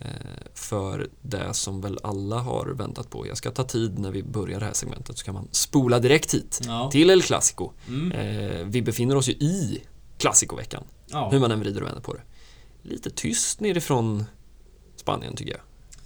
eh, 0.00 0.08
för 0.54 1.08
det 1.22 1.54
som 1.54 1.80
väl 1.80 1.98
alla 2.02 2.38
har 2.38 2.66
väntat 2.66 3.10
på. 3.10 3.26
Jag 3.26 3.36
ska 3.36 3.50
ta 3.50 3.64
tid 3.64 3.98
när 3.98 4.10
vi 4.10 4.22
börjar 4.22 4.60
det 4.60 4.66
här 4.66 4.72
segmentet 4.72 5.18
så 5.18 5.24
kan 5.24 5.34
man 5.34 5.48
spola 5.50 5.98
direkt 5.98 6.34
hit 6.34 6.60
ja. 6.66 6.90
till 6.92 7.10
El 7.10 7.22
Clasico. 7.22 7.70
Mm. 7.88 8.70
Vi 8.70 8.82
befinner 8.82 9.16
oss 9.16 9.28
ju 9.28 9.32
i 9.32 9.82
Clasico-veckan, 10.18 10.84
ja. 11.06 11.28
hur 11.30 11.40
man 11.40 11.50
än 11.50 11.60
vrider 11.60 11.80
och 11.80 11.86
vänder 11.86 12.02
på 12.02 12.14
det 12.14 12.22
lite 12.88 13.10
tyst 13.10 13.60
nerifrån 13.60 14.24
Spanien 14.96 15.36
tycker 15.36 15.52
jag. 15.52 15.60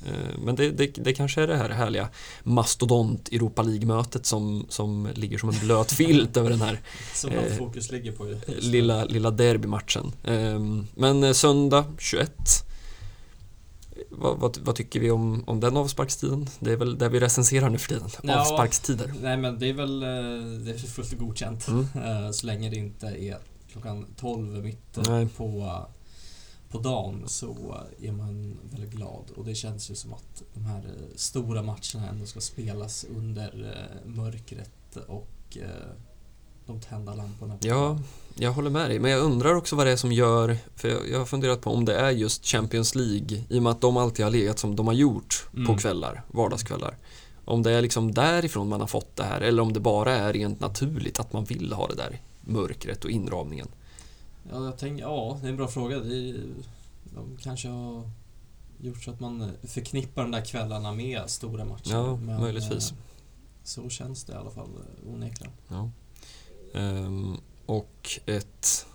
Eh, 0.06 0.38
men 0.38 0.56
det, 0.56 0.70
det, 0.70 0.86
det, 0.86 1.12
kanske 1.12 1.42
är 1.42 1.46
det 1.46 1.56
här 1.56 1.70
härliga 1.70 2.08
mastodont 2.42 3.28
Europa 3.28 3.62
League-mötet 3.62 4.26
som, 4.26 4.66
som 4.68 5.08
ligger 5.14 5.38
som 5.38 5.48
en 5.48 5.58
blöt 5.58 5.92
filt 5.96 6.36
över 6.36 6.50
den 6.50 6.60
här 6.60 6.80
som 7.14 7.30
eh, 7.30 7.56
fokus 7.56 7.90
ligger 7.92 8.12
på 8.12 8.34
lilla, 8.46 9.04
lilla 9.04 9.30
derbymatchen. 9.30 10.12
Eh, 10.24 10.60
men 10.94 11.34
söndag 11.34 11.84
21 11.98 12.32
vad, 14.10 14.38
vad, 14.38 14.58
vad, 14.58 14.74
tycker 14.74 15.00
vi 15.00 15.10
om, 15.10 15.44
om 15.46 15.60
den 15.60 15.76
avsparkstiden? 15.76 16.48
Det 16.58 16.72
är 16.72 16.76
väl 16.76 16.98
det 16.98 17.08
vi 17.08 17.20
recenserar 17.20 17.70
nu 17.70 17.78
för 17.78 17.88
tiden, 17.88 18.08
ja, 18.22 18.40
avsparkstider. 18.40 19.14
Nej 19.22 19.36
men 19.36 19.58
det 19.58 19.68
är 19.68 19.72
väl 19.72 20.02
eh, 20.02 20.08
det 20.64 20.70
är 20.70 20.78
fullt 20.78 21.18
godkänt 21.18 21.68
mm. 21.68 22.32
så 22.32 22.46
länge 22.46 22.70
det 22.70 22.76
inte 22.76 23.06
är 23.06 23.38
klockan 23.72 24.06
12 24.16 24.64
mitt 24.64 24.98
Nej. 25.08 25.28
på 25.36 25.76
på 26.72 26.78
dagen 26.78 27.22
så 27.26 27.76
är 28.00 28.12
man 28.12 28.58
väldigt 28.70 28.90
glad 28.90 29.24
och 29.36 29.44
det 29.44 29.54
känns 29.54 29.90
ju 29.90 29.94
som 29.94 30.12
att 30.12 30.42
de 30.54 30.64
här 30.64 30.78
eh, 30.78 31.16
stora 31.16 31.62
matcherna 31.62 32.08
ändå 32.10 32.26
ska 32.26 32.40
spelas 32.40 33.06
under 33.16 33.76
eh, 33.76 34.10
mörkret 34.10 34.96
och 35.06 35.56
eh, 35.56 35.96
de 36.66 36.80
tända 36.80 37.14
lamporna. 37.14 37.58
Ja, 37.60 37.98
jag 38.34 38.52
håller 38.52 38.70
med 38.70 38.90
dig. 38.90 38.98
Men 38.98 39.10
jag 39.10 39.20
undrar 39.20 39.54
också 39.54 39.76
vad 39.76 39.86
det 39.86 39.92
är 39.92 39.96
som 39.96 40.12
gör, 40.12 40.56
för 40.76 41.10
jag, 41.10 41.18
har 41.18 41.26
funderat 41.26 41.60
på 41.60 41.70
om 41.70 41.84
det 41.84 41.96
är 41.96 42.10
just 42.10 42.46
Champions 42.46 42.94
League, 42.94 43.44
i 43.48 43.58
och 43.58 43.62
med 43.62 43.72
att 43.72 43.80
de 43.80 43.96
alltid 43.96 44.24
har 44.24 44.30
legat 44.30 44.58
som 44.58 44.76
de 44.76 44.86
har 44.86 44.94
gjort 44.94 45.48
mm. 45.54 45.66
på 45.66 45.76
kvällar, 45.76 46.22
vardagskvällar. 46.28 46.96
Om 47.44 47.62
det 47.62 47.72
är 47.72 47.82
liksom 47.82 48.14
därifrån 48.14 48.68
man 48.68 48.80
har 48.80 48.86
fått 48.86 49.16
det 49.16 49.24
här 49.24 49.40
eller 49.40 49.62
om 49.62 49.72
det 49.72 49.80
bara 49.80 50.16
är 50.16 50.32
rent 50.32 50.60
naturligt 50.60 51.20
att 51.20 51.32
man 51.32 51.44
vill 51.44 51.72
ha 51.72 51.86
det 51.86 51.94
där 51.94 52.20
mörkret 52.40 53.04
och 53.04 53.10
inramningen. 53.10 53.68
Ja, 54.50 54.64
jag 54.64 54.78
tänker, 54.78 55.04
ja, 55.04 55.38
det 55.40 55.46
är 55.46 55.50
en 55.50 55.56
bra 55.56 55.68
fråga. 55.68 55.98
Det, 55.98 56.34
de 57.04 57.36
kanske 57.42 57.68
har 57.68 58.10
gjort 58.80 59.02
så 59.02 59.10
att 59.10 59.20
man 59.20 59.50
förknippar 59.62 60.22
de 60.22 60.30
där 60.30 60.44
kvällarna 60.44 60.92
med 60.92 61.30
stora 61.30 61.64
matcher. 61.64 61.90
Ja, 61.90 62.16
Men, 62.16 62.40
möjligtvis. 62.40 62.90
Eh, 62.90 62.96
så 63.64 63.88
känns 63.88 64.24
det 64.24 64.32
i 64.32 64.36
alla 64.36 64.50
fall 64.50 64.70
onekligen. 65.06 65.52
Ja. 65.68 65.90
Um, 66.74 67.40
och 67.66 68.20
ett 68.26 68.86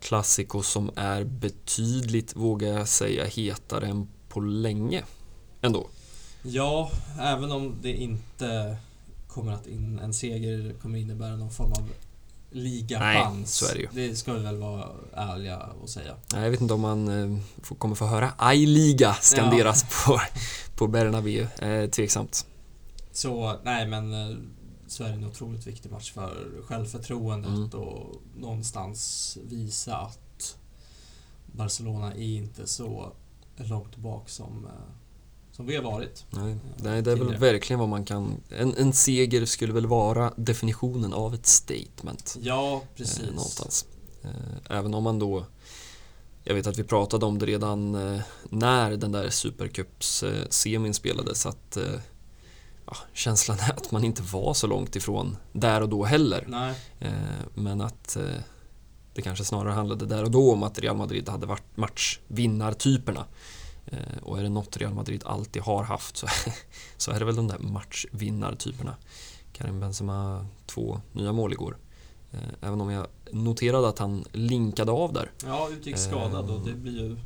Classico 0.00 0.62
som 0.62 0.90
är 0.96 1.24
betydligt, 1.24 2.36
vågar 2.36 2.68
jag 2.68 2.88
säga, 2.88 3.24
hetare 3.24 3.86
än 3.86 4.08
på 4.28 4.40
länge. 4.40 5.04
Ändå. 5.60 5.86
Ja, 6.42 6.90
även 7.20 7.52
om 7.52 7.74
det 7.82 7.92
inte 7.92 8.76
kommer 9.28 9.52
att 9.52 9.66
in, 9.66 9.98
en 9.98 10.14
seger 10.14 10.74
kommer 10.82 10.98
innebära 10.98 11.36
någon 11.36 11.50
form 11.50 11.72
av 11.72 11.90
ligachans. 12.50 13.36
Nej, 13.36 13.46
så 13.46 13.66
är 13.66 13.74
det 13.74 13.80
ju. 13.80 14.08
Det 14.08 14.16
ska 14.16 14.32
vi 14.32 14.42
väl 14.42 14.56
vara 14.56 14.88
ärliga 15.12 15.58
och 15.82 15.88
säga. 15.88 16.14
Nej, 16.32 16.42
jag 16.42 16.50
vet 16.50 16.60
inte 16.60 16.74
om 16.74 16.80
man 16.80 17.08
eh, 17.08 17.38
kommer 17.78 17.94
få 17.94 18.06
höra 18.06 18.52
I-liga 18.54 19.14
skanderas 19.14 19.84
ja. 19.84 19.88
på, 20.06 20.20
på 20.76 20.86
Bernabéu. 20.86 21.46
Eh, 21.58 21.90
tveksamt. 21.90 22.46
Så, 23.12 23.56
nej 23.64 23.86
men 23.86 24.12
eh, 24.12 24.36
så 24.86 25.04
är 25.04 25.08
det 25.08 25.14
en 25.14 25.24
otroligt 25.24 25.66
viktig 25.66 25.90
match 25.90 26.12
för 26.12 26.62
självförtroendet 26.66 27.50
mm. 27.50 27.70
och 27.70 28.22
någonstans 28.36 29.38
visa 29.44 29.96
att 29.96 30.56
Barcelona 31.46 32.14
är 32.14 32.36
inte 32.36 32.66
så 32.66 33.12
långt 33.56 33.96
bak 33.96 34.28
som, 34.28 34.66
eh, 34.66 34.94
som 35.56 35.66
vi 35.66 35.76
har 35.76 35.82
varit. 35.82 36.24
Nej, 36.30 36.50
eh, 36.50 36.56
nej 36.76 37.02
det 37.02 37.12
är 37.12 37.16
väl 37.16 37.36
verkligen 37.36 37.80
vad 37.80 37.88
man 37.88 38.04
kan... 38.04 38.36
En, 38.50 38.74
en 38.76 38.92
seger 38.92 39.46
skulle 39.46 39.72
väl 39.72 39.86
vara 39.86 40.32
definitionen 40.36 41.12
av 41.12 41.34
ett 41.34 41.46
statement. 41.46 42.36
Ja, 42.40 42.82
precis. 42.96 43.18
Eh, 43.20 43.26
någonstans. 43.26 43.86
även 44.70 44.94
om 44.94 45.04
man 45.04 45.18
då... 45.18 45.46
Jag 46.44 46.54
vet 46.54 46.66
att 46.66 46.78
vi 46.78 46.84
pratade 46.84 47.26
om 47.26 47.38
det 47.38 47.46
redan 47.46 47.92
när 48.50 48.96
den 48.96 49.12
där 49.12 49.30
Supercups-semin 49.30 50.94
spelades 50.94 51.46
att 51.46 51.78
ja, 52.86 52.96
känslan 53.12 53.58
är 53.60 53.72
att 53.72 53.90
man 53.90 54.04
inte 54.04 54.22
var 54.22 54.54
så 54.54 54.66
långt 54.66 54.96
ifrån 54.96 55.36
där 55.52 55.80
och 55.80 55.88
då 55.88 56.04
heller. 56.04 56.74
Eh, 57.00 57.10
men 57.54 57.80
att 57.80 58.16
eh, 58.16 58.24
det 59.14 59.22
kanske 59.22 59.44
snarare 59.44 59.72
handlade 59.72 60.06
där 60.06 60.24
och 60.24 60.30
då 60.30 60.52
om 60.52 60.62
att 60.62 60.78
Real 60.78 60.96
Madrid 60.96 61.28
hade 61.28 61.46
varit 61.46 61.76
matchvinnartyperna. 61.76 63.24
Eh, 63.86 64.22
och 64.22 64.38
är 64.38 64.42
det 64.42 64.48
något 64.48 64.76
Real 64.76 64.94
Madrid 64.94 65.22
alltid 65.24 65.62
har 65.62 65.84
haft 65.84 66.16
så, 66.16 66.26
så 66.96 67.10
är 67.10 67.18
det 67.18 67.24
väl 67.24 67.36
de 67.36 67.48
där 67.48 67.58
matchvinnartyperna. 67.58 68.96
Karim 69.52 69.80
Benzema, 69.80 70.46
två 70.66 71.00
nya 71.12 71.32
mål 71.32 71.52
igår. 71.52 71.76
Eh, 72.32 72.40
även 72.60 72.80
om 72.80 72.90
jag 72.90 73.06
noterade 73.30 73.88
att 73.88 73.98
han 73.98 74.24
linkade 74.32 74.92
av 74.92 75.12
där. 75.12 75.30
Ja, 75.44 75.68
utgick 75.72 75.98
skadad 75.98 76.50
och 76.50 76.66
det 76.66 76.72
blir 76.72 77.00
ju 77.00 77.16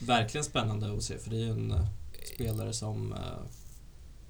verkligen 0.00 0.44
spännande 0.44 0.96
att 0.96 1.02
se 1.02 1.18
för 1.18 1.30
det 1.30 1.36
är 1.36 1.44
ju 1.44 1.50
en 1.50 1.72
eh, 1.72 1.86
spelare 2.34 2.72
som 2.72 3.14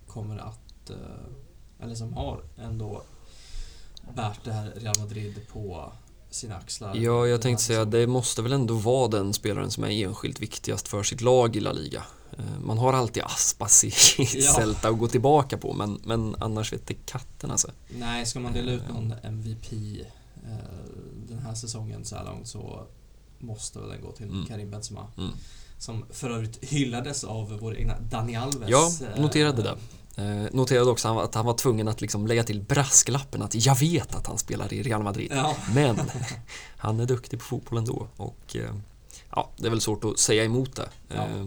kommer 0.06 0.38
att 0.38 0.66
Eh, 0.90 1.84
eller 1.84 1.94
som 1.94 2.12
har 2.12 2.42
ändå 2.56 3.02
bärt 4.14 4.44
det 4.44 4.52
här 4.52 4.72
Real 4.76 4.98
Madrid 4.98 5.40
på 5.52 5.92
sina 6.30 6.56
axlar. 6.56 6.96
Ja, 6.96 7.26
jag 7.26 7.42
tänkte 7.42 7.64
säga 7.64 7.84
det 7.84 8.06
måste 8.06 8.42
väl 8.42 8.52
ändå 8.52 8.74
vara 8.74 9.08
den 9.08 9.32
spelaren 9.32 9.70
som 9.70 9.84
är 9.84 9.90
enskilt 9.90 10.40
viktigast 10.40 10.88
för 10.88 11.02
sitt 11.02 11.20
lag 11.20 11.56
i 11.56 11.60
La 11.60 11.72
Liga. 11.72 12.04
Eh, 12.38 12.60
man 12.60 12.78
har 12.78 12.92
alltid 12.92 13.22
Aspas 13.22 13.84
i 13.84 13.92
ja. 14.18 14.52
Celta 14.52 14.88
att 14.88 14.98
gå 14.98 15.08
tillbaka 15.08 15.58
på 15.58 15.72
men, 15.72 16.00
men 16.04 16.36
annars 16.38 16.72
vet 16.72 16.86
det 16.86 16.94
katten 16.94 17.50
alltså. 17.50 17.70
Nej, 17.88 18.26
ska 18.26 18.40
man 18.40 18.52
dela 18.52 18.72
ut 18.72 18.88
någon 18.88 19.14
MVP 19.22 19.72
eh, 19.72 20.50
den 21.28 21.38
här 21.38 21.54
säsongen 21.54 22.04
så 22.04 22.16
här 22.16 22.24
långt 22.24 22.48
så 22.48 22.86
måste 23.38 23.78
väl 23.78 23.88
den 23.88 24.00
gå 24.00 24.12
till 24.12 24.28
mm. 24.28 24.46
Karim 24.46 24.70
Benzema. 24.70 25.06
Mm. 25.18 25.30
Som 25.78 26.04
för 26.10 26.30
övrigt 26.30 26.64
hyllades 26.64 27.24
av 27.24 27.58
vår 27.60 27.76
egna 27.76 28.00
Dani 28.10 28.36
Alves. 28.36 28.68
Ja, 28.68 28.90
noterade 29.16 29.62
det. 29.62 29.76
Eh, 30.18 30.46
noterade 30.52 30.90
också 30.90 31.08
att 31.08 31.34
han 31.34 31.46
var 31.46 31.54
tvungen 31.54 31.88
att 31.88 32.00
liksom 32.00 32.26
lägga 32.26 32.44
till 32.44 32.60
brasklappen 32.60 33.42
att 33.42 33.66
jag 33.66 33.78
vet 33.80 34.14
att 34.14 34.26
han 34.26 34.38
spelar 34.38 34.72
i 34.72 34.82
Real 34.82 35.02
Madrid. 35.02 35.32
Ja. 35.34 35.56
Men 35.74 36.00
han 36.76 37.00
är 37.00 37.06
duktig 37.06 37.38
på 37.38 37.44
fotboll 37.44 37.78
ändå 37.78 38.06
och 38.16 38.56
eh, 38.56 38.74
ja, 39.30 39.50
det 39.56 39.66
är 39.66 39.70
väl 39.70 39.80
svårt 39.80 40.04
att 40.04 40.18
säga 40.18 40.44
emot 40.44 40.76
det. 40.76 40.88
Ja. 41.08 41.14
Eh, 41.14 41.46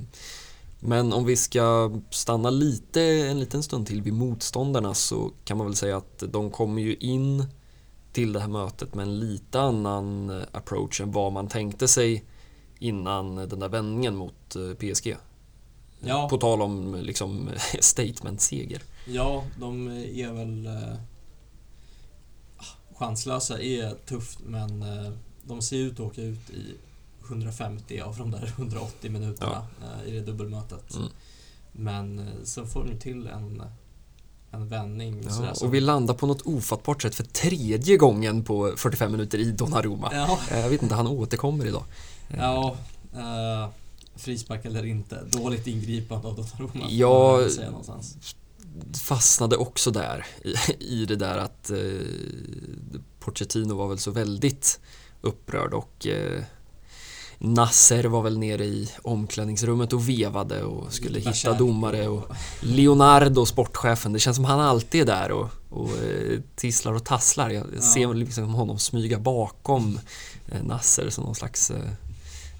men 0.79 1.13
om 1.13 1.25
vi 1.25 1.35
ska 1.35 1.91
stanna 2.09 2.49
lite, 2.49 3.01
en 3.01 3.39
liten 3.39 3.63
stund 3.63 3.87
till 3.87 4.01
vid 4.01 4.13
motståndarna 4.13 4.93
så 4.93 5.31
kan 5.45 5.57
man 5.57 5.67
väl 5.67 5.75
säga 5.75 5.97
att 5.97 6.23
de 6.27 6.51
kommer 6.51 6.81
ju 6.81 6.95
in 6.95 7.45
till 8.13 8.33
det 8.33 8.39
här 8.39 8.47
mötet 8.47 8.95
med 8.95 9.03
en 9.03 9.19
lite 9.19 9.61
annan 9.61 10.41
approach 10.51 11.01
än 11.01 11.11
vad 11.11 11.31
man 11.31 11.47
tänkte 11.47 11.87
sig 11.87 12.23
innan 12.79 13.35
den 13.35 13.59
där 13.59 13.69
vändningen 13.69 14.15
mot 14.15 14.55
PSG. 14.79 15.17
Ja. 16.01 16.29
På 16.29 16.37
tal 16.37 16.61
om 16.61 16.95
liksom 17.01 17.49
statement-seger. 17.79 18.81
Ja, 19.07 19.43
de 19.59 19.87
är 20.13 20.33
väl... 20.33 20.65
Eh, 20.65 20.95
chanslösa 22.99 23.61
är 23.61 23.95
tufft, 24.05 24.39
men 24.45 24.81
eh, 24.81 25.11
de 25.43 25.61
ser 25.61 25.77
ut 25.77 25.93
att 25.93 25.99
åka 25.99 26.21
ut 26.21 26.49
i 26.49 26.75
150 27.27 27.99
av 27.99 28.17
de 28.17 28.31
där 28.31 28.53
180 28.57 29.11
minuterna 29.11 29.67
ja. 29.81 29.87
eh, 29.87 30.09
i 30.09 30.11
det 30.11 30.21
dubbelmötet. 30.21 30.95
Mm. 30.95 31.07
Men 31.71 32.19
eh, 32.19 32.25
så 32.43 32.65
får 32.65 32.83
de 32.83 32.99
till 32.99 33.27
en, 33.27 33.63
en 34.51 34.67
vändning. 34.67 35.23
Ja, 35.27 35.53
och 35.61 35.73
vi 35.73 35.79
landar 35.79 36.13
på 36.13 36.27
något 36.27 36.41
ofattbart 36.41 37.01
sätt 37.01 37.15
för 37.15 37.23
tredje 37.23 37.97
gången 37.97 38.43
på 38.43 38.73
45 38.77 39.11
minuter 39.11 39.37
i 39.37 39.51
Donnarumma. 39.51 40.09
Ja. 40.13 40.39
Eh, 40.51 40.59
jag 40.59 40.69
vet 40.69 40.83
inte, 40.83 40.95
han 40.95 41.07
återkommer 41.07 41.65
idag. 41.65 41.83
Ja, 42.37 42.75
eh, 43.13 43.69
frispark 44.19 44.65
eller 44.65 44.85
inte. 44.85 45.23
Dåligt 45.31 45.67
ingripande 45.67 46.27
av 46.27 46.35
Donnarumma. 46.35 46.85
Jag 46.89 47.51
fastnade 49.03 49.57
också 49.57 49.91
där 49.91 50.25
i, 50.43 50.83
i 51.01 51.05
det 51.05 51.15
där 51.15 51.37
att 51.37 51.69
eh, 51.69 51.77
Pochettino 53.19 53.73
var 53.73 53.87
väl 53.87 53.99
så 53.99 54.11
väldigt 54.11 54.79
upprörd 55.21 55.73
och 55.73 56.07
eh, 56.07 56.43
Nasser 57.41 58.03
var 58.03 58.21
väl 58.21 58.39
nere 58.39 58.65
i 58.65 58.89
omklädningsrummet 59.01 59.93
och 59.93 60.09
vevade 60.09 60.63
och 60.63 60.93
skulle 60.93 61.19
hitta 61.19 61.53
domare 61.53 62.07
och 62.07 62.25
Leonardo, 62.59 63.45
sportchefen, 63.45 64.13
det 64.13 64.19
känns 64.19 64.35
som 64.35 64.45
han 64.45 64.59
alltid 64.59 65.01
är 65.01 65.05
där 65.05 65.31
och, 65.31 65.49
och 65.69 65.89
eh, 65.89 66.39
tisslar 66.55 66.93
och 66.93 67.05
tasslar. 67.05 67.49
Jag 67.49 67.65
ja. 67.75 67.81
ser 67.81 68.13
liksom 68.13 68.53
honom 68.53 68.79
smyga 68.79 69.19
bakom 69.19 69.99
eh, 70.47 70.63
Nasser 70.63 71.09
som 71.09 71.23
någon 71.23 71.35
slags 71.35 71.71
eh, 71.71 71.89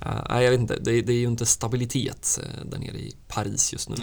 Uh, 0.06 0.26
nej, 0.30 0.43
jag 0.43 0.52
vet 0.52 0.60
inte. 0.60 0.76
Det, 0.76 1.02
det, 1.02 1.14
är 1.14 1.18
ju 1.18 1.28
inte 1.28 1.45
stabilitet 1.45 2.39
uh, 2.43 2.70
där 2.70 2.80
nere 2.80 2.97
i 2.97 3.16
Paris 3.28 3.74
just 3.74 3.89
nu. 3.89 3.95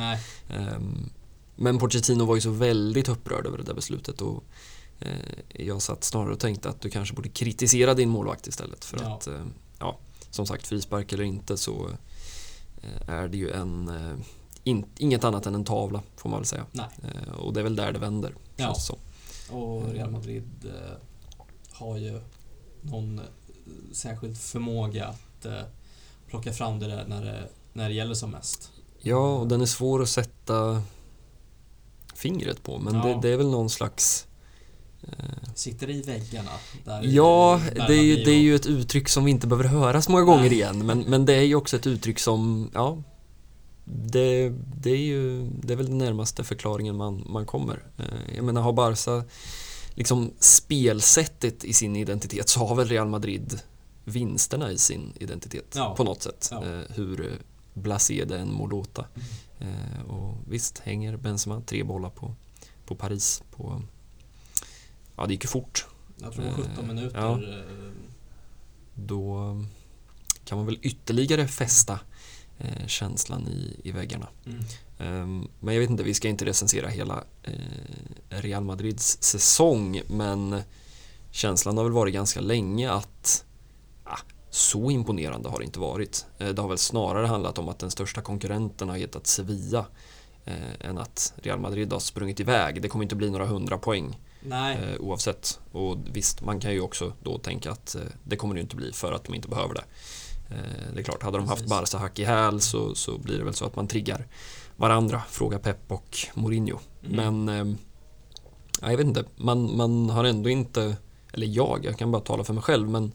Um, 0.56 1.10
men 1.56 1.78
Pochettino 1.78 2.24
var 2.24 2.34
ju 2.34 2.40
så 2.40 2.50
väldigt 2.50 3.08
upprörd 3.08 3.46
över 3.46 3.58
det 3.58 3.64
där 3.64 3.74
beslutet 3.74 4.20
och 4.20 4.44
uh, 5.06 5.66
jag 5.66 5.82
satt 5.82 6.04
snarare 6.04 6.32
och 6.32 6.40
tänkte 6.40 6.68
att 6.68 6.80
du 6.80 6.90
kanske 6.90 7.14
borde 7.14 7.28
kritisera 7.28 7.94
din 7.94 8.08
målvakt 8.08 8.46
istället 8.46 8.84
för 8.84 9.02
ja. 9.02 9.14
att, 9.14 9.28
ja, 9.78 9.98
som 10.30 10.46
sagt, 10.46 10.66
frispark 10.66 11.12
eller 11.12 11.24
inte 11.24 11.56
så 11.56 11.90
är 13.06 13.28
det 13.28 13.36
ju 13.36 13.50
en 13.50 13.90
in, 14.64 14.86
inget 14.98 15.24
annat 15.24 15.46
än 15.46 15.54
en 15.54 15.64
tavla 15.64 16.02
får 16.16 16.30
man 16.30 16.38
väl 16.38 16.46
säga. 16.46 16.66
och 17.38 17.52
det 17.52 17.60
är 17.60 17.64
väl 17.64 17.76
där 17.76 17.92
det 17.92 17.98
vänder. 17.98 18.34
Ja. 18.56 18.74
Så. 18.74 18.98
Och 19.50 19.92
Real 19.92 20.10
Madrid 20.10 20.72
har 21.70 21.96
ju 21.96 22.20
någon 22.80 23.20
särskild 23.92 24.38
förmåga 24.38 25.06
att 25.06 25.46
plocka 26.28 26.52
fram 26.52 26.78
det 26.78 26.86
där 26.86 27.04
när 27.08 27.24
det, 27.24 27.48
när 27.72 27.88
det 27.88 27.94
gäller 27.94 28.14
som 28.14 28.30
mest. 28.30 28.70
Ja, 28.98 29.38
och 29.38 29.46
den 29.46 29.60
är 29.60 29.66
svår 29.66 30.02
att 30.02 30.08
sätta 30.08 30.82
fingret 32.14 32.62
på, 32.62 32.78
men 32.78 32.94
ja. 32.94 33.02
det, 33.02 33.18
det, 33.22 33.28
är 33.28 33.36
väl 33.36 33.50
någon 33.50 33.70
slags... 33.70 34.26
Eh... 35.02 35.52
Sitter 35.54 35.86
det 35.86 35.92
i 35.92 36.02
väggarna? 36.02 36.50
ja, 37.02 37.60
det 37.74 37.94
är, 37.94 38.02
ju, 38.02 38.16
det 38.16 38.30
är 38.30 38.40
ju 38.40 38.54
ett 38.54 38.66
uttryck 38.66 39.08
som 39.08 39.24
vi 39.24 39.30
inte 39.30 39.46
behöver 39.46 39.68
höra 39.68 40.02
så 40.02 40.10
många 40.10 40.24
gånger 40.24 40.52
igen, 40.52 40.86
men, 40.86 41.00
men 41.00 41.26
det 41.26 41.34
är 41.34 41.42
ju 41.42 41.54
också 41.54 41.76
ett 41.76 41.86
uttryck 41.86 42.18
som, 42.18 42.70
ja, 42.74 43.02
det, 43.84 44.52
det, 44.76 44.90
är 44.90 44.96
ju 44.96 45.50
det 45.62 45.72
är 45.72 45.76
väl 45.76 45.86
den 45.86 45.98
närmaste 45.98 46.44
förklaringen 46.44 46.96
man, 46.96 47.24
man 47.28 47.46
kommer. 47.46 47.84
Eh, 47.98 48.36
jag 48.36 48.44
menar, 48.44 48.62
har 48.62 48.72
Barca 48.72 49.24
liksom 49.94 50.30
spelsättet 50.38 51.64
i 51.64 51.72
sin 51.72 51.96
identitet 51.96 52.48
så 52.48 52.66
har 52.66 52.74
väl 52.74 52.88
Real 52.88 53.08
Madrid 53.08 53.60
vinsterna 54.06 54.72
i 54.72 54.78
sin 54.78 55.12
identitet 55.20 55.74
ja. 55.76 55.94
på 55.96 56.04
något 56.04 56.22
sätt. 56.22 56.48
Ja. 56.50 56.64
Eh, 56.64 56.82
hur 56.88 57.38
blasé 57.74 58.24
det 58.24 58.38
än 58.38 58.52
må 58.52 58.66
låta. 58.66 59.04
Mm. 59.14 59.74
Eh, 59.74 60.00
och 60.10 60.34
visst 60.48 60.78
hänger 60.78 61.16
Benzema 61.16 61.60
tre 61.60 61.84
bollar 61.84 62.10
på, 62.10 62.34
på 62.86 62.94
Paris 62.94 63.42
på... 63.50 63.82
Ja, 65.16 65.26
det 65.26 65.32
gick 65.32 65.44
ju 65.44 65.48
fort. 65.48 65.86
Jag 66.16 66.32
tror 66.32 66.44
17 66.50 66.70
eh, 66.78 66.86
minuter. 66.86 67.18
Ja. 67.18 67.40
Då 68.94 69.56
kan 70.44 70.58
man 70.58 70.66
väl 70.66 70.78
ytterligare 70.82 71.48
fästa 71.48 72.00
eh, 72.58 72.86
känslan 72.86 73.48
i, 73.48 73.80
i 73.84 73.92
väggarna. 73.92 74.28
Mm. 74.46 74.64
Um, 74.98 75.48
men 75.60 75.74
jag 75.74 75.80
vet 75.80 75.90
inte, 75.90 76.02
vi 76.02 76.14
ska 76.14 76.28
inte 76.28 76.44
recensera 76.44 76.88
hela 76.88 77.24
eh, 77.42 77.52
Real 78.28 78.64
Madrids 78.64 79.22
säsong 79.22 80.02
men 80.06 80.62
känslan 81.30 81.76
har 81.76 81.84
väl 81.84 81.92
varit 81.92 82.14
ganska 82.14 82.40
länge 82.40 82.90
att 82.90 83.44
så 84.56 84.90
imponerande 84.90 85.48
har 85.48 85.58
det 85.58 85.64
inte 85.64 85.78
varit. 85.78 86.26
Eh, 86.38 86.48
det 86.48 86.62
har 86.62 86.68
väl 86.68 86.78
snarare 86.78 87.26
handlat 87.26 87.58
om 87.58 87.68
att 87.68 87.78
den 87.78 87.90
största 87.90 88.20
konkurrenten 88.20 88.88
har 88.88 88.96
hetat 88.96 89.26
Sevilla 89.26 89.86
eh, 90.44 90.88
än 90.88 90.98
att 90.98 91.34
Real 91.36 91.60
Madrid 91.60 91.92
har 91.92 92.00
sprungit 92.00 92.40
iväg. 92.40 92.82
Det 92.82 92.88
kommer 92.88 93.02
inte 93.02 93.16
bli 93.16 93.30
några 93.30 93.46
hundra 93.46 93.78
poäng. 93.78 94.16
Eh, 94.72 95.00
oavsett. 95.00 95.60
Och 95.72 95.96
visst, 96.12 96.42
man 96.42 96.60
kan 96.60 96.72
ju 96.72 96.80
också 96.80 97.12
då 97.22 97.38
tänka 97.38 97.70
att 97.70 97.94
eh, 97.94 98.02
det 98.24 98.36
kommer 98.36 98.54
det 98.54 98.60
inte 98.60 98.76
bli 98.76 98.92
för 98.92 99.12
att 99.12 99.24
de 99.24 99.34
inte 99.34 99.48
behöver 99.48 99.74
det. 99.74 99.84
Eh, 100.50 100.94
det 100.94 101.00
är 101.00 101.04
klart, 101.04 101.22
hade 101.22 101.38
de 101.38 101.48
haft 101.48 101.66
Barca 101.66 101.98
hack 101.98 102.18
i 102.18 102.24
häl 102.24 102.60
så, 102.60 102.94
så 102.94 103.18
blir 103.18 103.38
det 103.38 103.44
väl 103.44 103.54
så 103.54 103.64
att 103.64 103.76
man 103.76 103.88
triggar 103.88 104.26
varandra. 104.76 105.22
Fråga 105.28 105.58
Pep 105.58 105.92
och 105.92 106.18
Mourinho. 106.34 106.78
Mm. 107.04 107.44
Men 107.44 107.48
eh, 107.48 107.76
jag 108.90 108.96
vet 108.96 109.06
inte, 109.06 109.24
man, 109.36 109.76
man 109.76 110.10
har 110.10 110.24
ändå 110.24 110.50
inte, 110.50 110.96
eller 111.32 111.46
jag, 111.46 111.84
jag 111.84 111.98
kan 111.98 112.12
bara 112.12 112.22
tala 112.22 112.44
för 112.44 112.54
mig 112.54 112.62
själv, 112.62 112.88
men 112.88 113.12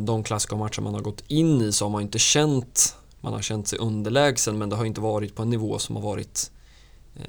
de 0.00 0.22
klassiska 0.22 0.56
matcher 0.56 0.80
man 0.80 0.94
har 0.94 1.00
gått 1.00 1.24
in 1.26 1.60
i 1.60 1.72
så 1.72 1.84
har 1.84 1.90
man 1.90 2.02
inte 2.02 2.18
känt, 2.18 2.96
man 3.20 3.32
har 3.32 3.42
känt 3.42 3.68
sig 3.68 3.78
underlägsen 3.78 4.58
men 4.58 4.68
det 4.68 4.76
har 4.76 4.84
inte 4.84 5.00
varit 5.00 5.34
på 5.34 5.42
en 5.42 5.50
nivå 5.50 5.78
som 5.78 5.96
har 5.96 6.02
varit 6.02 6.50
eh, 7.16 7.24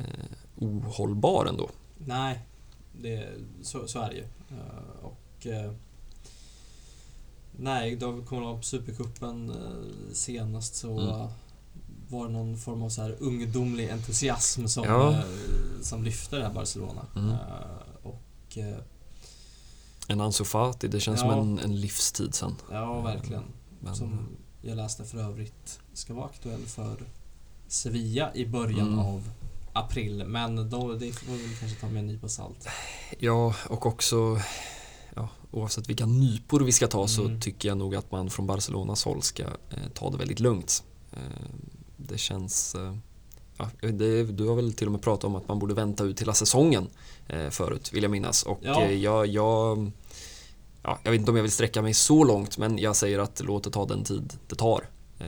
ohållbar 0.56 1.46
ändå. 1.46 1.70
Nej, 1.98 2.40
det, 3.02 3.28
så, 3.62 3.88
så 3.88 4.00
är 4.00 4.10
det 4.10 4.16
ju. 4.16 4.24
Uh, 4.52 5.06
och, 5.06 5.46
uh, 5.46 5.74
nej, 7.52 7.96
då 7.96 8.22
kommer 8.22 8.42
ihåg 8.42 8.58
på 8.58 8.64
Supercupen 8.64 9.50
uh, 9.50 10.14
senast 10.14 10.76
så 10.76 11.00
mm. 11.00 11.28
var 12.10 12.28
det 12.28 12.34
någon 12.34 12.58
form 12.58 12.82
av 12.82 12.90
så 12.90 13.02
här 13.02 13.16
ungdomlig 13.20 13.90
entusiasm 13.90 14.68
som, 14.68 14.84
ja. 14.84 15.24
som 15.82 16.04
lyfte 16.04 16.36
det 16.38 16.44
här 16.44 16.54
Barcelona. 16.54 17.06
Mm. 17.16 17.36
och, 18.04 18.58
en 20.10 20.22
Ansu 20.22 20.44
Fati, 20.44 20.88
det 20.88 21.00
känns 21.00 21.22
ja. 21.22 21.30
som 21.30 21.40
en, 21.40 21.60
en 21.60 21.82
livstid 21.82 22.36
sen. 22.36 22.56
Ja, 22.72 23.02
verkligen. 23.02 23.44
Men, 23.80 23.96
som 23.96 24.28
jag 24.62 24.78
läste 24.78 25.04
för 25.04 25.18
övrigt 25.18 25.80
ska 25.94 26.14
vara 26.14 26.26
aktuell 26.26 26.66
för 26.66 26.98
Sevilla 27.68 28.36
i 28.36 28.46
början 28.46 28.88
mm. 28.88 29.00
av 29.00 29.30
april. 29.74 30.24
Men 30.28 30.70
då, 30.70 30.94
det 30.94 31.12
får 31.12 31.34
vi 31.34 31.56
kanske 31.60 31.80
ta 31.80 31.88
med 31.88 32.00
en 32.00 32.08
nypa 32.08 32.28
salt. 32.28 32.68
Ja, 33.20 33.56
och 33.70 33.86
också 33.86 34.40
ja, 35.16 35.30
oavsett 35.52 35.90
vilka 35.90 36.06
nypor 36.06 36.60
vi 36.60 36.72
ska 36.72 36.88
ta 36.88 37.08
så 37.08 37.26
mm. 37.26 37.40
tycker 37.40 37.70
jag 37.70 37.78
nog 37.78 37.96
att 37.96 38.12
man 38.12 38.30
från 38.30 38.48
Barcelonas 38.48 39.06
håll 39.06 39.22
ska 39.22 39.44
eh, 39.44 39.90
ta 39.94 40.10
det 40.10 40.18
väldigt 40.18 40.40
lugnt. 40.40 40.84
Eh, 41.12 41.20
det 41.98 42.18
känns... 42.18 42.76
Eh, 42.76 42.96
det, 43.82 44.24
du 44.24 44.48
har 44.48 44.56
väl 44.56 44.74
till 44.74 44.88
och 44.88 44.92
med 44.92 45.02
pratat 45.02 45.24
om 45.24 45.36
att 45.36 45.48
man 45.48 45.60
borde 45.60 45.74
vänta 45.74 46.04
ut 46.04 46.22
hela 46.22 46.34
säsongen 46.34 46.88
eh, 47.28 47.50
förut, 47.50 47.94
vill 47.94 48.04
jag 48.04 48.12
minnas. 48.12 48.44
Och 48.44 48.60
ja. 48.62 48.82
Eh, 48.82 48.92
jag, 48.92 49.28
jag, 49.28 49.92
ja, 50.84 51.00
jag 51.04 51.12
vet 51.12 51.20
inte 51.20 51.32
om 51.32 51.38
jag 51.38 51.44
vill 51.44 51.52
sträcka 51.52 51.82
mig 51.82 51.94
så 51.94 52.24
långt, 52.24 52.58
men 52.58 52.78
jag 52.78 52.96
säger 52.96 53.20
att 53.20 53.42
låt 53.46 53.64
det 53.64 53.72
ta 53.72 53.86
den 53.86 54.04
tid 54.04 54.34
det 54.48 54.56
tar. 54.56 54.90
Eh, 55.20 55.28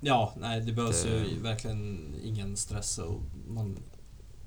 ja, 0.00 0.32
nej 0.40 0.60
det 0.60 0.72
behövs 0.72 1.02
det... 1.02 1.08
ju 1.08 1.42
verkligen 1.42 2.14
ingen 2.24 2.56
stress 2.56 2.98
och 2.98 3.20
man 3.48 3.76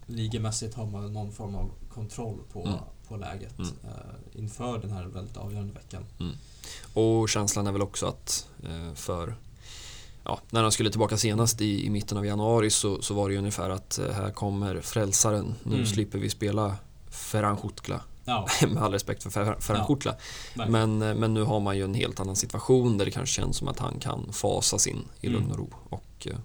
ligamässigt 0.06 0.76
har 0.76 0.86
man 0.86 1.14
någon 1.14 1.32
form 1.32 1.56
av 1.56 1.72
kontroll 1.90 2.40
på, 2.54 2.62
mm. 2.62 2.80
på 3.08 3.18
läget 3.18 3.60
mm. 3.60 3.70
uh, 3.70 4.42
inför 4.42 4.80
den 4.80 4.92
här 4.92 5.06
väldigt 5.06 5.38
avgörande 5.38 5.74
veckan. 5.74 6.06
Mm. 6.20 6.36
Och 6.94 7.30
känslan 7.30 7.68
är 7.68 7.72
väl 7.72 7.82
också 7.82 8.06
att 8.06 8.48
uh, 8.64 8.94
för 8.94 9.36
ja, 10.30 10.40
när 10.50 10.62
han 10.62 10.72
skulle 10.72 10.90
tillbaka 10.90 11.18
senast 11.18 11.62
i, 11.62 11.86
i 11.86 11.90
mitten 11.90 12.18
av 12.18 12.26
januari 12.26 12.70
så, 12.70 13.02
så 13.02 13.14
var 13.14 13.30
det 13.30 13.38
ungefär 13.38 13.70
att 13.70 14.00
uh, 14.02 14.12
här 14.12 14.32
kommer 14.32 14.82
frälsaren, 14.82 15.56
nu 15.64 15.76
mm. 15.76 15.86
slipper 15.86 16.20
vi 16.20 16.30
spela 16.30 16.76
Ferran 17.10 17.58
Jutgla 17.64 18.02
Ja. 18.30 18.48
Med 18.68 18.84
all 18.84 18.92
respekt 18.92 19.24
för 19.24 19.30
Ferran 19.30 19.86
ja. 20.06 20.66
Men, 20.68 20.98
men 20.98 21.34
nu 21.34 21.44
har 21.44 21.60
man 21.60 21.78
ju 21.78 21.84
en 21.84 21.94
helt 21.94 22.20
annan 22.20 22.36
situation 22.36 22.98
där 22.98 23.06
det 23.06 23.12
kanske 23.12 23.42
känns 23.42 23.58
som 23.58 23.68
att 23.68 23.80
han 23.80 24.00
kan 24.00 24.34
fasas 24.34 24.88
in 24.88 25.08
i 25.22 25.28
mm. 25.28 25.40
lugn 25.40 25.52
och 25.52 25.58
ro. 25.58 25.70
Och, 25.90 26.28
eh, 26.28 26.38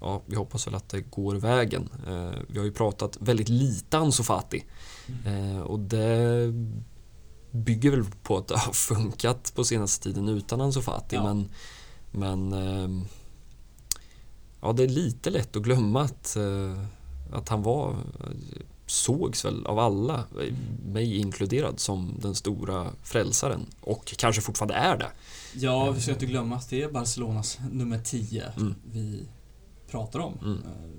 ja, 0.00 0.22
vi 0.26 0.36
hoppas 0.36 0.66
väl 0.66 0.74
att 0.74 0.88
det 0.88 1.00
går 1.00 1.34
vägen. 1.34 1.88
Eh, 2.06 2.40
vi 2.48 2.58
har 2.58 2.66
ju 2.66 2.72
pratat 2.72 3.16
väldigt 3.20 3.48
lite 3.48 3.98
Ansu 3.98 4.22
Fati. 4.22 4.64
Mm. 5.08 5.56
Eh, 5.56 5.60
och 5.60 5.78
det 5.80 6.52
bygger 7.50 7.90
väl 7.90 8.04
på 8.22 8.36
att 8.36 8.48
det 8.48 8.56
har 8.56 8.72
funkat 8.96 9.52
på 9.54 9.64
senaste 9.64 10.04
tiden 10.04 10.28
utan 10.28 10.60
Ansu 10.60 10.82
Fati. 10.82 11.16
Ja. 11.16 11.22
Men, 11.22 11.50
men 12.10 12.52
ja, 14.60 14.72
det 14.72 14.82
är 14.82 14.88
lite 14.88 15.30
lätt 15.30 15.56
att 15.56 15.62
glömma 15.62 16.02
att, 16.02 16.36
att 17.32 17.48
han 17.48 17.62
var 17.62 17.96
sågs 18.90 19.44
väl 19.44 19.66
av 19.66 19.78
alla, 19.78 20.24
mig 20.86 21.16
inkluderad, 21.16 21.80
som 21.80 22.14
den 22.20 22.34
stora 22.34 22.86
frälsaren. 23.02 23.66
Och 23.80 24.14
kanske 24.18 24.42
fortfarande 24.42 24.74
är 24.74 24.96
det. 24.96 25.10
Ja, 25.54 25.90
vi 25.90 26.00
ska 26.00 26.12
inte 26.12 26.26
glömma 26.26 26.56
att 26.56 26.68
det 26.68 26.82
är 26.82 26.90
Barcelonas 26.90 27.58
nummer 27.72 27.98
10 27.98 28.52
mm. 28.56 28.74
vi 28.92 29.28
pratar 29.90 30.18
om 30.20 30.38
mm. 30.42 30.58
eh, 30.58 30.90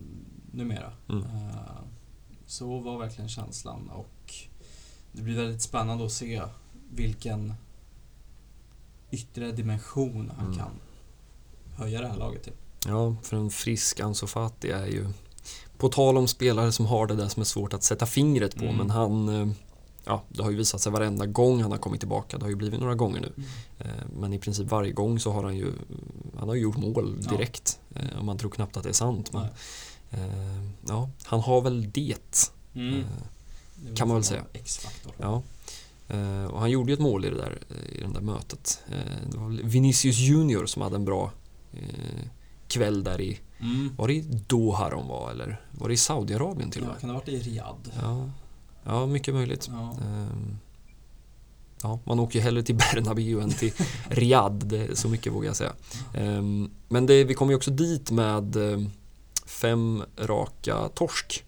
numera. 0.51 0.91
Mm. 1.09 1.23
Eh, 1.23 1.81
så 2.45 2.79
var 2.79 2.97
verkligen 2.97 3.29
känslan 3.29 3.89
och 3.89 4.33
det 5.11 5.21
blir 5.21 5.35
väldigt 5.35 5.61
spännande 5.61 6.05
att 6.05 6.11
se 6.11 6.41
vilken 6.91 7.53
yttre 9.11 9.51
dimension 9.51 10.31
han 10.37 10.45
mm. 10.45 10.57
kan 10.57 10.71
höja 11.79 12.01
det 12.01 12.07
här 12.07 12.17
laget 12.17 12.43
till. 12.43 12.53
Ja, 12.87 13.15
för 13.23 13.37
en 13.37 13.49
frisk 13.49 13.99
Ansu 13.99 14.27
Fati 14.27 14.71
är 14.71 14.85
ju 14.85 15.07
på 15.77 15.89
tal 15.89 16.17
om 16.17 16.27
spelare 16.27 16.71
som 16.71 16.85
har 16.85 17.07
det 17.07 17.15
där 17.15 17.27
som 17.27 17.41
är 17.41 17.45
svårt 17.45 17.73
att 17.73 17.83
sätta 17.83 18.05
fingret 18.05 18.55
på, 18.55 18.63
mm. 18.63 18.75
men 18.75 18.89
han 18.89 19.29
eh, 19.29 19.47
Ja, 20.05 20.23
det 20.27 20.43
har 20.43 20.51
ju 20.51 20.57
visat 20.57 20.81
sig 20.81 20.91
varenda 20.91 21.25
gång 21.25 21.61
han 21.61 21.71
har 21.71 21.77
kommit 21.77 22.01
tillbaka. 22.01 22.37
Det 22.37 22.43
har 22.43 22.49
ju 22.49 22.55
blivit 22.55 22.79
några 22.79 22.95
gånger 22.95 23.21
nu. 23.21 23.33
Mm. 23.37 23.49
Eh, 23.79 24.05
men 24.19 24.33
i 24.33 24.39
princip 24.39 24.67
varje 24.67 24.91
gång 24.91 25.19
så 25.19 25.31
har 25.31 25.43
han 25.43 25.57
ju 25.57 25.73
Han 26.39 26.47
har 26.47 26.55
gjort 26.55 26.77
mål 26.77 27.21
direkt. 27.21 27.79
Ja. 27.93 28.01
Eh, 28.01 28.23
man 28.23 28.37
tror 28.37 28.51
knappt 28.51 28.77
att 28.77 28.83
det 28.83 28.89
är 28.89 28.93
sant. 28.93 29.33
Men, 29.33 29.47
ja, 30.87 31.09
han 31.23 31.39
har 31.39 31.61
väl 31.61 31.91
det. 31.91 32.51
Mm. 32.75 33.03
Kan 33.95 34.07
man 34.07 34.17
väl 34.17 34.23
säga. 34.23 34.45
X-faktor. 34.53 35.13
Ja. 35.17 35.41
Och 36.51 36.59
han 36.59 36.71
gjorde 36.71 36.91
ju 36.91 36.93
ett 36.93 36.99
mål 36.99 37.25
i 37.25 37.29
det 37.29 37.37
där, 37.37 37.59
i 37.91 38.01
det 38.01 38.13
där 38.13 38.21
mötet. 38.21 38.81
Det 39.31 39.37
var 39.37 39.49
Vinicius 39.49 40.17
Junior 40.17 40.65
som 40.65 40.81
hade 40.81 40.95
en 40.95 41.05
bra 41.05 41.31
kväll 42.67 43.03
där 43.03 43.21
i 43.21 43.39
Mm. 43.59 43.95
Var 43.97 44.07
det 44.07 44.13
i 44.13 44.21
Doha 44.47 44.89
de 44.89 45.07
var 45.07 45.31
eller 45.31 45.61
var 45.71 45.87
det 45.87 45.93
i 45.93 45.97
Saudiarabien 45.97 46.71
till 46.71 46.81
och 46.81 46.87
med? 46.87 46.95
Ja, 46.95 46.99
kan 46.99 47.09
det 47.09 47.13
ha 47.13 47.19
varit 47.19 47.29
i 47.29 47.39
Riyadh? 47.39 47.89
Ja, 48.01 48.29
ja 48.83 49.05
mycket 49.05 49.33
möjligt. 49.33 49.67
Ja. 49.71 49.97
Ehm, 50.01 50.57
ja, 51.83 51.99
man 52.03 52.19
åker 52.19 52.39
ju 52.39 52.43
hellre 52.43 52.63
till 52.63 52.75
Bernabéu 52.93 53.41
än 53.41 53.51
till 53.51 53.71
Riyadh, 54.09 54.93
så 54.93 55.09
mycket 55.09 55.33
vågar 55.33 55.49
jag 55.49 55.55
säga. 55.55 55.73
Ehm, 56.13 56.71
men 56.87 57.05
det, 57.05 57.23
vi 57.23 57.33
kom 57.33 57.49
ju 57.49 57.55
också 57.55 57.71
dit 57.71 58.11
med 58.11 58.55
ehm, 58.55 58.89
fem 59.45 60.03
raka 60.17 60.89
torsk. 60.89 61.45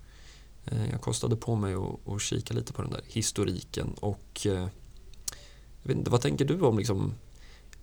Jag 0.91 1.01
kostade 1.01 1.35
på 1.35 1.55
mig 1.55 1.75
att 2.05 2.21
kika 2.21 2.53
lite 2.53 2.73
på 2.73 2.81
den 2.81 2.91
där 2.91 3.01
historiken 3.07 3.93
och 3.99 4.39
jag 4.43 4.69
vet 5.83 5.97
inte, 5.97 6.11
vad 6.11 6.21
tänker 6.21 6.45
du 6.45 6.61
om 6.61 6.77
liksom 6.77 7.13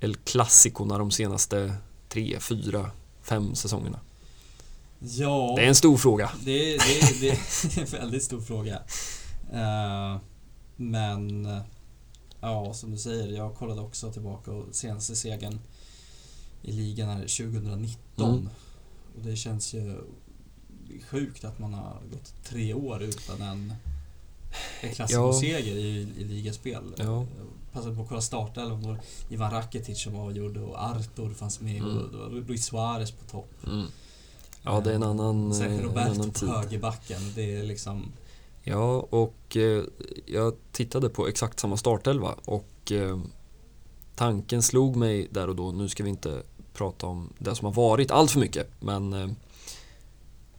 El 0.01 0.17
Clasico 0.17 0.85
de 0.85 1.11
senaste 1.11 1.75
tre, 2.09 2.41
fyra, 2.41 2.91
fem 3.23 3.55
säsongerna? 3.55 4.01
Ja, 4.99 5.55
det 5.57 5.65
är 5.65 5.69
en 5.69 5.75
stor 5.75 5.97
fråga. 5.97 6.31
Det, 6.45 6.77
det, 6.77 7.21
det 7.21 7.29
är 7.29 7.79
en 7.79 7.87
väldigt 7.87 8.23
stor 8.23 8.41
fråga. 8.41 8.83
Uh, 9.53 10.21
men 10.77 11.49
ja, 12.41 12.75
som 12.75 12.91
du 12.91 12.99
säger, 12.99 13.29
jag 13.29 13.55
kollade 13.55 13.81
också 13.81 14.13
tillbaka 14.13 14.51
och 14.51 14.75
senaste 14.75 15.17
segern 15.17 15.61
i 16.63 16.73
ligan 16.73 17.09
är 17.09 17.21
2019. 17.21 18.31
Mm. 18.31 18.49
Och 19.17 19.23
det 19.23 19.37
känns 19.37 19.75
ju 19.75 20.01
sjukt 21.11 21.45
att 21.45 21.59
man 21.59 21.75
har 21.75 22.03
gått 22.13 22.45
tre 22.45 22.75
år 22.75 23.03
utan 23.03 23.43
en, 23.43 23.73
en 24.81 24.95
klassikerseger 24.95 25.75
ja. 25.75 25.81
i, 25.81 26.09
i 26.17 26.25
ligaspel. 26.25 26.95
Ja. 26.97 27.27
Passade 27.79 27.97
på 27.97 28.03
att 28.03 28.09
kolla 28.09 28.21
startelvan. 28.21 28.99
Ivan 29.29 29.51
Rakitic 29.51 30.03
som 30.03 30.17
avgjorde 30.17 30.61
och 30.61 30.83
Artur 30.83 31.35
fanns 31.35 31.61
med 31.61 31.83
mm. 31.83 31.97
och 31.97 32.33
Luis 32.33 32.65
Suarez 32.65 33.11
på 33.11 33.25
topp. 33.31 33.51
Mm. 33.67 33.87
Ja, 34.63 34.81
det 34.81 34.91
är 34.91 34.95
en 34.95 35.03
annan, 35.03 35.55
Sen 35.55 35.81
Roberto 35.81 36.11
en 36.11 36.21
annan 36.21 36.31
på 36.31 36.47
högerbacken. 36.47 37.21
Det 37.35 37.57
är 37.57 37.63
liksom... 37.63 38.13
Ja, 38.63 39.07
och 39.11 39.57
eh, 39.57 39.83
jag 40.27 40.55
tittade 40.73 41.09
på 41.09 41.29
exakt 41.29 41.61
samma 41.61 41.77
startelva 41.77 42.35
och 42.45 42.93
eh, 42.93 43.19
tanken 44.17 44.63
slog 44.63 44.97
mig 44.97 45.29
där 45.31 45.49
och 45.49 45.57
då, 45.57 45.73
nu 45.73 45.89
ska 45.89 46.03
vi 46.03 46.11
inte 46.11 46.43
prata 46.73 47.07
om 47.07 47.33
det 47.39 47.55
som 47.55 47.65
har 47.65 47.73
varit 47.73 48.11
allt 48.11 48.31
för 48.31 48.41
mycket, 48.41 48.71
men 48.81 49.13
eh, 49.13 49.29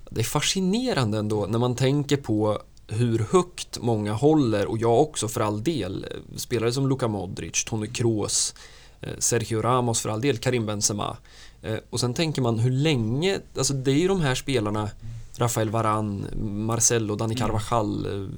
det 0.10 0.22
är 0.22 0.26
fascinerande 0.26 1.18
ändå 1.18 1.46
när 1.46 1.60
man 1.60 1.76
tänker 1.76 2.18
på 2.18 2.62
hur 2.90 3.26
högt 3.32 3.80
många 3.82 4.14
håller, 4.14 4.66
och 4.66 4.78
jag 4.78 5.02
också 5.02 5.28
för 5.28 5.42
all 5.42 5.64
del, 5.64 6.06
spelare 6.36 6.72
som 6.72 6.90
Luka 6.90 7.08
Modric, 7.08 7.66
Toni 7.66 7.88
Kroos, 7.88 8.56
eh, 9.02 9.14
Sergio 9.20 9.62
Ramos 9.62 10.02
för 10.02 10.10
all 10.10 10.22
del, 10.22 10.38
Karim 10.38 10.66
Benzema. 10.66 11.18
Eh, 11.62 11.78
och 11.90 12.00
sen 12.00 12.14
tänker 12.14 12.42
man 12.42 12.60
hur 12.60 12.72
länge, 12.72 13.40
alltså 13.58 13.74
det 13.74 13.92
är 13.92 13.96
ju 13.96 14.08
de 14.08 14.22
här 14.22 14.36
spelarna, 14.36 14.90
Rafael 15.38 15.70
Varan, 15.70 16.26
Marcelo, 16.66 17.16
Dani 17.16 17.36
mm. 17.36 17.48
Carvajal, 17.48 18.06
mm. 18.06 18.38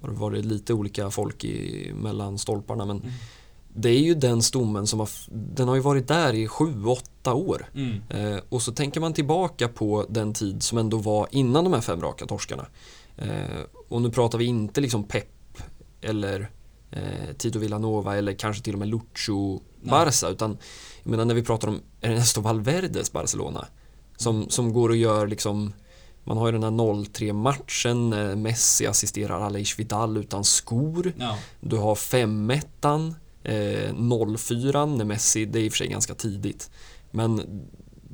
har 0.00 0.08
varit 0.08 0.44
lite 0.44 0.74
olika 0.74 1.10
folk 1.10 1.44
i, 1.44 1.92
mellan 1.94 2.38
stolparna 2.38 2.86
men 2.86 2.96
mm. 2.96 3.12
det 3.74 3.88
är 3.88 4.00
ju 4.00 4.14
den 4.14 4.42
stommen 4.42 4.86
som 4.86 5.00
har, 5.00 5.08
den 5.30 5.68
har 5.68 5.74
ju 5.74 5.80
varit 5.80 6.08
där 6.08 6.34
i 6.34 6.48
sju, 6.48 6.84
åtta 6.84 7.34
år. 7.34 7.66
Mm. 7.74 8.00
Eh, 8.08 8.40
och 8.48 8.62
så 8.62 8.72
tänker 8.72 9.00
man 9.00 9.12
tillbaka 9.12 9.68
på 9.68 10.06
den 10.08 10.32
tid 10.32 10.62
som 10.62 10.78
ändå 10.78 10.96
var 10.96 11.28
innan 11.30 11.64
de 11.64 11.72
här 11.72 11.80
fem 11.80 12.00
raka 12.00 12.26
torskarna. 12.26 12.66
Eh, 13.16 13.64
och 13.88 14.02
nu 14.02 14.10
pratar 14.10 14.38
vi 14.38 14.44
inte 14.44 14.80
liksom 14.80 15.04
pepp 15.04 15.58
eller 16.00 16.50
eh, 16.90 17.34
Tito 17.38 17.58
Villanova 17.58 18.16
eller 18.16 18.32
kanske 18.32 18.62
till 18.62 18.72
och 18.72 18.78
med 18.78 18.88
Lucho 18.88 19.60
Barca 19.82 20.28
utan 20.28 20.58
jag 21.02 21.10
menar 21.10 21.24
när 21.24 21.34
vi 21.34 21.42
pratar 21.42 21.68
om 21.68 21.80
Ernesto 22.00 22.40
Valverdes 22.40 23.12
Barcelona 23.12 23.66
som, 24.16 24.50
som 24.50 24.72
går 24.72 24.88
och 24.88 24.96
gör 24.96 25.26
liksom 25.26 25.72
man 26.26 26.36
har 26.36 26.46
ju 26.46 26.52
den 26.52 26.62
här 26.62 26.70
0-3 26.70 27.32
matchen, 27.32 28.08
Messi 28.42 28.86
assisterar 28.86 29.40
Aleix 29.40 29.78
Vidal 29.78 30.16
utan 30.16 30.44
skor. 30.44 31.12
Ja. 31.18 31.38
Du 31.60 31.76
har 31.76 31.94
5-1, 31.94 33.14
eh, 33.42 33.92
0-4 33.94 34.96
när 34.96 35.04
Messi, 35.04 35.44
det 35.44 35.58
är 35.58 35.62
i 35.62 35.68
och 35.68 35.72
för 35.72 35.76
sig 35.76 35.88
ganska 35.88 36.14
tidigt. 36.14 36.70
Men 37.10 37.62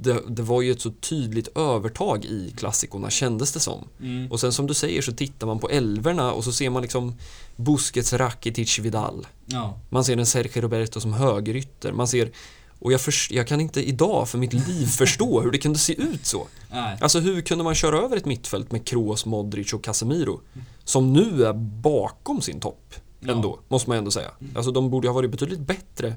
det, 0.03 0.23
det, 0.29 0.43
var 0.43 0.63
ju 0.63 0.71
ett 0.71 0.81
så 0.81 0.91
tydligt 0.91 1.57
övertag 1.57 2.25
i 2.25 2.55
klassikorna 2.57 3.11
kändes 3.11 3.53
det 3.53 3.61
som. 3.61 3.89
Mm. 4.01 4.33
Och 4.33 4.41
sen 4.41 4.53
som 4.53 4.67
du 4.67 4.75
säger 4.75 5.03
så 5.03 5.13
tittar 5.13 5.47
man 5.47 5.59
på 5.59 5.69
elverna 5.71 6.33
och 6.33 6.45
så 6.45 6.53
ser 6.53 6.71
man 6.71 6.83
liksom 6.83 7.15
Busquets, 7.57 8.13
Rakitic, 8.13 8.79
Vidal. 8.79 9.27
Ja. 9.47 9.79
Man 9.89 10.05
ser 10.05 10.17
en 10.17 10.27
Sergio 10.27 10.61
Roberto 10.63 11.01
som 11.01 11.13
högerytter. 11.13 11.93
Man 11.93 12.09
ser 12.09 12.31
och 12.79 12.93
jag, 12.93 13.01
för, 13.01 13.15
jag 13.31 13.47
kan 13.47 13.61
inte 13.61 13.89
idag 13.89 14.29
för 14.29 14.39
mitt 14.39 14.53
liv 14.53 14.87
förstå 14.99 15.41
hur 15.41 15.51
det 15.51 15.59
kunde 15.59 15.79
se 15.79 15.93
ut 15.93 16.27
så. 16.27 16.47
Nej. 16.71 16.99
Alltså 17.01 17.21
hur 17.21 17.41
kunde 17.41 17.65
man 17.65 17.75
köra 17.75 17.99
över 17.99 18.17
ett 18.17 18.25
mittfält 18.25 18.73
med 18.73 18.85
Kroos, 18.85 19.27
Modric 19.27 19.73
och 19.73 19.85
Casemiro? 19.85 20.41
Som 20.85 21.13
nu 21.13 21.45
är 21.45 21.53
bakom 21.83 22.41
sin 22.41 22.61
topp 22.61 22.95
Ja. 23.27 23.33
ändå, 23.33 23.59
måste 23.69 23.91
man 23.91 23.99
ändå 23.99 24.11
säga. 24.11 24.31
Alltså 24.55 24.73
de 24.73 24.91
borde 24.91 25.09
ha 25.09 25.15
varit 25.15 25.31
betydligt 25.31 25.61
bättre 25.61 26.15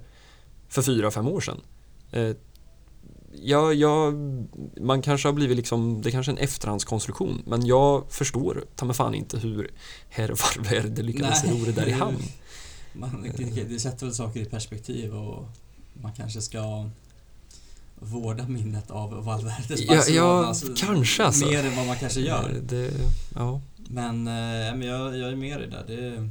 för 0.70 0.82
fyra, 0.82 1.12
fem 1.12 1.28
år 1.28 1.42
sedan. 1.42 1.62
Eh, 2.12 2.36
ja, 3.42 3.74
ja, 3.74 4.12
man 4.82 5.02
kanske 5.02 5.28
har 5.28 5.34
blivit 5.34 5.58
liksom, 5.58 6.02
det 6.02 6.12
kanske 6.12 6.32
är 6.32 6.34
en 6.34 6.44
efterhandskonstruktion, 6.44 7.42
men 7.46 7.66
jag 7.66 8.06
förstår 8.10 8.66
ta 8.76 8.86
mig 8.86 8.96
fan 8.96 9.16
inte 9.16 9.38
hur 9.40 9.72
herr 10.10 10.28
Valverde 10.28 11.02
lyckades 11.02 11.44
ro 11.46 11.66
det 11.66 11.72
där 11.72 11.88
i 11.88 11.92
hamn. 11.92 12.24
Man, 12.94 13.32
det, 13.38 13.64
det 13.64 13.80
sätter 13.80 14.06
väl 14.06 14.16
saker 14.16 14.40
i 14.40 14.46
perspektiv 14.46 15.16
och 15.16 15.50
man 16.02 16.14
kanske 16.14 16.42
ska 16.42 16.90
vårda 18.00 18.48
minnet 18.48 18.92
av 18.92 19.24
Valverdes 19.26 19.82
Ja, 19.82 19.96
Barcelona. 19.96 20.16
ja 20.16 20.46
alltså, 20.46 20.68
kanske 20.78 21.24
alltså. 21.24 21.46
Mer 21.46 21.66
än 21.66 21.76
vad 21.76 21.88
man 21.88 21.96
kanske 21.96 22.20
gör. 22.20 22.62
Det, 22.64 22.92
ja. 23.36 23.62
Men, 23.90 24.28
eh, 24.28 24.76
men 24.76 24.82
jag, 24.82 25.18
jag 25.18 25.32
är 25.32 25.36
med 25.36 25.62
i 25.62 25.66
det 25.66 25.68
där. 25.68 25.84
Det, 25.88 26.30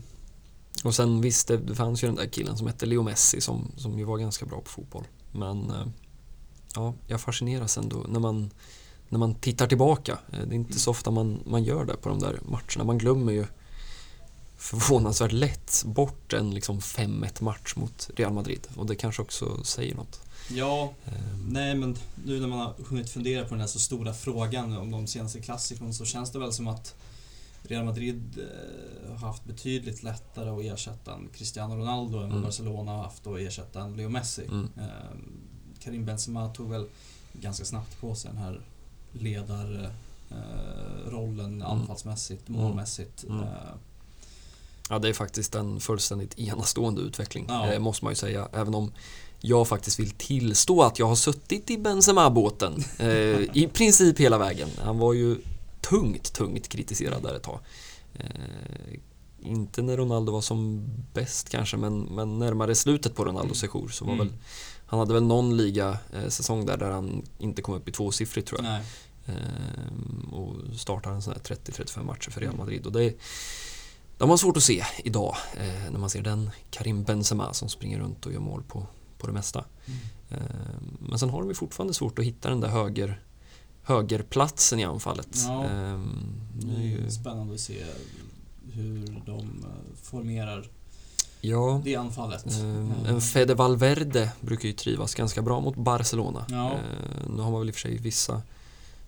Och 0.85 0.95
sen 0.95 1.21
visst, 1.21 1.49
det, 1.49 1.57
det 1.57 1.75
fanns 1.75 2.05
ju 2.05 2.07
den 2.07 2.17
där 2.17 2.27
killen 2.27 2.57
som 2.57 2.67
hette 2.67 2.87
Leo 2.87 3.03
Messi 3.03 3.41
som, 3.41 3.73
som 3.77 3.99
ju 3.99 4.05
var 4.05 4.19
ganska 4.19 4.47
bra 4.47 4.61
på 4.61 4.71
fotboll. 4.71 5.05
Men 5.33 5.71
eh, 5.71 5.87
ja, 6.75 6.95
jag 7.07 7.21
fascineras 7.21 7.79
ändå 7.79 8.05
när 8.09 8.21
man, 8.21 8.51
när 9.09 9.19
man 9.19 9.35
tittar 9.35 9.67
tillbaka. 9.67 10.19
Eh, 10.33 10.39
Det 10.47 10.55
är 10.55 10.57
inte 10.57 10.79
så 10.79 10.91
ofta 10.91 11.11
man, 11.11 11.41
man 11.47 11.65
gör 11.65 11.85
det 11.85 11.97
på 11.97 12.09
de 12.09 12.19
där 12.19 12.41
matcherna. 12.49 12.85
Man 12.85 12.99
glömmer 12.99 13.33
ju 13.33 13.47
förvånansvärt 14.57 15.33
lätt 15.33 15.83
bort 15.87 16.33
en 16.33 16.51
liksom 16.55 16.81
5-1 16.81 17.43
match 17.43 17.77
mot 17.77 18.11
Real 18.17 18.33
Madrid. 18.33 18.67
Och 18.77 18.87
det 18.87 18.95
kanske 18.97 19.23
också 19.23 19.65
säger 19.65 19.95
något. 19.95 20.21
ja, 20.51 20.93
Eh, 21.07 21.13
nej 21.49 21.75
men 21.75 21.97
nu 22.27 22.41
när 22.41 22.49
man 22.49 22.59
har 22.59 22.75
hunnit 22.89 23.11
fundera 23.11 23.45
på 23.45 23.51
den 23.51 23.61
här 23.61 23.67
så 23.67 23.79
stora 23.79 24.15
frågan 24.15 24.77
om 24.77 24.91
de 24.91 25.07
senaste 25.07 25.41
klassikerna 25.41 25.93
så 25.93 26.05
känns 26.05 26.33
det 26.33 26.39
väl 26.39 26.53
som 26.53 26.69
att 26.69 26.95
Real 27.63 27.85
Madrid 27.85 28.39
eh, 28.39 29.11
har 29.21 29.27
haft 29.29 29.45
betydligt 29.45 30.03
lättare 30.03 30.51
att 30.51 30.63
ersätta 30.79 31.15
en 31.15 31.29
Cristiano 31.35 31.77
Ronaldo 31.77 32.17
än 32.19 32.23
vad 32.23 32.31
Mm. 32.33 32.43
Barcelona 32.43 32.93
har 32.93 33.03
haft 33.03 33.27
att 33.27 33.39
ersätta 33.39 33.81
en 33.81 33.97
Leo 33.97 34.09
Messi. 34.09 34.45
Mm. 34.45 34.69
Eh, 34.77 34.85
Karim 35.85 36.05
Benzema 36.05 36.49
tog 36.49 36.71
väl 36.71 36.87
ganska 37.33 37.65
snabbt 37.65 38.01
på 38.01 38.15
sig 38.15 38.31
den 38.31 38.41
här 38.43 38.61
ledarrollen 39.13 39.91
eh, 40.31 41.11
rollen 41.11 41.63
anfallsmässigt, 41.63 42.49
Mm. 42.49 42.61
målmässigt. 42.61 43.25
Mm. 43.25 43.41
Eh, 43.43 43.49
Ja, 44.91 44.99
det 44.99 45.09
är 45.09 45.13
faktiskt 45.13 45.55
en 45.55 45.81
fullständigt 45.81 46.39
enastående 46.39 47.01
utveckling, 47.01 47.45
Ja. 47.49 47.73
eh, 47.73 47.79
måste 47.79 48.05
man 48.05 48.11
ju 48.13 48.17
säga. 48.17 48.49
Även 48.53 48.75
om 48.75 48.93
jag 49.41 49.69
faktiskt 49.69 49.99
vill 49.99 50.11
tillstå 50.11 50.83
att 50.83 50.99
jag 50.99 51.07
har 51.07 51.17
suttit 51.17 51.71
i 51.71 51.79
Benzema-båten 51.79 52.85
eh, 52.99 53.09
i 53.57 53.69
princip 53.73 54.19
hela 54.21 54.39
vägen. 54.39 54.69
Han 54.79 54.99
var 54.99 55.13
ju 55.13 55.37
tungt, 55.81 56.33
tungt 56.33 56.69
kritiserad 56.69 57.23
där 57.23 57.35
ett 57.35 57.43
tag. 57.43 57.59
Eh, 58.15 58.99
inte 59.41 59.83
när 59.83 59.97
Ronaldo 59.97 60.33
var 60.33 60.41
som 60.41 60.85
bäst 61.13 61.49
kanske, 61.49 61.77
men, 61.77 62.01
men 62.03 62.39
närmare 62.39 62.75
slutet 62.75 63.15
på 63.15 63.25
Ronaldos 63.25 63.59
sejour 63.59 63.89
så 63.89 64.05
var 64.05 64.13
Mm. 64.15 64.27
väl 64.27 64.37
han 64.95 64.99
hade 64.99 65.15
väl 65.15 65.23
någon 65.23 65.57
liga-säsong 65.57 66.67
där, 66.67 66.77
där 66.77 66.91
han 66.91 67.23
inte 67.39 67.63
kom 67.63 67.75
upp 67.75 67.89
i 67.89 67.93
tvåsiffrigt 67.93 68.49
tror 68.49 68.61
jag. 68.61 68.71
nej. 68.71 68.83
Ehm, 69.27 70.29
och 70.35 70.77
startar 70.79 71.11
en 71.13 71.23
sån 71.23 71.33
här 71.33 71.57
30-35 71.57 72.03
matcher 72.05 72.31
för 72.31 72.41
Real 72.41 72.57
Madrid. 72.57 72.87
Och 72.87 72.93
det 72.93 73.05
är, 73.05 73.15
de 74.19 74.31
har 74.31 74.37
svårt 74.37 74.57
att 74.57 74.63
se 74.63 74.85
idag 75.05 75.37
eh, 75.57 75.91
när 75.93 75.99
man 75.99 76.11
ser 76.11 76.23
den 76.23 76.51
Karim 76.71 77.03
Benzema 77.05 77.53
som 77.53 77.69
springer 77.69 77.99
runt 77.99 78.27
och 78.27 78.33
gör 78.33 78.41
mål 78.41 78.63
på, 78.63 78.87
på 79.19 79.27
det 79.27 79.33
mesta. 79.33 79.65
Mm. 79.87 79.99
Ehm, 80.31 80.97
men 81.01 81.19
sen 81.19 81.31
har 81.31 81.43
de 81.43 81.55
fortfarande 81.55 81.95
svårt 81.95 82.19
att 82.19 82.25
hitta 82.25 82.49
den 82.49 82.61
där 82.61 82.69
höger, 82.69 83.21
högerplatsen 83.83 84.81
i 84.81 84.85
anfallet. 84.85 85.37
Ja. 85.47 85.65
Ehm, 85.65 86.41
Det 86.53 86.77
är 86.77 86.87
ju 86.87 87.11
spännande 87.11 87.55
att 87.55 87.61
se 87.61 87.85
hur 88.73 89.23
de 89.27 89.41
eh, 89.65 89.97
formerar 90.03 90.71
ja, 91.49 91.81
det 91.85 91.97
anfallet. 91.97 92.47
ehm, 92.61 92.93
Eh, 93.05 93.11
en 93.11 93.21
Fede 93.21 93.55
Valverde 93.55 94.31
brukar 94.41 94.67
ju 94.69 94.73
trivas 94.73 95.15
ganska 95.15 95.43
bra 95.43 95.61
mot 95.61 95.77
Barcelona. 95.77 96.47
Ja. 96.49 96.71
Ehm, 96.73 97.37
nu 97.37 97.43
har 97.43 97.51
man 97.51 97.61
väl 97.61 97.69
i 97.69 97.71
och 97.71 97.75
för 97.75 97.81
sig 97.81 97.99
vissa 97.99 98.43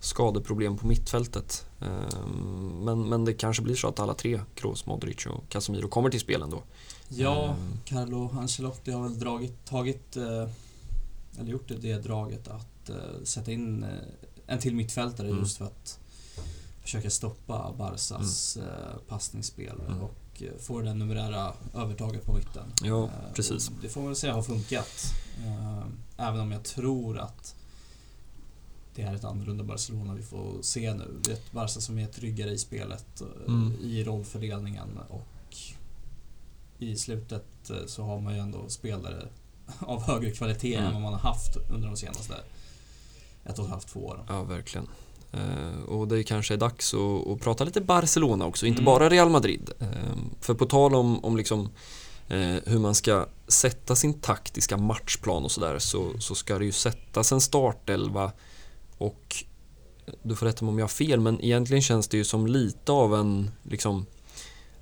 skadeproblem 0.01 0.77
på 0.77 0.87
mittfältet. 0.87 1.67
Ehm, 1.81 2.85
Men, 2.85 3.09
men 3.09 3.25
det 3.25 3.33
kanske 3.35 3.63
blir 3.63 3.75
så 3.75 3.89
att 3.89 4.01
alla 4.01 4.15
tre, 4.15 4.41
Kroos, 4.55 4.87
Modric 4.87 5.27
och 5.27 5.49
Casemiro, 5.49 5.89
kommer 5.89 6.11
till 6.11 6.21
spel 6.21 6.43
ändå. 6.43 6.63
Ja, 7.09 7.45
Ehm, 7.45 7.79
Carlo 7.85 8.31
Ancelotti 8.39 8.91
har 8.91 9.03
väl 9.03 9.19
dragit, 9.19 9.65
tagit, 9.65 10.17
eh, 10.17 10.49
eller 11.41 11.51
gjort 11.51 11.69
det, 11.81 11.99
draget 11.99 12.49
att 12.49 12.89
eh, 12.89 12.97
sätta 13.25 13.53
in 13.53 13.83
eh, 13.85 13.91
en 14.47 14.59
till 14.59 14.75
mittfältare 14.75 15.27
Mm. 15.29 15.39
just 15.41 15.57
för 15.57 15.65
att 15.65 15.99
försöka 16.83 17.11
stoppa 17.11 17.73
Barsas 17.79 18.57
eh, 18.57 18.99
passningsspel 19.09 19.81
Mm. 19.89 20.01
och 20.03 20.15
eh, 20.43 20.59
få 20.61 20.81
det 20.81 20.95
numerära 20.95 21.53
övertaget 21.75 22.25
på 22.25 22.33
mitten. 22.33 22.73
Ja, 22.83 23.05
Eh, 23.05 23.33
precis. 23.35 23.69
och 23.69 23.75
Det 23.83 23.89
får 23.89 24.01
man 24.01 24.09
väl 24.09 24.17
säga 24.17 24.33
har 24.35 24.43
funkat. 24.43 25.13
Eh, 25.47 25.87
Även 26.19 26.41
om 26.41 26.53
jag 26.53 26.65
tror 26.65 27.19
att 27.19 27.55
det 28.95 29.03
är 29.03 29.15
ett 29.15 29.25
annorlunda 29.25 29.65
Barcelona 29.65 30.15
vi 30.15 30.23
får 30.23 30.63
se 30.63 30.95
nu. 30.95 31.21
Det 31.25 31.31
är 31.31 31.35
ett 31.35 31.53
Barca 31.53 31.81
som 31.81 31.99
är 31.99 32.07
tryggare 32.07 32.51
i 32.51 32.59
spelet, 32.59 33.21
eh, 33.21 33.27
Mm. 33.55 33.73
i 33.83 34.05
rollfördelningen 34.05 34.99
och 35.09 35.57
i 36.79 36.97
slutet 36.97 37.45
så 37.87 38.03
har 38.05 38.21
man 38.21 38.35
ju 38.35 38.41
ändå 38.41 38.69
spelare 38.69 39.29
av 39.79 40.03
högre 40.03 40.31
kvalitet 40.31 40.75
Mm. 40.75 40.87
än 40.87 40.93
vad 40.93 41.03
man 41.03 41.13
har 41.13 41.21
haft 41.21 41.57
under 41.71 41.89
de 41.89 41.97
senaste 41.97 42.35
ett 43.45 43.59
och 43.59 43.65
ett 43.65 43.71
halvt, 43.71 43.87
två 43.89 44.07
åren. 44.07 44.25
Ja, 44.29 44.43
verkligen. 44.43 44.87
Eh, 45.33 45.83
och 45.89 46.09
det 46.09 46.23
kanske 46.23 46.55
är 46.55 46.59
dags 46.59 46.95
att, 46.95 47.29
att 47.29 47.41
prata 47.41 47.65
lite 47.65 47.81
Barcelona 47.81 48.47
också, 48.47 48.67
inte 48.67 48.81
Mm. 48.81 48.85
bara 48.85 49.09
Real 49.09 49.31
Madrid. 49.31 49.71
Eh, 49.81 49.87
för 50.41 50.55
på 50.55 50.67
tal 50.67 50.95
om, 50.95 51.25
om 51.25 51.37
liksom, 51.37 51.69
eh, 52.29 52.57
hur 52.65 52.79
man 52.79 52.95
ska 52.95 53.27
sätta 53.49 53.97
sin 53.97 54.15
taktiska 54.21 54.77
matchplan 54.77 55.45
och 55.45 55.51
sådär 55.53 55.79
så, 55.79 56.11
så 56.19 56.35
ska 56.35 56.59
det 56.59 56.65
ju 56.65 56.73
sättas 56.73 57.33
en 57.33 57.41
startelva 57.41 58.33
och 58.99 59.45
du 60.23 60.37
får 60.37 60.47
rätta 60.47 60.65
mig 60.65 60.73
om 60.73 60.79
jag 60.79 60.85
har 60.85 60.89
fel, 60.89 61.21
men 61.21 61.45
egentligen 61.45 61.83
känns 61.83 62.09
det 62.09 62.17
ju 62.17 62.25
som 62.25 62.47
lite 62.47 62.93
av 62.93 63.15
en, 63.15 63.51
liksom, 63.63 64.07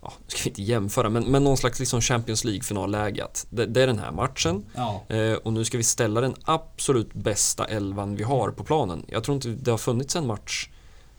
ja, 0.05 0.13
ska 0.27 0.43
vi 0.45 0.49
inte 0.51 0.63
jämföra, 0.63 1.09
men, 1.09 1.25
men 1.25 1.45
någon 1.45 1.57
slags 1.57 1.81
liksom 1.81 2.01
Champions 2.01 2.45
League-finalläge. 2.45 3.27
Det, 3.51 3.67
det 3.67 3.83
är 3.83 3.87
den 3.87 3.99
här 3.99 4.13
matchen, 4.13 4.65
Ja, 4.75 5.03
Eh, 5.09 5.33
och 5.33 5.53
nu 5.53 5.65
ska 5.65 5.77
vi 5.79 5.85
ställa 5.85 6.21
den 6.21 6.35
absolut 6.45 7.15
bästa 7.15 7.65
elvan 7.65 8.17
vi 8.17 8.23
har 8.23 8.51
på 8.51 8.65
planen. 8.65 9.05
Jag 9.09 9.25
tror 9.25 9.35
inte 9.35 9.49
det 9.49 9.71
har 9.71 9.79
funnits 9.79 10.17
en 10.17 10.27
match 10.27 10.69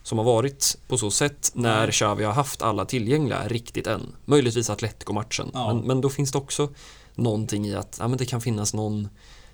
som 0.04 0.18
har 0.18 0.26
varit 0.26 0.78
på 0.88 0.98
så 0.98 1.12
sätt 1.12 1.52
när. 1.54 1.92
Xavi 1.92 2.24
har 2.24 2.34
haft 2.34 2.62
alla 2.62 2.86
tillgängliga 2.86 3.48
riktigt 3.48 3.88
än. 3.88 4.16
Möjligtvis 4.26 4.70
Atletico-matchen. 4.70 5.50
Ja. 5.54 5.74
Men, 5.74 5.84
men 5.88 6.02
då 6.02 6.10
finns 6.10 6.32
det 6.32 6.38
också 6.38 6.70
någonting 7.16 7.68
i 7.68 7.76
att 7.76 7.98
ja, 8.00 8.08
men 8.08 8.18
det 8.18 8.26
kan 8.26 8.42
finnas 8.42 8.74
någon, 8.74 9.08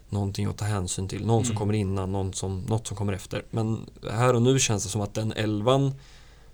någonting 0.10 0.46
att 0.46 0.58
ta 0.58 0.66
hänsyn 0.66 1.08
till. 1.08 1.26
Någon 1.26 1.44
som 1.46 1.52
Mm. 1.52 1.60
kommer 1.60 1.74
innan, 1.74 2.12
någon 2.12 2.34
som, 2.34 2.60
något 2.60 2.88
som 2.88 2.98
kommer 2.98 3.14
efter. 3.14 3.46
Men 3.52 3.90
här 4.12 4.34
och 4.34 4.42
nu 4.42 4.60
känns 4.60 4.84
det 4.84 4.90
som 4.90 5.02
att 5.02 5.14
den 5.14 5.32
elvan 5.32 5.94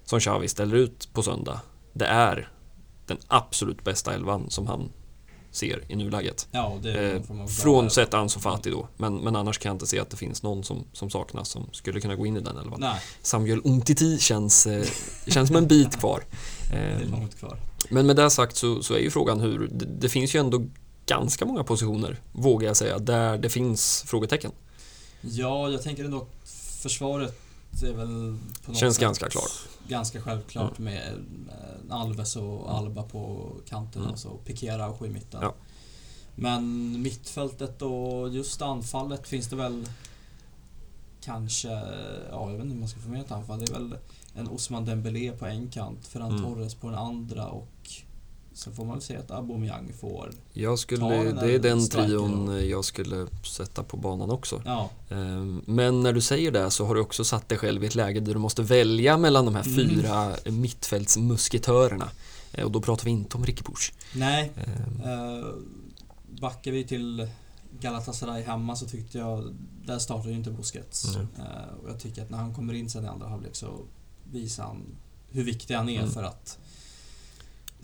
som 0.05 0.19
Xavi 0.19 0.47
ställer 0.47 0.75
ut 0.75 1.09
på 1.13 1.23
söndag, 1.23 1.59
det 1.93 2.05
är 2.05 2.49
den 3.07 3.17
absolut 3.27 3.83
bästa 3.83 4.13
elvan 4.13 4.49
som 4.49 4.67
han 4.67 4.89
ser 5.51 5.83
i 5.87 5.95
nuläget. 5.95 6.47
ja 6.51 6.73
Eh, 6.85 7.21
bra- 7.21 7.47
frånsett 7.47 8.13
Ansu 8.13 8.39
Fati 8.39 8.69
då. 8.69 8.87
Men, 8.97 9.15
men 9.15 9.35
annars 9.35 9.57
kan 9.57 9.69
jag 9.69 9.75
inte 9.75 9.87
se 9.87 9.99
att 9.99 10.09
det 10.09 10.17
finns 10.17 10.43
någon 10.43 10.63
som, 10.63 10.83
som 10.93 11.09
saknas 11.09 11.49
som 11.49 11.69
skulle 11.71 12.01
kunna 12.01 12.15
gå 12.15 12.25
in 12.25 12.37
i 12.37 12.39
den 12.39 12.57
elvan. 12.57 12.79
Nej, 12.79 13.01
Samuel 13.21 13.61
Umtiti 13.63 14.17
känns, 14.19 14.67
eh, 14.67 14.85
känns 15.27 15.47
som 15.47 15.55
en 15.57 15.67
bit 15.67 15.99
kvar. 15.99 16.23
det 16.71 16.77
är 16.77 17.01
Eh, 17.01 17.09
långt 17.09 17.35
kvar. 17.39 17.57
men 17.89 18.05
med 18.07 18.15
det 18.15 18.29
sagt 18.29 18.55
så, 18.55 18.83
så 18.83 18.93
är 18.93 18.99
ju 18.99 19.09
frågan 19.11 19.39
hur, 19.39 19.67
det, 19.73 19.85
det 19.85 20.09
finns 20.09 20.35
ju 20.35 20.39
ändå 20.39 20.65
ganska 21.05 21.45
många 21.45 21.63
positioner, 21.63 22.21
vågar 22.31 22.67
jag 22.67 22.77
säga, 22.77 22.99
där 22.99 23.37
det 23.37 23.49
finns 23.49 24.03
frågetecken. 24.07 24.51
Ja, 25.21 25.69
jag 25.69 25.83
tänker 25.83 26.03
ändå 26.05 26.17
att 26.17 26.49
försvaret 26.81 27.35
är 27.83 27.93
väl 27.93 28.37
på 28.65 28.71
något 28.71 28.79
Känns 28.79 28.95
sätt 28.95 29.01
ganska 29.01 29.29
klart. 29.29 29.51
Ganska 29.87 30.21
självklart 30.21 30.79
mm. 30.79 30.93
med 30.93 31.13
eh, 31.49 31.95
Alves 31.95 32.35
och 32.35 32.75
Alba 32.75 33.03
på 33.03 33.51
kanten 33.65 34.01
mm. 34.01 34.13
och 34.13 34.19
så 34.19 34.29
Pikera 34.29 34.89
och 34.89 35.07
i 35.07 35.09
mitten. 35.09 35.39
Ja. 35.41 35.53
Men 36.35 36.91
mittfältet 37.01 37.81
och 37.81 38.29
just 38.29 38.61
anfallet 38.61 39.27
finns 39.27 39.47
det 39.47 39.55
väl 39.55 39.85
kanske, 41.21 41.67
ja 42.29 42.51
jag 42.51 42.51
vet 42.51 42.61
inte 42.61 42.73
hur 42.73 42.79
man 42.79 42.89
ska 42.89 42.99
formulera 42.99 43.25
ett 43.25 43.31
anfall. 43.31 43.59
Det 43.59 43.71
är 43.71 43.73
väl 43.73 43.95
en 44.35 44.47
Osman 44.47 44.85
Dembélé 44.85 45.31
på 45.31 45.45
en 45.45 45.69
kant, 45.69 46.07
Ferran 46.07 46.31
mm. 46.31 46.43
Torres 46.43 46.75
på 46.75 46.89
den 46.89 46.99
andra 46.99 47.47
och 47.47 47.89
Sen 48.57 48.73
får 48.73 48.85
man 48.85 48.93
väl 48.93 49.01
säga 49.01 49.19
att 49.19 49.31
Aubameyang 49.31 49.93
får 49.99 50.31
jag 50.53 50.79
skulle, 50.79 51.31
Det 51.31 51.55
är 51.55 51.59
den 51.59 51.89
trion 51.89 52.67
jag 52.69 52.85
skulle 52.85 53.27
sätta 53.43 53.83
på 53.83 53.97
banan 53.97 54.29
också. 54.29 54.61
Ja. 54.65 54.89
Ehm, 55.09 55.61
men 55.65 56.01
när 56.01 56.13
du 56.13 56.21
säger 56.21 56.51
det 56.51 56.71
så 56.71 56.85
har 56.85 56.95
du 56.95 57.01
också 57.01 57.23
satt 57.23 57.49
dig 57.49 57.57
själv 57.57 57.83
i 57.83 57.87
ett 57.87 57.95
läge 57.95 58.19
där 58.19 58.33
du 58.33 58.39
måste 58.39 58.61
välja 58.61 59.17
mellan 59.17 59.45
de 59.45 59.55
här 59.55 59.67
mm. 59.67 59.75
fyra 59.75 60.35
mittfältsmusketörerna. 60.45 62.09
Eh, 62.51 62.65
och 62.65 62.71
då 62.71 62.81
pratar 62.81 63.05
vi 63.05 63.11
inte 63.11 63.37
om 63.37 63.45
Ricky 63.45 63.63
Puch. 63.63 63.93
Nej. 64.15 64.51
Uh, 65.05 65.53
backar 66.41 66.71
vi 66.71 66.83
till 66.83 67.29
Galatasaray 67.79 68.43
hemma 68.43 68.75
så 68.75 68.85
tyckte 68.85 69.17
jag, 69.17 69.55
där 69.85 69.99
startade 69.99 70.29
ju 70.29 70.35
inte 70.35 70.51
Busquets. 70.51 71.15
Mm. 71.15 71.21
Uh, 71.21 71.83
och 71.83 71.89
jag 71.89 71.99
tycker 71.99 72.21
att 72.21 72.29
när 72.29 72.37
han 72.37 72.53
kommer 72.53 72.73
in 72.73 72.89
sen 72.89 73.05
i 73.05 73.07
andra 73.07 73.27
halvlek 73.27 73.55
så 73.55 73.79
visar 74.31 74.63
han 74.63 74.83
hur 75.31 75.43
viktig 75.43 75.73
han 75.73 75.89
är 75.89 75.99
mm. 75.99 76.11
för 76.11 76.23
att 76.23 76.57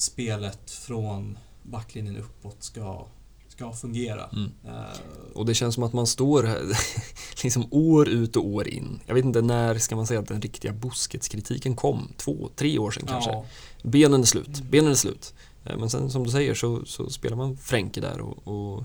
spelet 0.03 0.71
från 0.71 1.37
backlinjen 1.63 2.17
uppåt 2.17 2.63
ska, 2.63 3.05
ska 3.47 3.71
fungera. 3.71 4.29
Mm. 4.33 4.51
Uh, 4.65 5.33
och 5.33 5.45
det 5.45 5.53
känns 5.53 5.75
som 5.75 5.83
att 5.83 5.93
man 5.93 6.07
står 6.07 6.49
liksom 7.43 7.67
år 7.71 8.09
ut 8.09 8.35
och 8.35 8.45
år 8.45 8.67
in. 8.67 8.99
Jag 9.05 9.15
vet 9.15 9.25
inte 9.25 9.41
när 9.41 9.77
ska 9.77 9.95
man 9.95 10.07
säga 10.07 10.19
att 10.19 10.27
den 10.27 10.41
riktiga 10.41 10.71
Busquets-kritiken 10.71 11.75
kom? 11.75 12.13
Två, 12.17 12.49
tre 12.55 12.79
år 12.79 12.91
sedan 12.91 13.07
kanske? 13.07 13.31
Ja. 13.31 13.45
Benen 13.83 14.21
är 14.21 14.25
slut, 14.25 14.61
benen 14.61 14.91
är 14.91 14.95
slut. 14.95 15.33
Uh, 15.69 15.77
men 15.77 15.89
sen 15.89 16.09
som 16.09 16.23
du 16.23 16.31
säger 16.31 16.53
så, 16.53 16.85
så 16.85 17.09
spelar 17.09 17.37
man 17.37 17.57
Fränke 17.57 18.01
där 18.01 18.21
och, 18.21 18.47
och 18.47 18.83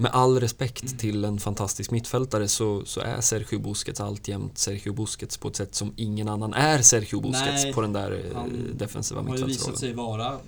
med 0.00 0.10
all 0.10 0.40
respekt 0.40 0.82
mm. 0.82 0.98
till 0.98 1.24
en 1.24 1.40
fantastisk 1.40 1.90
mittfältare 1.90 2.48
så, 2.48 2.82
så, 2.84 3.00
är 3.00 3.20
Sergio 3.20 3.58
Busquets 3.58 4.00
alltjämt 4.00 4.58
Sergio 4.58 4.92
Busquets 4.92 5.36
på 5.36 5.48
ett 5.48 5.56
sätt 5.56 5.74
som 5.74 5.92
ingen 5.96 6.28
annan 6.28 6.54
är 6.54 6.82
Sergio 6.82 7.20
Busquets 7.20 7.64
Nej, 7.64 7.72
på 7.72 7.80
den 7.80 7.92
där 7.92 8.12
eh, 8.12 8.42
defensiva 8.74 9.22
mittfältsrollen. 9.22 9.26
Han 9.26 9.28
har 9.28 9.38
ju 9.38 9.44
visat 9.46 9.78
sig 9.78 9.92
vara, 9.92 10.38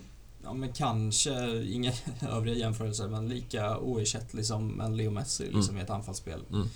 ja 0.44 0.52
men 0.52 0.72
kanske, 0.72 1.62
inga 1.62 1.92
övriga 2.30 2.56
jämförelser, 2.56 3.08
men 3.08 3.28
lika 3.28 3.78
oersättlig 3.78 4.46
som 4.46 4.80
en 4.80 4.96
Leo 4.96 5.10
Messi 5.10 5.44
liksom 5.44 5.74
mm. 5.74 5.78
i 5.78 5.80
ett 5.80 5.90
anfallsspel. 5.90 6.40
Mm. 6.50 6.68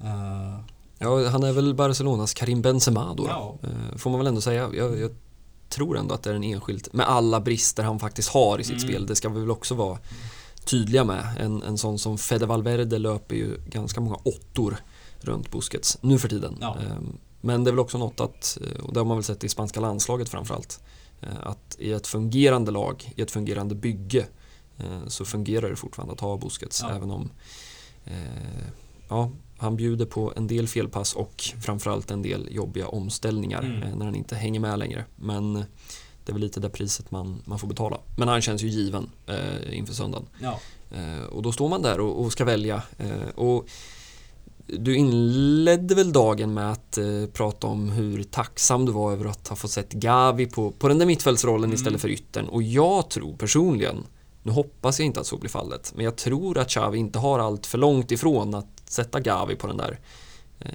Uh, 0.00 0.60
ja, 0.98 1.28
han 1.28 1.42
är 1.42 1.52
väl 1.52 1.74
Barcelonas 1.74 2.34
Karim 2.34 2.62
Benzema 2.62 3.14
då, 3.14 3.26
ja. 3.26 3.58
uh, 3.64 3.96
får 3.96 4.10
man 4.10 4.18
väl 4.20 4.26
ändå 4.26 4.40
säga. 4.40 4.70
Jag, 4.74 5.00
jag, 5.00 5.10
tror 5.68 5.98
ändå 5.98 6.14
att 6.14 6.22
det 6.22 6.30
är 6.30 6.34
en 6.34 6.44
enskilt, 6.44 6.92
med 6.92 7.08
alla 7.08 7.40
brister 7.40 7.82
han 7.82 7.98
faktiskt 7.98 8.28
har 8.28 8.58
i 8.58 8.64
sitt 8.64 8.82
mm. 8.82 8.88
spel, 8.88 9.06
det 9.06 9.16
ska 9.16 9.28
vi 9.28 9.40
väl 9.40 9.50
också 9.50 9.74
vara 9.74 9.98
tydliga 10.64 11.04
med. 11.04 11.24
En, 11.38 11.62
en 11.62 11.78
sån 11.78 11.98
som 11.98 12.18
Fede 12.18 12.46
Valverde 12.46 12.98
löper 12.98 13.36
ju 13.36 13.56
ganska 13.66 14.00
många 14.00 14.16
åttor 14.16 14.76
runt 15.20 15.50
Busquets 15.50 15.98
nu 16.00 16.18
för 16.18 16.28
tiden. 16.28 16.58
Ja. 16.60 16.76
Ehm, 16.76 17.18
men 17.40 17.64
det 17.64 17.70
är 17.70 17.72
väl 17.72 17.80
också 17.80 17.98
något 17.98 18.20
att, 18.20 18.58
eh, 18.60 18.84
och 18.84 18.92
det 18.92 19.00
har 19.00 19.04
man 19.04 19.16
väl 19.16 19.24
sett 19.24 19.44
i 19.44 19.48
spanska 19.48 19.80
landslaget 19.80 20.28
framförallt, 20.28 20.80
eh, 21.20 21.28
att 21.42 21.76
i 21.78 21.92
ett 21.92 22.06
fungerande 22.06 22.70
lag, 22.70 23.12
i 23.16 23.22
ett 23.22 23.30
fungerande 23.30 23.74
bygge 23.74 24.26
eh, 24.78 25.06
så 25.06 25.24
fungerar 25.24 25.70
det 25.70 25.76
fortfarande 25.76 26.14
att 26.14 26.20
ha 26.20 26.36
Busquets 26.36 26.82
ja. 26.82 26.96
även 26.96 27.10
om 27.10 27.30
ja, 29.08 29.30
han 29.58 29.76
bjuder 29.76 30.06
på 30.06 30.32
en 30.36 30.46
del 30.46 30.68
felpass 30.68 31.14
och 31.14 31.42
framförallt 31.62 32.10
en 32.10 32.22
del 32.22 32.48
jobbiga 32.50 32.88
omställningar 32.88 33.62
mm. 33.62 33.98
när 33.98 34.04
han 34.04 34.14
inte 34.14 34.36
hänger 34.36 34.60
med 34.60 34.78
längre. 34.78 35.04
Men 35.16 35.64
det 36.24 36.32
är 36.32 36.34
väl 36.34 36.42
lite 36.42 36.60
det 36.60 36.70
priset 36.70 37.10
man, 37.10 37.42
man 37.44 37.58
får 37.58 37.68
betala. 37.68 37.98
Men 38.16 38.28
han 38.28 38.42
känns 38.42 38.62
ju 38.62 38.68
given 38.68 39.10
eh, 39.26 39.78
inför 39.78 39.94
söndagen. 39.94 40.26
Ja. 40.40 40.60
Eh, 40.90 41.24
och 41.24 41.42
då 41.42 41.52
står 41.52 41.68
man 41.68 41.82
där 41.82 42.00
och, 42.00 42.24
och 42.24 42.32
ska 42.32 42.44
välja. 42.44 42.82
Eh, 42.98 43.28
och 43.34 43.68
du 44.66 44.96
inledde 44.96 45.94
väl 45.94 46.12
dagen 46.12 46.54
med 46.54 46.72
att 46.72 46.98
eh, 46.98 47.26
prata 47.32 47.66
om 47.66 47.88
hur 47.88 48.22
tacksam 48.22 48.86
du 48.86 48.92
var 48.92 49.12
över 49.12 49.24
att 49.24 49.48
ha 49.48 49.56
fått 49.56 49.70
sett 49.70 49.92
Gavi 49.92 50.46
på, 50.46 50.70
på 50.70 50.88
den 50.88 50.98
där 50.98 51.06
mittfältsrollen 51.06 51.64
mm. 51.64 51.74
istället 51.74 52.00
för 52.00 52.08
yttern. 52.08 52.46
Och 52.46 52.62
jag 52.62 53.10
tror 53.10 53.36
personligen, 53.36 53.96
nu 54.42 54.52
hoppas 54.52 54.98
jag 54.98 55.06
inte 55.06 55.20
att 55.20 55.26
så 55.26 55.36
blir 55.36 55.50
fallet, 55.50 55.92
men 55.96 56.04
jag 56.04 56.16
tror 56.16 56.58
att 56.58 56.68
Xavi 56.68 56.98
inte 56.98 57.18
har 57.18 57.38
allt 57.38 57.66
för 57.66 57.78
långt 57.78 58.12
ifrån 58.12 58.54
att 58.54 58.82
sätta 58.84 59.20
Gavi 59.20 59.56
på 59.56 59.66
den 59.66 59.76
där 59.76 59.98
eh, 60.60 60.70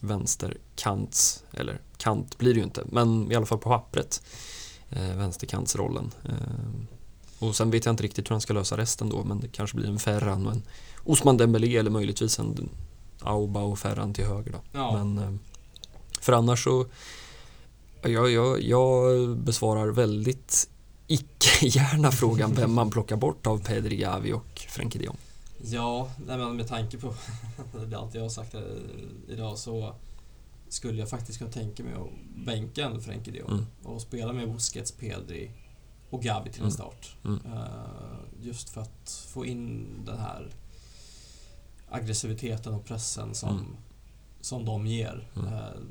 vänsterkants, 0.00 1.44
eller 1.52 1.80
kant 2.00 2.38
blir 2.38 2.54
det 2.54 2.58
ju 2.58 2.64
inte, 2.64 2.84
men 2.86 3.32
i 3.32 3.34
alla 3.34 3.46
fall 3.46 3.58
på 3.58 3.70
pappret, 3.70 4.22
eh, 4.90 5.16
vänsterkantsrollen. 5.16 6.10
Eh, 6.24 7.46
och 7.46 7.56
sen 7.56 7.70
vet 7.70 7.84
jag 7.84 7.92
inte 7.92 8.02
riktigt 8.02 8.30
hur 8.30 8.34
han 8.34 8.40
ska 8.40 8.52
lösa 8.52 8.76
resten 8.76 9.08
då, 9.08 9.24
men 9.24 9.40
det 9.40 9.48
kanske 9.48 9.76
blir 9.76 9.88
en 9.88 9.98
Ferran 9.98 10.46
och 10.46 10.52
en 10.52 10.62
Osman 11.04 11.36
Dembélé 11.36 11.76
eller 11.76 11.90
möjligtvis 11.90 12.38
en 12.38 12.68
Auba 13.20 13.60
och 13.60 13.78
Ferran 13.78 14.14
till 14.14 14.24
höger 14.24 14.52
då. 14.52 14.58
Ja. 14.72 14.98
Men 14.98 15.18
eh, 15.18 15.34
för 16.20 16.32
annars 16.32 16.64
så, 16.64 16.86
jag, 18.02 18.30
jag, 18.30 18.62
jag 18.62 19.28
besvarar 19.36 19.86
väldigt 19.86 20.68
icke-gärna 21.06 22.12
frågan 22.12 22.54
vem 22.54 22.72
man 22.72 22.90
plockar 22.90 23.16
bort 23.16 23.46
av 23.46 23.64
Pedri 23.64 23.96
Gavi 23.96 24.32
och 24.32 24.66
Frenkie 24.68 25.00
de 25.00 25.06
Jong. 25.06 25.16
Ja, 25.62 26.10
nej 26.26 26.38
men 26.38 26.56
med 26.56 26.68
tanke 26.68 26.98
på 26.98 27.14
allt 27.96 28.14
jag 28.14 28.22
har 28.22 28.28
sagt 28.28 28.54
idag 29.28 29.58
så 29.58 29.94
skulle 30.70 30.98
jag 30.98 31.08
faktiskt 31.08 31.38
kunna 31.38 31.50
tänka 31.50 31.84
mig 31.84 31.94
att 31.94 32.44
bänka 32.46 32.84
en 32.84 33.00
Frenkie 33.00 33.32
de 33.32 33.38
Jong 33.38 33.50
mm. 33.50 33.66
och 33.82 34.02
spela 34.02 34.32
med 34.32 34.52
Busquets, 34.52 34.92
Pedri 34.92 35.50
och 36.10 36.22
Gavi 36.22 36.50
till 36.50 36.60
en 36.60 36.66
mm. 36.66 36.74
start. 36.74 37.16
Mm. 37.24 37.40
Uh, 37.46 38.42
just 38.42 38.70
för 38.70 38.80
att 38.80 39.26
få 39.28 39.46
in 39.46 39.86
den 40.06 40.18
här 40.18 40.54
aggressiviteten 41.88 42.74
och 42.74 42.84
pressen 42.84 43.34
som, 43.34 43.48
mm. 43.48 43.76
som 44.40 44.64
de 44.64 44.86
ger. 44.86 45.28
Uh, 45.36 45.82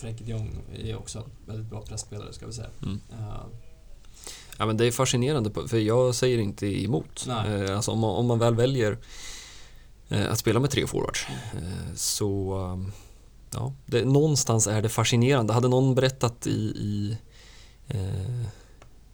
Frenkie 0.00 0.26
de 0.26 0.32
Jong 0.32 0.62
är 0.74 0.96
också 0.96 1.18
en 1.18 1.30
väldigt 1.46 1.66
bra 1.66 1.82
pressspelare 1.82 2.32
ska 2.32 2.46
vi 2.46 2.52
säga. 2.52 2.70
Uh, 3.12 3.46
Ja, 4.60 4.66
men 4.66 4.76
det 4.76 4.86
är 4.86 4.92
fascinerande, 4.92 5.68
för 5.68 5.78
jag 5.78 6.14
säger 6.14 6.38
inte 6.38 6.84
emot. 6.84 7.26
Eh, 7.28 7.76
alltså, 7.76 7.90
om, 7.90 7.98
man, 7.98 8.10
om 8.10 8.26
man 8.26 8.38
väl 8.38 8.54
väljer 8.54 8.98
eh, 10.08 10.32
att 10.32 10.38
spela 10.38 10.60
med 10.60 10.70
tre 10.70 10.86
forwards 10.86 11.26
eh, 11.52 11.94
så 11.94 12.58
um, 12.58 12.92
ja, 13.50 13.72
det, 13.86 14.04
någonstans 14.04 14.66
är 14.66 14.82
det 14.82 14.88
fascinerande. 14.88 15.52
Hade 15.52 15.68
någon 15.68 15.94
berättat 15.94 16.46
i, 16.46 16.60
i 16.60 17.16
eh, 17.88 18.46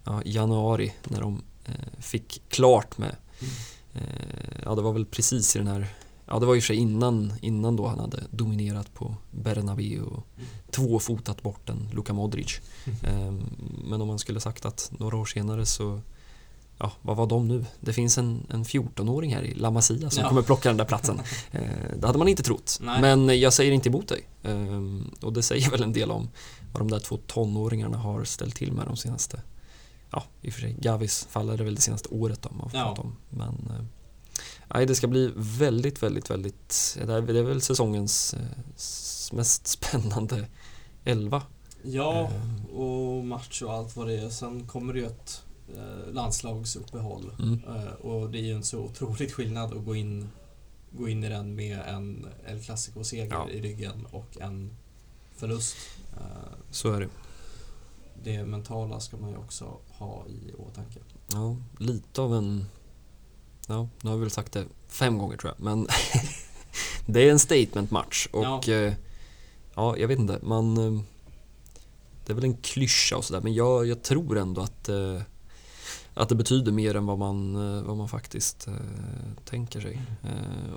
ja, 0.04 0.22
januari 0.24 0.92
när 1.04 1.20
de 1.20 1.42
eh, 1.64 2.00
fick 2.00 2.42
klart 2.48 2.98
med, 2.98 3.16
mm. 3.40 3.52
eh, 3.94 4.60
ja 4.64 4.74
det 4.74 4.82
var 4.82 4.92
väl 4.92 5.06
precis 5.06 5.56
i 5.56 5.58
den 5.58 5.68
här 5.68 5.88
Ja, 6.28 6.38
det 6.38 6.46
var 6.46 6.54
ju 6.54 6.60
för 6.60 6.66
sig 6.66 6.76
innan, 6.76 7.32
innan 7.40 7.76
då 7.76 7.86
han 7.86 7.98
hade 7.98 8.22
dominerat 8.30 8.94
på 8.94 9.14
Bernabéu 9.30 10.02
och 10.02 10.26
mm. 10.36 10.48
tvåfotat 10.70 11.42
bort 11.42 11.68
en 11.68 11.88
Luka 11.92 12.12
Modric. 12.12 12.60
Mm. 13.04 13.42
Men 13.84 14.00
om 14.00 14.08
man 14.08 14.18
skulle 14.18 14.40
sagt 14.40 14.64
att 14.64 14.92
några 14.98 15.16
år 15.16 15.24
senare 15.24 15.66
så 15.66 16.00
Ja, 16.78 16.92
vad 17.02 17.16
var 17.16 17.26
de 17.26 17.48
nu? 17.48 17.64
Det 17.80 17.92
finns 17.92 18.18
en, 18.18 18.46
en 18.50 18.64
14-åring 18.64 19.34
här 19.34 19.42
i 19.42 19.54
La 19.54 19.70
Masia 19.70 20.10
som 20.10 20.22
ja. 20.22 20.28
kommer 20.28 20.42
plocka 20.42 20.68
den 20.68 20.76
där 20.76 20.84
platsen. 20.84 21.20
Ehm, 21.52 22.00
det 22.00 22.06
hade 22.06 22.18
man 22.18 22.28
inte 22.28 22.42
trott. 22.42 22.78
Nej. 22.80 23.00
Men 23.00 23.40
jag 23.40 23.52
säger 23.52 23.72
inte 23.72 23.88
emot 23.88 24.08
dig. 24.08 24.28
Ehm, 24.42 25.10
och 25.22 25.32
det 25.32 25.42
säger 25.42 25.70
väl 25.70 25.82
en 25.82 25.92
del 25.92 26.10
om 26.10 26.30
vad 26.72 26.80
de 26.80 26.90
där 26.90 26.98
två 26.98 27.18
tonåringarna 27.26 27.98
har 27.98 28.24
ställt 28.24 28.56
till 28.56 28.72
med 28.72 28.86
de 28.86 28.96
senaste 28.96 29.42
Ja, 30.10 30.24
i 30.42 30.48
och 30.48 30.52
för 30.52 30.60
sig 30.60 30.76
Gavis 30.80 31.26
fall 31.30 31.48
är 31.48 31.56
det 31.56 31.64
väl 31.64 31.74
det 31.74 31.80
senaste 31.80 32.08
året 32.08 32.42
de 32.42 32.60
har 32.60 32.70
ja. 32.74 32.96
om. 32.98 33.16
Men 33.30 33.48
eh, 33.48 33.84
Nej, 34.74 34.86
det 34.86 34.94
ska 34.94 35.06
bli 35.06 35.32
väldigt, 35.36 36.02
väldigt, 36.02 36.30
väldigt... 36.30 36.98
Det 37.06 37.12
är, 37.12 37.42
väl 37.42 37.60
säsongens 37.60 38.34
eh, 38.34 39.36
mest 39.36 39.66
spännande 39.66 40.46
elva. 41.04 41.42
Ja, 41.82 42.22
eh. 42.22 42.76
och 42.76 43.24
match 43.24 43.62
och 43.62 43.72
allt 43.72 43.96
vad 43.96 44.06
det 44.06 44.14
är. 44.14 44.30
Sen 44.30 44.66
kommer 44.66 44.92
det 44.92 44.98
ju 44.98 45.06
ett 45.06 45.42
eh, 45.44 45.45
landslagsuppehåll. 46.12 47.32
Mm. 47.38 47.60
Och 48.00 48.30
det 48.30 48.38
är 48.38 48.42
ju 48.42 48.52
en 48.52 48.64
så 48.64 48.78
otroligt 48.78 49.32
skillnad 49.32 49.74
att 49.74 49.84
gå 49.84 49.96
in, 49.96 50.28
gå 50.90 51.08
in 51.08 51.24
i 51.24 51.28
den 51.28 51.54
med 51.54 51.78
en 51.78 52.26
El 52.46 52.62
Clasico-seger 52.62 53.28
ja. 53.30 53.50
i 53.50 53.60
ryggen 53.60 54.06
och 54.10 54.40
en 54.40 54.70
förlust. 55.36 55.76
Så 56.70 56.92
är 56.92 57.00
det. 57.00 57.08
Det 58.24 58.44
mentala 58.44 59.00
ska 59.00 59.16
man 59.16 59.30
ju 59.30 59.36
också 59.36 59.78
ha 59.88 60.24
i 60.28 60.52
åtanke. 60.52 61.00
Ja, 61.32 61.56
lite 61.78 62.20
av 62.20 62.34
en 62.34 62.64
Ja, 63.66 63.88
nu 64.02 64.10
har 64.10 64.16
vi 64.16 64.20
väl 64.20 64.30
sagt 64.30 64.52
det 64.52 64.64
fem 64.88 65.18
gånger 65.18 65.36
tror 65.36 65.52
jag, 65.56 65.64
men 65.64 65.86
det 67.06 67.28
är 67.28 67.30
en 67.30 67.38
statement-match 67.38 68.28
och 68.32 68.44
ja. 68.44 68.72
Eh, 68.72 68.92
ja. 69.74 69.96
jag 69.96 70.08
vet 70.08 70.18
inte, 70.18 70.38
man... 70.42 70.76
Eh, 70.76 71.02
det 72.26 72.32
är 72.32 72.34
väl 72.34 72.44
en 72.44 72.56
klyscha 72.56 73.16
och 73.16 73.24
sådär, 73.24 73.40
men 73.40 73.54
jag, 73.54 73.86
jag 73.86 74.02
tror 74.02 74.38
ändå 74.38 74.60
att, 74.60 74.88
eh, 74.88 75.20
att 76.16 76.28
det 76.28 76.34
betyder 76.34 76.72
mer 76.72 76.94
än 76.94 77.06
vad 77.06 77.18
man, 77.18 77.54
vad 77.84 77.96
man 77.96 78.08
faktiskt 78.08 78.68
tänker 79.44 79.80
sig. 79.80 80.02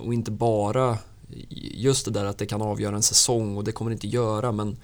Och 0.04 0.14
inte 0.14 0.32
bara 0.32 0.98
just 1.58 2.06
det 2.06 2.12
där 2.12 2.26
att 2.26 2.38
det 2.38 2.46
kan 2.46 2.62
avgöra 2.62 2.96
en 2.96 3.04
säsong 3.04 3.58
och 3.58 3.64
det 3.64 3.72
kommer 3.72 3.92
det 3.92 3.94
inte 3.94 4.08
göra 4.08 4.52
men, 4.52 4.78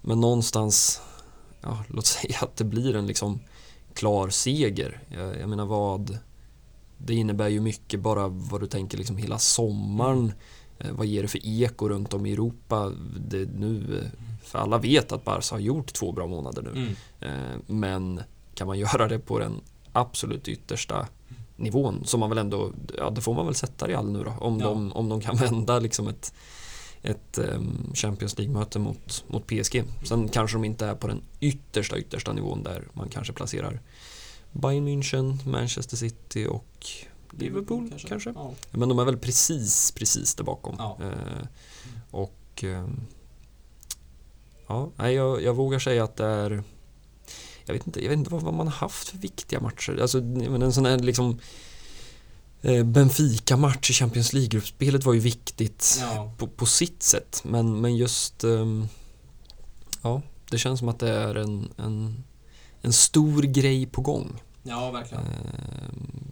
men 0.00 0.20
någonstans, 0.20 1.00
ja, 1.60 1.84
låt 1.88 2.06
säga 2.06 2.38
att 2.40 2.56
det 2.56 2.64
blir 2.64 2.96
en 2.96 3.06
liksom 3.06 3.40
klar 3.94 4.28
seger. 4.28 5.00
Jag, 5.08 5.40
jag 5.40 5.48
menar 5.48 5.66
vad, 5.66 6.18
det 6.98 7.14
innebär 7.14 7.48
ju 7.48 7.60
mycket 7.60 8.00
bara 8.00 8.28
vad 8.28 8.60
du 8.60 8.66
tänker 8.66 8.98
liksom 8.98 9.16
hela 9.16 9.38
sommaren. 9.38 10.32
Eh, 10.78 10.92
vad 10.92 11.06
ger 11.06 11.22
det 11.22 11.28
för 11.28 11.40
eko 11.42 11.88
runt 11.88 12.14
om 12.14 12.26
i 12.26 12.32
Europa? 12.32 12.92
Det 13.16 13.44
nu, 13.44 14.00
för 14.42 14.58
alla 14.58 14.78
vet 14.78 15.12
att 15.12 15.24
Barca 15.24 15.54
har 15.54 15.60
gjort 15.60 15.92
två 15.92 16.12
bra 16.12 16.26
månader 16.26 16.62
nu. 16.62 16.70
Mm. 16.70 16.94
Eh, 17.20 17.58
men 17.66 18.20
kan 18.54 18.66
man 18.66 18.78
göra 18.84 19.08
det 19.08 19.18
på 19.18 19.38
den 19.38 19.60
absolut 19.94 20.48
yttersta 20.48 21.08
nivån 21.56 22.04
som 22.04 22.20
man 22.20 22.28
väl 22.28 22.38
ändå, 22.38 22.72
ja 22.98 23.10
det 23.10 23.20
får 23.20 23.34
man 23.34 23.46
väl 23.46 23.54
sätta 23.54 23.88
Real 23.88 24.10
nu 24.10 24.24
då. 24.24 24.30
Om, 24.38 24.60
ja. 24.60 24.66
de, 24.66 24.92
om 24.92 25.08
de 25.08 25.20
kan 25.20 25.36
vända 25.50 25.78
liksom 25.78 26.08
ett, 26.08 26.34
ett 27.02 27.38
um, 27.38 27.92
Champions 27.94 28.38
League-möte 28.38 28.78
mot, 28.78 29.24
mot 29.28 29.46
PSG. 29.46 29.84
Sen 30.04 30.28
kanske 30.28 30.56
de 30.56 30.64
inte 30.64 30.86
är 30.86 30.94
på 30.94 31.06
den 31.06 31.22
yttersta, 31.40 31.98
yttersta 31.98 32.32
nivån 32.32 32.62
där 32.62 32.88
man 32.92 33.08
kanske 33.08 33.32
placerar 33.32 33.80
Bayern 34.52 34.88
München, 34.88 35.48
Manchester 35.48 35.96
City 35.96 36.46
och 36.46 36.86
Liverpool 37.30 37.88
kanske. 37.88 38.08
kanske. 38.08 38.32
Ja. 38.36 38.52
Men 38.70 38.88
de 38.88 38.98
är 38.98 39.04
väl 39.04 39.18
precis, 39.18 39.92
precis 39.92 40.34
där 40.34 40.44
bakom. 40.44 40.74
Ja. 40.78 40.98
Eh, 41.02 41.46
och 42.10 42.64
eh, 42.64 42.86
ja, 44.66 45.10
jag, 45.10 45.42
jag 45.42 45.54
vågar 45.54 45.78
säga 45.78 46.04
att 46.04 46.16
det 46.16 46.26
är 46.26 46.62
jag 47.66 47.74
vet 47.74 47.86
inte, 47.86 48.02
jag 48.02 48.08
vet 48.08 48.18
inte 48.18 48.30
vad, 48.30 48.42
vad 48.42 48.54
man 48.54 48.66
har 48.66 48.74
haft 48.74 49.08
för 49.08 49.18
viktiga 49.18 49.60
matcher. 49.60 49.98
Alltså, 50.02 50.18
en 50.18 50.72
sån 50.72 50.86
här 50.86 50.98
liksom 50.98 51.38
eh, 52.62 52.84
Benfica-match 52.84 53.90
i 53.90 53.92
Champions 53.92 54.32
League-gruppspelet 54.32 55.04
var 55.04 55.14
ju 55.14 55.20
viktigt 55.20 55.98
ja. 56.00 56.34
på, 56.38 56.46
på, 56.46 56.66
sitt 56.66 57.02
sätt. 57.02 57.40
Men, 57.44 57.80
men 57.80 57.96
just 57.96 58.44
um, 58.44 58.88
Ja, 60.04 60.22
det 60.50 60.58
känns 60.58 60.78
som 60.78 60.88
att 60.88 60.98
det 60.98 61.10
är 61.10 61.34
en, 61.34 61.68
en, 61.76 62.24
en 62.80 62.92
stor 62.92 63.42
grej 63.42 63.86
på 63.86 64.00
gång. 64.00 64.42
Ja, 64.62 64.90
verkligen. 64.90 65.24
Um, 65.24 66.24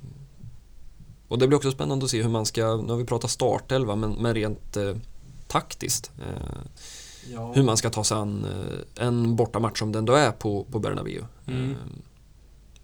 och 1.29 1.39
det 1.39 1.49
blir 1.49 1.57
också 1.57 1.71
spännande 1.71 2.05
att 2.05 2.11
se 2.11 2.23
hur 2.23 2.29
man 2.29 2.47
ska, 2.47 2.77
nu 2.77 2.93
har 2.93 2.97
vi 2.97 3.05
pratat 3.05 3.31
startelva, 3.31 3.97
men, 3.97 4.13
men 4.13 4.35
rent 4.35 4.77
eh, 4.77 4.95
taktiskt. 5.47 6.11
Eh, 6.19 6.59
ja. 7.31 7.53
Hur 7.53 7.63
man 7.63 7.77
ska 7.77 7.91
ta 7.91 8.05
sig 8.05 8.17
an 8.17 8.45
eh, 8.45 9.07
en 9.07 9.37
bortamatch 9.37 9.79
som 9.79 9.93
den 9.93 10.05
då 10.05 10.13
är 10.13 10.33
på, 10.33 10.65
på 10.65 10.79
Bernabéu. 10.79 11.25
Mm. 11.47 11.71
Eh, 11.71 11.77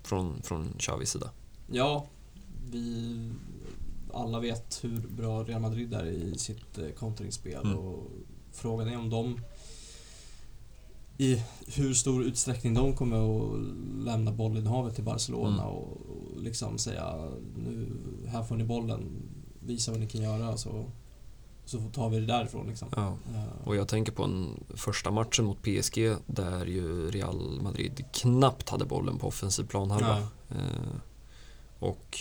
från, 0.02 0.42
från 0.42 0.72
Xavis 0.78 1.10
sida. 1.10 1.30
Ja, 1.70 2.06
vi 2.70 3.30
alla 4.14 4.40
vet 4.40 4.84
hur 4.84 5.00
bra 5.00 5.42
Real 5.42 5.60
Madrid 5.60 5.94
är 5.94 6.06
i 6.06 6.38
sitt 6.38 6.78
eh, 6.78 6.88
kontringsspel 6.88 7.64
mm. 7.64 7.78
och 7.78 8.10
frågan 8.52 8.88
är 8.88 8.98
om 8.98 9.10
de 9.10 9.40
i 11.18 11.42
hur 11.66 11.94
stor 11.94 12.24
utsträckning 12.24 12.74
de 12.74 12.96
kommer 12.96 13.16
att 13.16 13.60
lämna 14.04 14.32
bollinnehavet 14.32 14.94
till 14.94 15.04
Barcelona 15.04 15.62
mm. 15.62 15.74
och, 15.74 15.96
liksom 16.36 16.78
säga 16.78 17.30
nu, 17.56 17.88
här 18.26 18.42
får 18.42 18.56
ni 18.56 18.64
bollen, 18.64 19.22
visa 19.60 19.90
vad 19.90 20.00
ni 20.00 20.06
kan 20.06 20.22
göra 20.22 20.56
så, 20.56 20.90
så 21.68 21.78
tar 21.78 22.08
vi 22.08 22.20
det 22.20 22.26
därifrån. 22.26 22.66
Liksom. 22.66 22.88
Ja. 22.96 23.16
Och 23.64 23.76
jag 23.76 23.88
tänker 23.88 24.12
på 24.12 24.24
en 24.24 24.64
första 24.74 25.10
matchen 25.10 25.44
mot 25.44 25.62
PSG 25.62 26.16
där 26.26 26.66
ju 26.66 27.10
Real 27.10 27.60
Madrid 27.62 28.04
knappt 28.12 28.68
hade 28.68 28.84
bollen 28.84 29.18
på 29.18 29.26
offensiv 29.28 29.64
planhalva. 29.64 30.20
Ja. 30.48 30.56
Eh, 30.56 31.00
och 31.78 32.18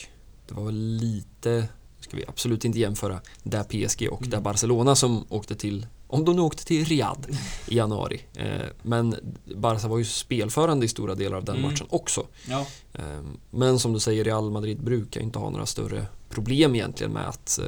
det 0.47 0.53
var 0.53 0.63
väl 0.63 0.75
lite, 0.75 1.67
ska 1.99 2.17
vi 2.17 2.25
absolut 2.27 2.65
inte 2.65 2.79
jämföra, 2.79 3.21
där 3.43 3.63
PSG 3.63 4.09
och 4.11 4.21
mm. 4.21 4.29
där 4.29 4.41
Barcelona 4.41 4.95
som 4.95 5.25
åkte 5.29 5.55
till 5.55 5.87
om 6.07 6.25
de 6.25 6.35
nu 6.35 6.41
åkte 6.41 6.65
till 6.65 6.85
Riyadh 6.85 7.29
i 7.67 7.75
januari. 7.77 8.21
Eh, 8.35 8.65
men 8.81 9.15
Barca 9.55 9.87
var 9.87 9.97
ju 9.97 10.05
spelförande 10.05 10.85
i 10.85 10.89
stora 10.89 11.15
delar 11.15 11.37
av 11.37 11.43
den 11.43 11.55
mm. 11.55 11.71
matchen 11.71 11.87
också. 11.89 12.27
Ja. 12.49 12.65
Eh, 12.93 13.21
men 13.51 13.79
som 13.79 13.93
du 13.93 13.99
säger, 13.99 14.23
Real 14.23 14.51
Madrid 14.51 14.83
brukar 14.83 15.21
inte 15.21 15.39
ha 15.39 15.49
några 15.49 15.65
större 15.65 16.05
problem 16.29 16.75
egentligen 16.75 17.13
med 17.13 17.27
att 17.27 17.59
eh, 17.59 17.65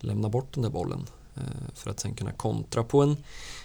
lämna 0.00 0.28
bort 0.28 0.54
den 0.54 0.62
där 0.62 0.70
bollen. 0.70 1.06
För 1.74 1.90
att 1.90 2.00
sen 2.00 2.14
kunna 2.14 2.32
kontra 2.32 2.84
på 2.84 3.02
en 3.02 3.16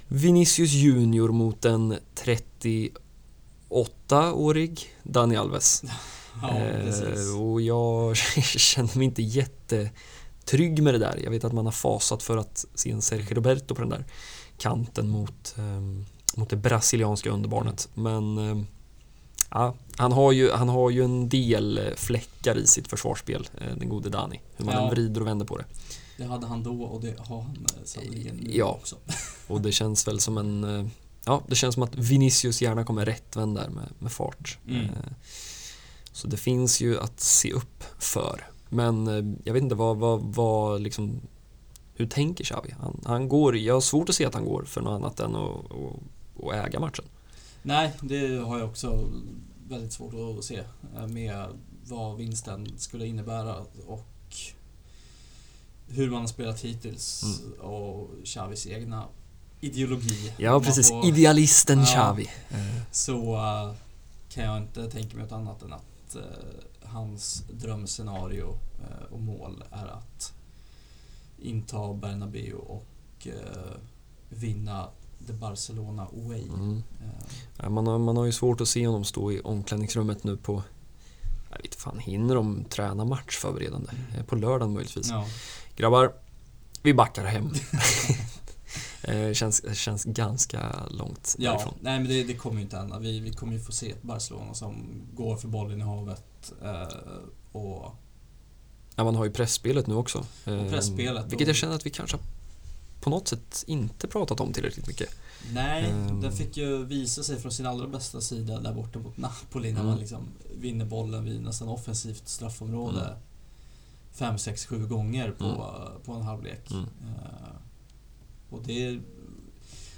Vinicius 0.08 0.72
Junior 0.72 1.30
mot 1.30 1.66
en 1.66 1.98
38-årig 3.70 4.96
Dani 5.04 5.36
Alves. 5.36 5.84
Ja, 6.42 6.50
och 7.40 7.62
jag 7.62 8.16
känner 8.46 8.98
mig 8.98 9.06
inte 9.06 9.22
jätte 9.22 9.90
trygg 10.46 10.84
med 10.84 10.94
det 10.94 10.98
där. 10.98 11.20
Jag 11.24 11.32
vet 11.32 11.44
att 11.44 11.54
man 11.54 11.66
har 11.66 11.72
fasat 11.72 12.24
för 12.24 12.38
att 12.38 12.66
se 12.76 12.92
en 12.92 13.02
Sergio 13.02 13.36
Roberto 13.36 13.76
på 13.76 13.82
den 13.82 13.90
där 13.90 14.06
kanten 14.58 15.10
mot, 15.10 15.56
um, 15.58 16.06
mot 16.36 16.50
det 16.50 16.56
brasilianska 16.56 17.30
underbarnet. 17.30 17.90
Men 17.94 18.38
um, 18.38 18.68
ja, 19.50 19.76
han, 19.98 20.12
har 20.12 20.32
ju, 20.32 20.52
han 20.52 20.70
har 20.70 20.90
ju 20.90 21.04
en 21.04 21.30
del 21.30 21.94
fläckar 21.96 22.58
i 22.58 22.68
sitt 22.68 22.88
försvarsspel, 22.88 23.50
eh, 23.58 23.78
den 23.78 23.90
gode 23.90 24.10
Dani. 24.10 24.42
Hur 24.56 24.66
man 24.66 24.76
ja. 24.76 24.90
vrider 24.90 25.22
och 25.22 25.28
vänder 25.28 25.46
på 25.46 25.58
det. 25.58 25.66
Det 26.18 26.24
hade 26.24 26.48
han 26.48 26.64
då 26.64 26.84
och 26.84 27.02
det 27.02 27.20
har 27.20 27.42
han 27.42 27.68
eh, 27.78 27.84
sannerligen 27.84 28.36
nu 28.36 28.58
ja. 28.58 28.66
också. 28.82 28.96
och 29.48 29.62
det 29.62 29.72
känns 29.72 30.08
väl 30.08 30.20
som 30.20 30.38
en... 30.38 30.64
Eh, 30.64 30.88
ja, 31.26 31.44
det 31.48 31.56
känns 31.56 31.74
som 31.74 31.84
att 31.84 31.96
Vinicius 31.96 32.62
gärna 32.62 32.84
kommer 32.84 33.06
rättvänd 33.06 33.56
där 33.56 33.70
med, 33.70 33.90
med 34.00 34.12
fart. 34.12 34.58
Mm. 34.68 34.90
Så 36.12 36.28
det 36.28 36.38
finns 36.38 36.82
ju 36.82 37.00
att 37.00 37.20
se 37.20 37.52
upp 37.52 37.84
för. 38.00 38.48
Men 38.70 39.08
eh, 39.08 39.36
jag 39.44 39.54
vet 39.54 39.64
inte 39.64 39.76
vad, 39.76 39.98
vad, 39.98 40.22
vad 40.22 40.82
liksom, 40.82 41.22
hur 41.96 42.08
tänker 42.08 42.44
Xavi? 42.44 42.76
Han, 42.80 43.02
han 43.06 43.30
går, 43.30 43.58
jag 43.58 43.74
har 43.74 43.82
svårt 43.82 44.10
att 44.10 44.16
se 44.16 44.26
att 44.26 44.34
han 44.34 44.46
går 44.46 44.64
för 44.64 44.82
något 44.82 44.92
annat 44.92 45.20
än 45.20 45.36
att, 45.36 45.72
att, 45.72 46.46
att 46.46 46.68
äga 46.68 46.80
matchen. 46.80 47.06
Nej, 47.62 47.92
det 48.02 48.38
har 48.38 48.60
jag 48.60 48.70
också 48.70 49.08
väldigt 49.70 49.94
svårt 49.94 50.14
att 50.14 50.44
se 50.44 50.64
eh, 50.96 51.08
med 51.08 51.48
vad 51.86 52.18
vinsten 52.18 52.68
skulle 52.78 53.08
innebära 53.08 53.56
och 53.88 54.13
hur 55.94 56.10
man 56.10 56.22
har 56.22 56.28
spelat 56.28 56.60
hittills 56.60 57.24
mm. 57.24 57.60
och 57.60 58.10
Xavis 58.26 58.68
egna 58.68 59.06
ideologi. 59.60 60.34
Ja, 60.38 60.60
precis. 60.60 60.90
Får, 60.90 61.06
Idealisten 61.06 61.80
ja, 61.80 61.86
Xavi. 61.86 62.30
Så 62.92 63.36
uh, 63.36 63.74
kan 64.30 64.44
jag 64.44 64.58
inte 64.58 64.90
tänka 64.90 65.18
mig 65.18 65.26
något 65.26 65.32
annat 65.32 65.62
än 65.62 65.74
att 65.74 66.16
uh, 66.16 66.22
hans 66.94 67.44
drömscenario 67.52 68.60
eh, 68.80 69.14
och 69.14 69.20
mål 69.20 69.64
är 69.72 69.86
att 69.86 70.34
inta 71.42 71.94
Bernabéu 71.94 72.54
och 72.54 73.28
eh, 73.28 73.76
vinna 74.30 74.88
The 75.28 75.34
Barcelona 75.34 76.04
Away. 76.04 76.48
Mm. 76.48 76.84
Ja, 77.58 77.70
man, 77.70 77.88
har, 77.88 78.00
man 78.00 78.18
har 78.18 78.26
ju 78.26 78.32
svårt 78.32 78.62
att 78.62 78.68
se 78.68 78.88
honom 78.88 79.04
stå 79.04 79.32
i 79.32 79.42
omklädningsrummet 79.42 80.24
nu 80.24 80.38
på 80.38 80.64
jag 81.50 81.62
vet 81.62 81.76
fan, 81.76 82.00
hinner 82.00 82.36
de 82.36 82.64
träna 82.64 83.06
matchförberedande? 83.06 83.92
Mm. 84.14 84.26
På 84.26 84.36
lördagen 84.36 84.74
möjligtvis. 84.74 85.10
Ja. 85.10 85.26
Grabbar, 85.76 86.14
vi 86.82 86.94
backar 86.94 87.26
hem. 87.26 87.50
känns, 89.34 89.78
känns 89.78 90.04
ganska 90.04 90.86
långt 90.90 91.36
ja, 91.40 91.52
därifrån. 91.52 91.74
Nej 91.82 92.00
men 92.00 92.08
det, 92.08 92.24
det 92.24 92.34
kommer 92.34 92.56
ju 92.56 92.62
inte 92.62 92.78
hända. 92.78 93.00
Vi, 93.00 93.20
vi 93.20 93.34
kommer 93.34 93.54
ju 93.54 93.60
få 93.60 93.72
se 93.72 93.92
ett 93.92 94.04
Barcelona 94.04 94.54
som 94.54 95.02
går 95.14 95.38
för 95.38 95.48
bollen 95.48 95.82
i 95.82 95.84
havet 95.84 96.24
Eh, 96.62 96.88
och 97.52 97.96
Ja, 98.96 99.04
man 99.04 99.16
har 99.16 99.26
ju 99.26 99.32
pressspelet 99.32 99.88
nu 99.88 99.96
också. 99.96 100.26
Pressspelet. 100.44 101.32
Vilket 101.32 101.48
jag 101.48 101.56
känner 101.56 101.76
att 101.76 101.86
vi 101.86 101.90
kanske 101.90 102.18
på 103.02 103.10
något 103.10 103.28
sätt 103.28 103.64
inte 103.68 104.08
pratat 104.08 104.40
om 104.40 104.54
tillräckligt 104.54 104.88
mycket. 104.88 105.10
Nej, 105.54 105.92
um, 105.92 106.22
den 106.22 106.32
fick 106.32 106.58
ju 106.58 106.86
visa 106.86 107.24
sig 107.24 107.40
från 107.40 107.52
sin 107.52 107.66
allra 107.66 107.88
bästa 107.88 108.22
sida 108.22 108.60
där 108.60 108.74
borta 108.74 109.00
mot 109.00 109.18
Napoli 109.18 109.72
när 109.72 109.80
mm. 109.80 109.92
man 109.92 110.00
liksom 110.00 110.28
vinner 110.58 110.86
bollen 110.86 111.24
vid 111.24 111.42
nästan 111.42 111.68
offensivt 111.68 112.28
straffområde. 112.28 113.16
5, 114.14 114.38
6, 114.38 114.66
7 114.66 114.88
gånger 114.88 115.32
på, 115.32 115.46
mm. 115.46 116.02
på 116.04 116.14
en 116.14 116.22
halvlek. 116.22 116.72
Mm. 116.72 116.84
Uh, 116.84 117.56
och 118.50 118.64
det... 118.64 119.00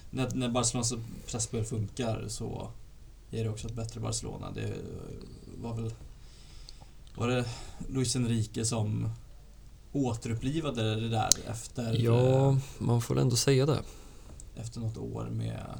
När, 0.09 0.35
när 0.35 0.49
Barcelonas 0.49 0.93
pressspel 1.27 1.63
funkar 1.63 2.25
så 2.27 2.71
ger 3.29 3.43
det 3.43 3.49
också 3.49 3.67
ett 3.67 3.75
bättre 3.75 3.99
Barcelona. 3.99 4.51
Det 4.51 4.73
var 5.57 5.73
väl 5.73 5.93
var 7.15 7.27
det 7.27 7.45
Luis 7.89 8.15
Enrique 8.15 8.65
som 8.65 9.09
återupplivade 9.91 10.95
det 10.95 11.09
där 11.09 11.29
efter... 11.47 11.93
Ja, 11.93 12.49
eh, 12.49 12.57
man 12.77 13.01
får 13.01 13.19
ändå 13.19 13.35
säga 13.35 13.65
det. 13.65 13.81
Efter 14.55 14.79
något 14.79 14.97
år 14.97 15.29
med 15.31 15.79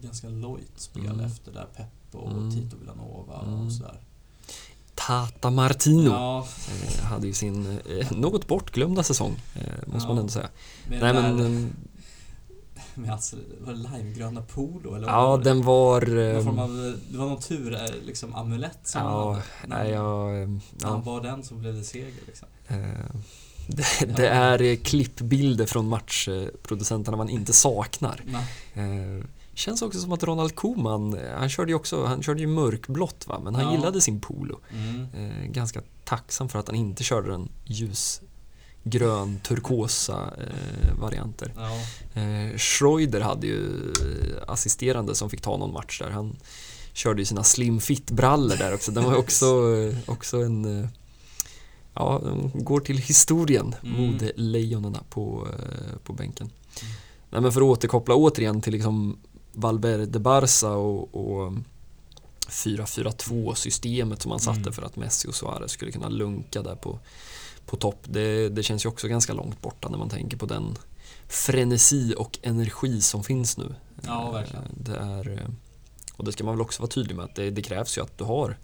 ganska 0.00 0.28
lojt 0.28 0.80
spel 0.80 1.06
mm. 1.06 1.20
efter 1.20 1.52
där 1.52 1.66
Pep 1.76 2.14
och 2.14 2.30
mm. 2.30 2.50
Tito 2.50 2.76
Villanova 2.76 3.42
mm. 3.42 3.66
och 3.66 3.72
sådär. 3.72 4.00
Tata 5.06 5.50
Martino 5.50 6.10
ja. 6.10 6.46
eh, 6.68 7.04
hade 7.04 7.26
ju 7.26 7.32
sin 7.32 7.78
eh, 7.86 8.12
något 8.12 8.46
bortglömda 8.46 9.02
säsong, 9.02 9.36
eh, 9.54 9.62
måste 9.86 10.06
ja. 10.06 10.08
man 10.08 10.18
ändå 10.18 10.32
säga. 10.32 10.48
Men 10.88 10.98
Nej, 10.98 11.12
men, 11.12 11.76
med 12.94 13.12
alltså, 13.12 13.36
var 13.60 13.72
det 13.72 13.78
limegröna 13.78 14.42
polo 14.42 14.94
eller? 14.94 15.08
Ja, 15.08 15.26
var 15.26 15.38
den 15.38 15.62
var... 15.62 16.00
Någon 16.44 16.58
av, 16.58 16.98
det 17.10 17.18
var 17.18 17.26
någon 17.26 17.40
tur, 17.40 17.78
liksom 18.04 18.34
amulett 18.34 18.78
som 18.82 19.00
ja, 19.00 19.32
han 19.32 19.70
nej, 19.70 19.90
jag, 19.90 20.48
När 20.70 20.88
han 20.88 21.02
var 21.02 21.20
den 21.20 21.44
så 21.44 21.54
blev 21.54 21.74
det 21.74 21.84
seger 21.84 22.12
liksom. 22.26 22.48
Det, 23.66 24.16
det 24.16 24.28
är 24.28 24.76
klippbilder 24.76 25.66
från 25.66 25.88
matchproducenterna 25.88 27.16
man 27.16 27.28
inte 27.28 27.52
saknar. 27.52 28.20
Eh, 28.74 29.24
känns 29.54 29.82
också 29.82 30.00
som 30.00 30.12
att 30.12 30.22
Ronald 30.22 30.54
Koeman, 30.54 31.18
han 31.36 31.48
körde 31.48 31.70
ju 31.70 31.76
också, 31.76 32.04
han 32.04 32.22
körde 32.22 32.40
ju 32.40 32.46
mörkblått 32.46 33.26
va, 33.26 33.40
men 33.44 33.54
han 33.54 33.64
ja. 33.64 33.72
gillade 33.72 34.00
sin 34.00 34.20
polo. 34.20 34.60
Mm. 34.72 35.06
Eh, 35.14 35.46
ganska 35.46 35.82
tacksam 36.04 36.48
för 36.48 36.58
att 36.58 36.68
han 36.68 36.76
inte 36.76 37.04
körde 37.04 37.30
den 37.30 37.48
ljusgrön, 37.64 39.40
turkosa 39.42 40.32
eh, 40.38 41.00
varianter. 41.00 41.52
Ja. 41.56 41.70
Eh, 42.20 42.56
Schreuder 42.56 43.20
hade 43.20 43.46
ju 43.46 43.92
assisterande 44.46 45.14
som 45.14 45.30
fick 45.30 45.40
ta 45.40 45.56
någon 45.56 45.72
match 45.72 46.00
där. 46.00 46.10
Han 46.10 46.36
körde 46.92 47.20
ju 47.20 47.24
sina 47.24 47.44
slim 47.44 47.80
fit 47.80 48.10
brallor 48.10 48.56
där 48.56 48.74
också. 48.74 48.92
Den 48.92 49.04
var 49.04 49.14
också, 49.24 49.46
också 50.06 50.36
en 50.42 50.82
eh, 50.82 50.88
ja, 51.94 52.22
går 52.54 52.80
till 52.80 52.98
historien, 52.98 53.74
mm. 53.82 54.00
modelejonen 54.00 54.96
på, 55.10 55.48
eh, 55.52 55.98
på 56.04 56.12
bänken. 56.12 56.46
Mm. 56.46 56.94
Nej, 57.30 57.40
men 57.40 57.52
för 57.52 57.60
att 57.60 57.66
återkoppla 57.66 58.14
återigen 58.14 58.60
till 58.60 58.72
liksom 58.72 59.16
Valverde 59.54 60.18
Barca 60.18 60.70
och, 60.70 61.14
och 61.14 61.52
4-4-2 62.48 63.54
systemet 63.54 64.22
som 64.22 64.28
man 64.28 64.40
satte 64.40 64.60
mm. 64.60 64.72
för 64.72 64.82
att 64.82 64.96
Messi 64.96 65.28
och 65.28 65.34
Suarez 65.34 65.70
skulle 65.70 65.92
kunna 65.92 66.08
lunka 66.08 66.62
där 66.62 66.74
på, 66.74 66.98
på 67.66 67.76
topp. 67.76 67.98
Det, 68.04 68.48
det 68.48 68.62
känns 68.62 68.84
ju 68.84 68.88
också 68.88 69.08
ganska 69.08 69.32
långt 69.32 69.62
borta 69.62 69.88
när 69.88 69.98
man 69.98 70.08
tänker 70.08 70.36
på 70.36 70.46
den 70.46 70.76
frenesi 71.28 72.14
och 72.18 72.38
energi 72.42 73.00
som 73.00 73.24
finns 73.24 73.58
nu. 73.58 73.74
Ja, 74.06 74.30
verkligen. 74.30 74.64
Det 74.84 74.96
är, 74.96 75.46
och 76.16 76.24
det 76.24 76.32
ska 76.32 76.44
man 76.44 76.54
väl 76.54 76.62
också 76.62 76.82
vara 76.82 76.90
tydlig 76.90 77.16
med 77.16 77.24
att 77.24 77.34
det, 77.34 77.50
det 77.50 77.62
krävs 77.62 77.98
ju 77.98 78.02
att 78.02 78.18
du 78.18 78.24
har 78.24 78.58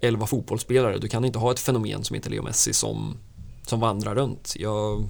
11 0.00 0.26
fotbollsspelare. 0.26 0.98
Du 0.98 1.08
kan 1.08 1.24
inte 1.24 1.38
ha 1.38 1.50
ett 1.50 1.60
fenomen 1.60 2.04
som 2.04 2.14
heter 2.14 2.30
Leo 2.30 2.42
Messi 2.42 2.72
som, 2.72 3.16
som 3.66 3.80
vandrar 3.80 4.14
runt. 4.14 4.54
Jag, 4.58 5.04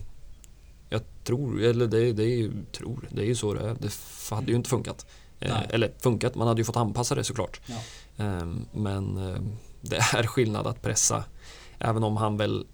jag 0.91 1.03
tror, 1.24 1.62
eller 1.62 1.86
det, 1.86 2.12
det 2.12 2.22
är 2.22 2.36
ju, 2.36 2.53
tror, 2.72 3.09
det 3.11 3.22
är 3.22 3.26
ju 3.26 3.34
så 3.34 3.55
det 3.55 3.61
är. 3.61 3.76
Det 3.80 3.91
hade 4.30 4.51
ju 4.51 4.57
inte 4.57 4.70
funkat. 4.70 5.07
Eh, 5.41 5.62
eller 5.68 5.93
funkat, 5.99 6.34
man 6.34 6.49
hade 6.49 6.61
ju 6.61 6.64
fått 6.64 6.76
anpassa 6.76 7.14
det 7.14 7.24
såklart. 7.24 7.61
Ja. 7.66 7.76
Eh, 8.24 8.49
men 8.72 9.16
eh, 9.16 9.41
det 9.80 9.97
är 9.97 10.26
skillnad 10.26 10.66
att 10.66 10.82
pressa. 10.82 11.24
Även 11.78 12.05
om 12.05 12.16
han 12.16 12.36
väl 12.36 12.66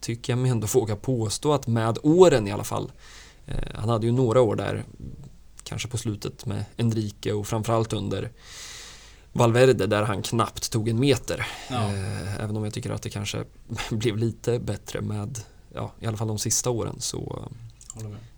tycker 0.00 0.32
jag 0.32 0.38
mig 0.38 0.50
ändå 0.50 0.66
våga 0.66 0.96
påstå 0.96 1.52
att 1.52 1.66
med 1.66 1.98
åren 2.02 2.48
i 2.48 2.52
alla 2.52 2.64
fall. 2.64 2.92
Eh, 3.46 3.74
han 3.74 3.88
hade 3.88 4.06
ju 4.06 4.12
några 4.12 4.40
år 4.40 4.56
där, 4.56 4.84
kanske 5.62 5.88
på 5.88 5.98
slutet 5.98 6.46
med 6.46 6.64
Enrique 6.76 7.32
och 7.32 7.46
framförallt 7.46 7.92
under 7.92 8.30
Valverde 9.32 9.86
där 9.86 10.02
han 10.02 10.22
knappt 10.22 10.72
tog 10.72 10.88
en 10.88 11.00
meter. 11.00 11.46
Ja. 11.70 11.94
Eh, 11.94 12.40
även 12.40 12.56
om 12.56 12.64
jag 12.64 12.74
tycker 12.74 12.90
att 12.90 13.02
det 13.02 13.10
kanske 13.10 13.44
blev 13.90 14.16
lite 14.16 14.58
bättre 14.58 15.00
med, 15.00 15.38
ja, 15.74 15.92
i 16.00 16.06
alla 16.06 16.16
fall 16.16 16.28
de 16.28 16.38
sista 16.38 16.70
åren 16.70 16.96
så 16.98 17.48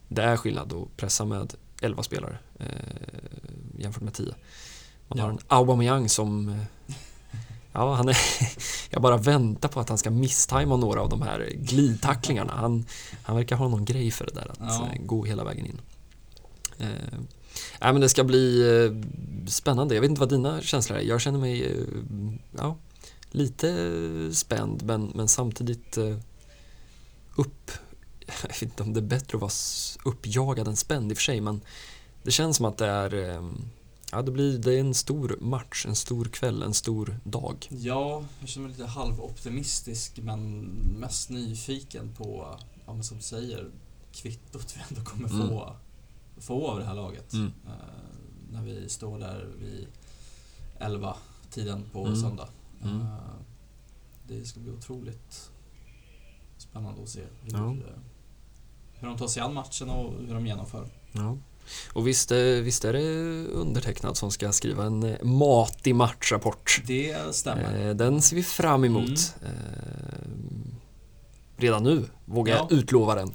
det 0.09 0.23
är 0.23 0.37
skillnad 0.37 0.73
att 0.73 0.97
pressa 0.97 1.25
med 1.25 1.55
11 1.83 2.03
spelare 2.03 2.39
eh, 2.59 2.67
jämfört 3.79 4.03
med 4.03 4.15
10. 4.15 4.35
Man 5.09 5.19
ja. 5.19 5.25
har 5.25 5.31
en 5.31 5.39
Aubameyang 5.49 6.09
som 6.09 6.49
eh, 6.49 6.95
Ja, 7.73 7.95
han 7.95 8.09
är, 8.09 8.17
jag 8.91 9.03
bara 9.03 9.17
väntar 9.17 9.69
på 9.69 9.81
att 9.81 9.89
han 9.89 9.99
ska 9.99 10.11
misstajma 10.11 10.77
några 10.77 11.01
av 11.01 11.09
de 11.09 11.23
här 11.23 11.53
glidtacklingarna. 11.57 12.53
Han, 12.53 12.85
han 13.23 13.37
verkar 13.37 13.57
ha 13.57 13.69
någon 13.69 13.85
grej 13.85 14.11
för 14.11 14.27
det 14.27 14.35
där, 14.35 14.51
att 14.51 14.59
ja. 14.61 14.89
Eh, 14.93 15.03
gå 15.03 15.25
hela 15.25 15.45
vägen 15.45 15.67
in. 15.67 15.81
Eh, 16.79 17.19
Nej, 17.81 17.93
men 17.93 18.01
det 18.01 18.09
ska 18.09 18.25
bli 18.25 18.61
eh, 18.61 19.09
spännande. 19.49 19.95
Jag 19.95 20.01
vet 20.01 20.11
inte 20.11 20.21
vad 20.21 20.29
dina 20.29 20.61
känslor 20.61 20.99
är. 20.99 21.03
Jag 21.03 21.21
känner 21.21 21.39
mig 21.39 21.87
ja, 22.59 22.77
lite 23.31 23.91
spänd 24.33 24.83
men, 24.83 25.13
men 25.15 25.29
samtidigt 25.29 25.99
upp... 27.37 27.71
Jag 28.43 28.49
vet 28.49 28.63
inte 28.63 28.83
om 28.83 28.93
det 28.93 29.01
är 29.01 29.03
bättre 29.03 29.37
att 29.37 29.43
vara 29.43 29.53
uppjagad 30.05 30.69
än 30.69 30.77
spänd 30.77 31.13
i 31.13 31.15
och 31.15 31.19
för 31.19 31.23
sig 31.23 31.41
men 31.41 31.61
det 32.23 32.31
känns 32.31 32.57
som 32.57 32.67
att 32.67 32.79
det 32.79 32.87
är 32.87 33.43
Ja, 34.15 34.23
det, 34.23 34.33
blir, 34.33 34.59
det 34.59 34.75
är 34.75 34.81
en 34.81 34.95
stor 34.95 35.39
match, 35.41 35.87
en 35.87 35.97
stor 35.97 36.25
kväll, 36.25 36.63
en 36.63 36.75
stor 36.75 37.21
dag. 37.25 37.69
Ja, 37.71 38.25
jag 38.41 38.49
känner 38.49 38.69
mig 38.69 38.77
lite 38.77 38.89
halvoptimistisk 38.91 40.19
men 40.23 40.61
mest 41.01 41.31
nyfiken 41.31 42.15
på, 42.15 42.59
ja, 42.87 42.95
men 42.95 43.05
som 43.05 43.17
du 43.17 43.23
säger, 43.23 43.71
kvittot 44.13 44.77
vi 44.77 44.81
ändå 44.89 45.11
kommer 45.11 45.29
mm. 45.29 45.49
få 45.49 45.77
få 46.43 46.69
av 46.69 46.79
det 46.79 46.85
här 46.85 46.95
laget. 46.95 47.33
Mm. 47.33 47.47
Uh, 47.47 47.73
när 48.53 48.63
vi 48.63 48.89
står 48.89 49.19
där 49.19 49.49
vid 49.59 49.87
11 50.79 51.17
tiden 51.51 51.85
på 51.93 52.07
mm. 52.07 52.21
söndag. 52.21 52.49
Uh, 52.85 53.17
det 54.29 54.45
ska 54.45 54.61
bli 54.61 54.71
otroligt 54.71 55.51
spännande 56.73 57.03
att 57.03 57.09
se 57.09 57.21
hur, 57.43 57.53
ja. 57.53 57.77
hur 58.93 59.09
de 59.09 59.19
tar 59.19 59.27
sig 59.27 59.43
an 59.43 59.55
matchen 59.55 59.91
och 59.91 60.13
hur 60.27 60.35
de 60.35 60.47
genomför. 60.47 60.89
Ja. 61.13 61.37
Och 61.93 62.07
visst, 62.07 62.33
visst 62.63 62.85
är 62.85 62.93
det 62.93 63.03
undertecknad 63.47 64.17
som 64.17 64.31
ska 64.31 64.53
skriva 64.53 64.85
en 64.85 65.03
eh, 65.03 65.23
matig 65.23 65.95
matchrapport. 65.95 66.83
Det 66.87 67.35
stämmer. 67.35 67.95
Den 67.95 68.23
ser 68.23 68.37
vi 68.37 68.43
fram 68.43 68.85
emot. 68.85 69.35
Mm. 69.43 70.75
Redan 71.57 71.83
nu 71.83 72.05
vågar 72.25 72.57
ja. 72.57 72.67
jag 72.71 72.79
utlova 72.79 73.15
den 73.15 73.35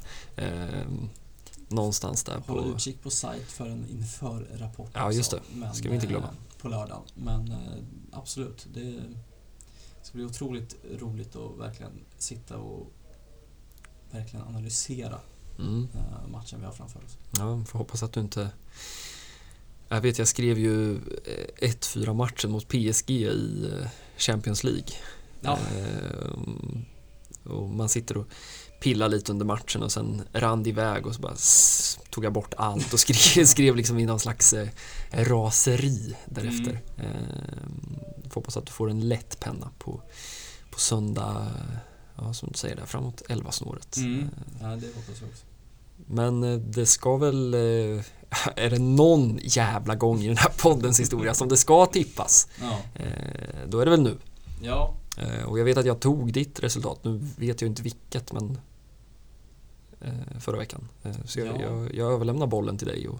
någonstans 1.67 2.23
där. 2.23 2.41
Håll 2.47 2.63
på... 2.63 2.69
utkik 2.69 3.03
på 3.03 3.09
sajt 3.09 3.51
för 3.51 3.65
en 3.65 3.85
inför-rapport. 3.89 4.91
Ja, 4.93 5.11
just 5.11 5.31
det. 5.31 5.41
Men, 5.53 5.73
ska 5.73 5.89
vi 5.89 5.95
inte 5.95 6.07
glömma. 6.07 6.27
Eh, 6.27 6.61
på 6.61 6.67
lördagen. 6.67 7.03
Men 7.15 7.51
eh, 7.51 7.57
absolut, 8.11 8.67
det 8.73 9.01
ska 10.01 10.15
bli 10.15 10.25
otroligt 10.25 10.75
roligt 10.99 11.35
att 11.35 11.59
verkligen 11.59 11.91
sitta 12.17 12.57
och 12.57 12.91
verkligen 14.11 14.45
analysera 14.45 15.19
mm. 15.59 15.87
Eh, 15.95 16.27
matchen 16.27 16.59
vi 16.59 16.65
har 16.65 16.73
framför 16.73 16.99
oss. 17.05 17.17
Ja, 17.37 17.63
får 17.67 17.79
hoppas 17.79 18.03
att 18.03 18.13
du 18.13 18.19
inte 18.19 18.49
jag 19.89 20.01
vet, 20.01 20.19
jag 20.19 20.27
skrev 20.27 20.59
ju 20.59 20.99
1-4 21.61 22.13
matchen 22.13 22.51
mot 22.51 22.67
PSG 22.67 23.11
i 23.11 23.71
Champions 24.17 24.63
League. 24.63 24.89
Ja. 25.41 25.59
och 27.43 27.69
man 27.69 27.89
sitter 27.89 28.17
och 28.17 28.27
pilla 28.79 29.07
lite 29.07 29.31
under 29.31 29.45
matchen 29.45 29.83
och 29.83 29.91
sen 29.91 30.21
rann 30.33 30.63
det 30.63 30.69
iväg 30.69 31.05
och 31.05 31.15
så 31.15 31.21
bara 31.21 31.35
tog 32.09 32.25
jag 32.25 32.33
bort 32.33 32.53
allt 32.57 32.93
och 32.93 32.99
skrev, 32.99 33.45
skrev 33.45 33.75
liksom 33.75 33.99
i 33.99 34.05
någon 34.05 34.19
slags 34.19 34.53
eh, 34.53 34.67
raseri 35.11 36.15
därefter. 36.25 36.81
Mm. 36.97 37.11
Eh, 37.11 38.31
hoppas 38.33 38.57
att 38.57 38.65
du 38.65 38.71
får 38.71 38.89
en 38.89 39.07
lätt 39.07 39.39
penna 39.39 39.71
på, 39.77 40.01
på 40.71 40.79
söndag, 40.79 41.47
ja, 42.17 42.33
som 42.33 42.49
du 42.51 42.57
säger 42.57 42.75
där, 42.75 42.85
framåt 42.85 43.21
11-snåret. 43.29 43.97
Mm. 43.97 44.19
Eh, 44.19 44.27
ja, 44.61 44.67
det 44.67 44.87
hoppas 44.95 45.21
jag 45.21 45.29
också. 45.29 45.45
Men 46.05 46.43
eh, 46.43 46.59
det 46.59 46.85
ska 46.85 47.17
väl, 47.17 47.53
eh, 47.53 47.59
är 48.55 48.69
det 48.69 48.79
någon 48.79 49.39
jävla 49.41 49.95
gång 49.95 50.21
i 50.21 50.27
den 50.27 50.37
här 50.37 50.51
poddens 50.57 50.99
historia 50.99 51.33
som 51.33 51.49
det 51.49 51.57
ska 51.57 51.85
tippas, 51.85 52.47
ja. 52.61 52.79
då 53.67 53.79
är 53.79 53.85
det 53.85 53.91
väl 53.91 54.01
nu. 54.01 54.17
Ja, 54.61 54.95
Eh, 55.17 55.43
och 55.43 55.59
jag 55.59 55.65
vet 55.65 55.77
att 55.77 55.85
jag 55.85 55.99
tog 55.99 56.33
ditt 56.33 56.59
resultat, 56.59 57.03
nu 57.03 57.19
vet 57.37 57.61
jag 57.61 57.69
inte 57.69 57.81
vilket 57.81 58.33
men 58.33 58.57
eh, 60.01 60.39
förra 60.39 60.57
veckan. 60.57 60.87
Eh, 61.03 61.15
så 61.25 61.39
jag, 61.39 61.47
ja. 61.47 61.61
jag, 61.61 61.95
jag 61.95 62.13
överlämnar 62.13 62.47
bollen 62.47 62.77
till 62.77 62.87
dig 62.87 63.07
och, 63.07 63.19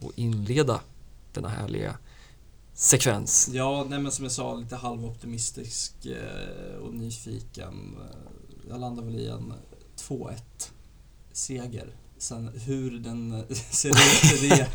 och 0.00 0.12
inleda 0.16 0.80
denna 1.32 1.48
härliga 1.48 1.98
sekvens. 2.76 3.48
Ja, 3.52 3.86
nej 3.88 3.98
men 3.98 4.12
som 4.12 4.24
jag 4.24 4.32
sa, 4.32 4.54
lite 4.54 4.76
halvoptimistisk 4.76 5.92
och 6.82 6.94
nyfiken. 6.94 7.96
Jag 8.68 8.80
landar 8.80 9.02
väl 9.02 9.14
i 9.14 9.28
en 9.28 9.52
2-1 10.08 10.36
seger. 11.32 11.96
Sen 12.18 12.50
hur 12.54 12.90
den 12.90 13.44
ser 13.70 13.88
ut, 13.88 14.40
det, 14.40 14.68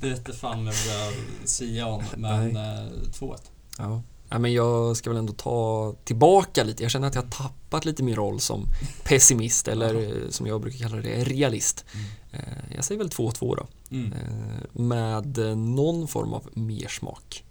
det 0.00 0.08
vet 0.08 0.36
fan 0.36 0.58
jag 0.58 0.64
vågar 0.64 1.46
sia 1.46 1.86
om. 1.86 2.04
Men 2.16 2.56
2-1. 2.56 3.38
Ja. 3.78 4.02
Ja, 4.30 4.38
men 4.38 4.52
jag 4.52 4.96
ska 4.96 5.10
väl 5.10 5.18
ändå 5.18 5.32
ta 5.32 5.94
tillbaka 6.04 6.64
lite. 6.64 6.82
Jag 6.82 6.92
känner 6.92 7.08
att 7.08 7.14
jag 7.14 7.22
har 7.22 7.30
tappat 7.30 7.84
lite 7.84 8.02
min 8.02 8.16
roll 8.16 8.40
som 8.40 8.66
pessimist 9.04 9.68
eller 9.68 10.14
som 10.30 10.46
jag 10.46 10.60
brukar 10.60 10.78
kalla 10.78 10.96
det, 10.96 11.24
realist. 11.24 11.84
Mm. 11.94 12.06
Eh, 12.32 12.74
jag 12.76 12.84
säger 12.84 12.98
väl 12.98 13.08
2-2 13.08 13.56
då. 13.56 13.66
Mm. 13.90 14.12
Eh, 14.12 14.82
med 14.82 15.38
någon 15.56 16.08
form 16.08 16.32
av 16.32 16.48
mersmak. 16.52 17.44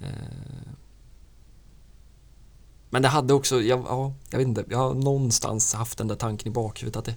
Eh, 0.00 0.08
men 2.90 3.02
det 3.02 3.08
hade 3.08 3.34
också, 3.34 3.62
jag, 3.62 3.80
ja, 3.80 4.14
jag 4.30 4.38
vet 4.38 4.48
inte, 4.48 4.64
jag 4.70 4.78
har 4.78 4.94
någonstans 4.94 5.74
haft 5.74 5.98
den 5.98 6.08
där 6.08 6.16
tanken 6.16 6.48
i 6.48 6.50
bakhuvudet 6.50 6.96
att 6.96 7.04
det 7.04 7.14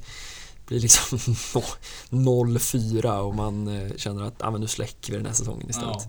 blir 0.65 0.79
liksom 0.79 1.17
0-4 2.09 3.17
och 3.17 3.35
man 3.35 3.89
känner 3.97 4.23
att 4.23 4.41
ah, 4.41 4.51
men 4.51 4.61
nu 4.61 4.67
släcker 4.67 5.11
vi 5.11 5.17
den 5.17 5.25
här 5.25 5.33
säsongen 5.33 5.69
istället. 5.69 6.07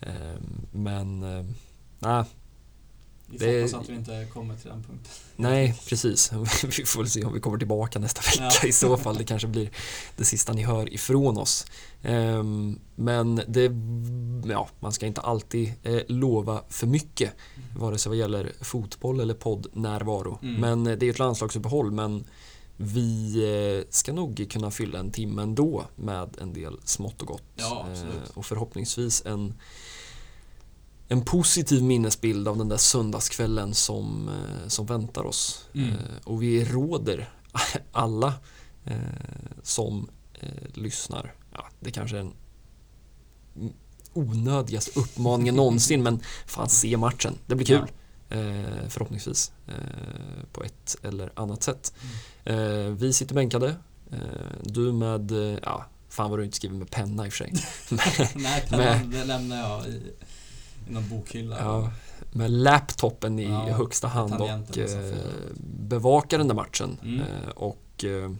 Ja. 0.00 0.08
Men 0.72 1.20
nej, 1.98 2.24
Vi 3.26 3.38
får 3.38 3.60
hoppas 3.60 3.74
att 3.74 3.88
vi 3.88 3.94
inte 3.94 4.26
kommer 4.32 4.56
till 4.56 4.68
den 4.70 4.82
punkten. 4.82 5.12
Nej, 5.36 5.74
precis. 5.88 6.32
Vi 6.78 6.84
får 6.84 7.00
väl 7.00 7.10
se 7.10 7.24
om 7.24 7.32
vi 7.32 7.40
kommer 7.40 7.58
tillbaka 7.58 7.98
nästa 7.98 8.20
vecka 8.20 8.58
ja. 8.62 8.68
i 8.68 8.72
så 8.72 8.96
fall. 8.96 9.16
Det 9.16 9.24
kanske 9.24 9.48
blir 9.48 9.70
det 10.16 10.24
sista 10.24 10.52
ni 10.52 10.62
hör 10.62 10.94
ifrån 10.94 11.38
oss. 11.38 11.66
Ehm, 12.02 12.78
men 12.94 13.40
det, 13.48 13.70
ja, 14.52 14.68
man 14.80 14.92
ska 14.92 15.06
inte 15.06 15.20
alltid 15.20 15.72
eh, 15.82 16.00
lova 16.08 16.62
för 16.68 16.86
mycket, 16.86 17.32
mm. 17.56 17.80
vare 17.80 17.98
sig 17.98 18.10
vad 18.10 18.18
gäller 18.18 18.52
fotboll 18.60 19.20
eller 19.20 19.34
poddnärvaro. 19.34 20.38
Mm. 20.42 20.60
Men 20.60 20.98
det 20.98 21.06
är 21.06 21.10
ett 21.10 21.18
landslagsuppehåll, 21.18 21.90
men 21.90 22.24
vi 22.76 23.36
eh, 23.80 23.86
ska 23.90 24.12
nog 24.12 24.46
kunna 24.50 24.70
fylla 24.70 24.98
en 24.98 25.10
timme 25.10 25.42
ändå 25.42 25.84
med 25.96 26.36
en 26.40 26.52
del 26.52 26.80
smått 26.84 27.22
och 27.22 27.28
gott. 27.28 27.42
Ja, 27.56 27.86
och 28.34 28.46
förhoppningsvis 28.46 29.22
en 29.26 29.54
en 31.08 31.24
positiv 31.24 31.82
minnesbild 31.82 32.48
av 32.48 32.58
den 32.58 32.68
där 32.68 32.76
söndagskvällen 32.76 33.74
som, 33.74 34.28
eh, 34.28 34.68
som 34.68 34.86
väntar 34.86 35.22
oss. 35.22 35.64
Mm. 35.74 35.88
Eh, 35.88 35.96
och 36.24 36.42
vi 36.42 36.64
råder 36.64 37.30
alla 37.92 38.34
eh, 38.84 38.96
som 39.62 40.10
lyssnar, 40.74 41.34
ja, 41.52 41.68
det 41.80 41.90
kanske 41.90 42.16
är 42.16 42.18
den 42.18 42.34
onödigaste 44.12 45.00
uppmaningen 45.00 45.54
någonsin, 45.54 46.02
men 46.02 46.20
fan 46.46 46.68
se 46.68 46.96
matchen, 46.96 47.38
det 47.46 47.54
blir 47.54 47.66
kul. 47.66 47.78
Ja. 47.78 47.86
förhoppningsvis 48.88 49.52
på 50.52 50.64
ett 50.64 50.96
eller 51.02 51.32
annat 51.34 51.62
sätt. 51.62 51.94
Mm. 52.44 52.96
vi 52.96 53.12
sitter 53.12 53.34
bänkade, 53.34 53.76
du 54.62 54.92
med, 54.92 55.30
ja, 55.62 55.86
fan 56.08 56.30
vad 56.30 56.38
du 56.38 56.44
inte 56.44 56.56
skriver 56.56 56.76
med 56.76 56.90
penna 56.90 57.26
i 57.26 57.28
och 57.28 57.32
för 57.32 57.44
sig. 57.44 57.54
Nej, 58.34 58.64
pennan, 58.68 59.10
det 59.10 59.24
lämnar 59.24 59.56
jag 59.56 59.86
i 59.86 60.12
i 60.88 60.92
någon 60.92 61.08
bokhylla. 61.08 61.56
Ja, 61.58 61.90
med 62.32 62.50
laptopen 62.50 63.38
i 63.38 63.44
ja, 63.44 63.72
högsta 63.72 64.08
hand 64.08 64.34
och 64.34 64.78
eh, 64.78 65.14
bevakar 65.64 66.38
den 66.38 66.48
där 66.48 66.54
matchen. 66.54 66.98
Mm. 67.02 67.20
Eh, 67.20 67.48
och 67.54 68.04
eh, 68.04 68.30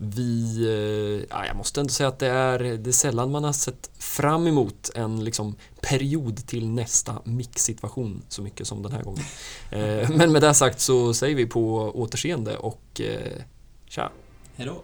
vi, 0.00 0.64
eh, 0.66 1.36
ja, 1.36 1.46
jag 1.46 1.56
måste 1.56 1.80
ändå 1.80 1.90
säga 1.90 2.08
att 2.08 2.18
det 2.18 2.26
är, 2.26 2.58
det 2.58 2.90
är 2.90 2.92
sällan 2.92 3.30
man 3.30 3.44
har 3.44 3.52
sett 3.52 3.90
fram 3.98 4.46
emot 4.46 4.90
en 4.94 5.24
liksom, 5.24 5.54
period 5.80 6.46
till 6.46 6.68
nästa 6.68 7.18
mix-situation 7.24 8.22
så 8.28 8.42
mycket 8.42 8.66
som 8.66 8.82
den 8.82 8.92
här 8.92 9.02
gången. 9.02 9.24
Eh, 9.70 10.10
men 10.10 10.32
med 10.32 10.42
det 10.42 10.54
sagt 10.54 10.80
så 10.80 11.14
säger 11.14 11.36
vi 11.36 11.46
på 11.46 11.92
återseende 11.94 12.56
och 12.56 13.00
eh, 13.00 13.42
tja! 13.86 14.10
Hejdå! 14.56 14.82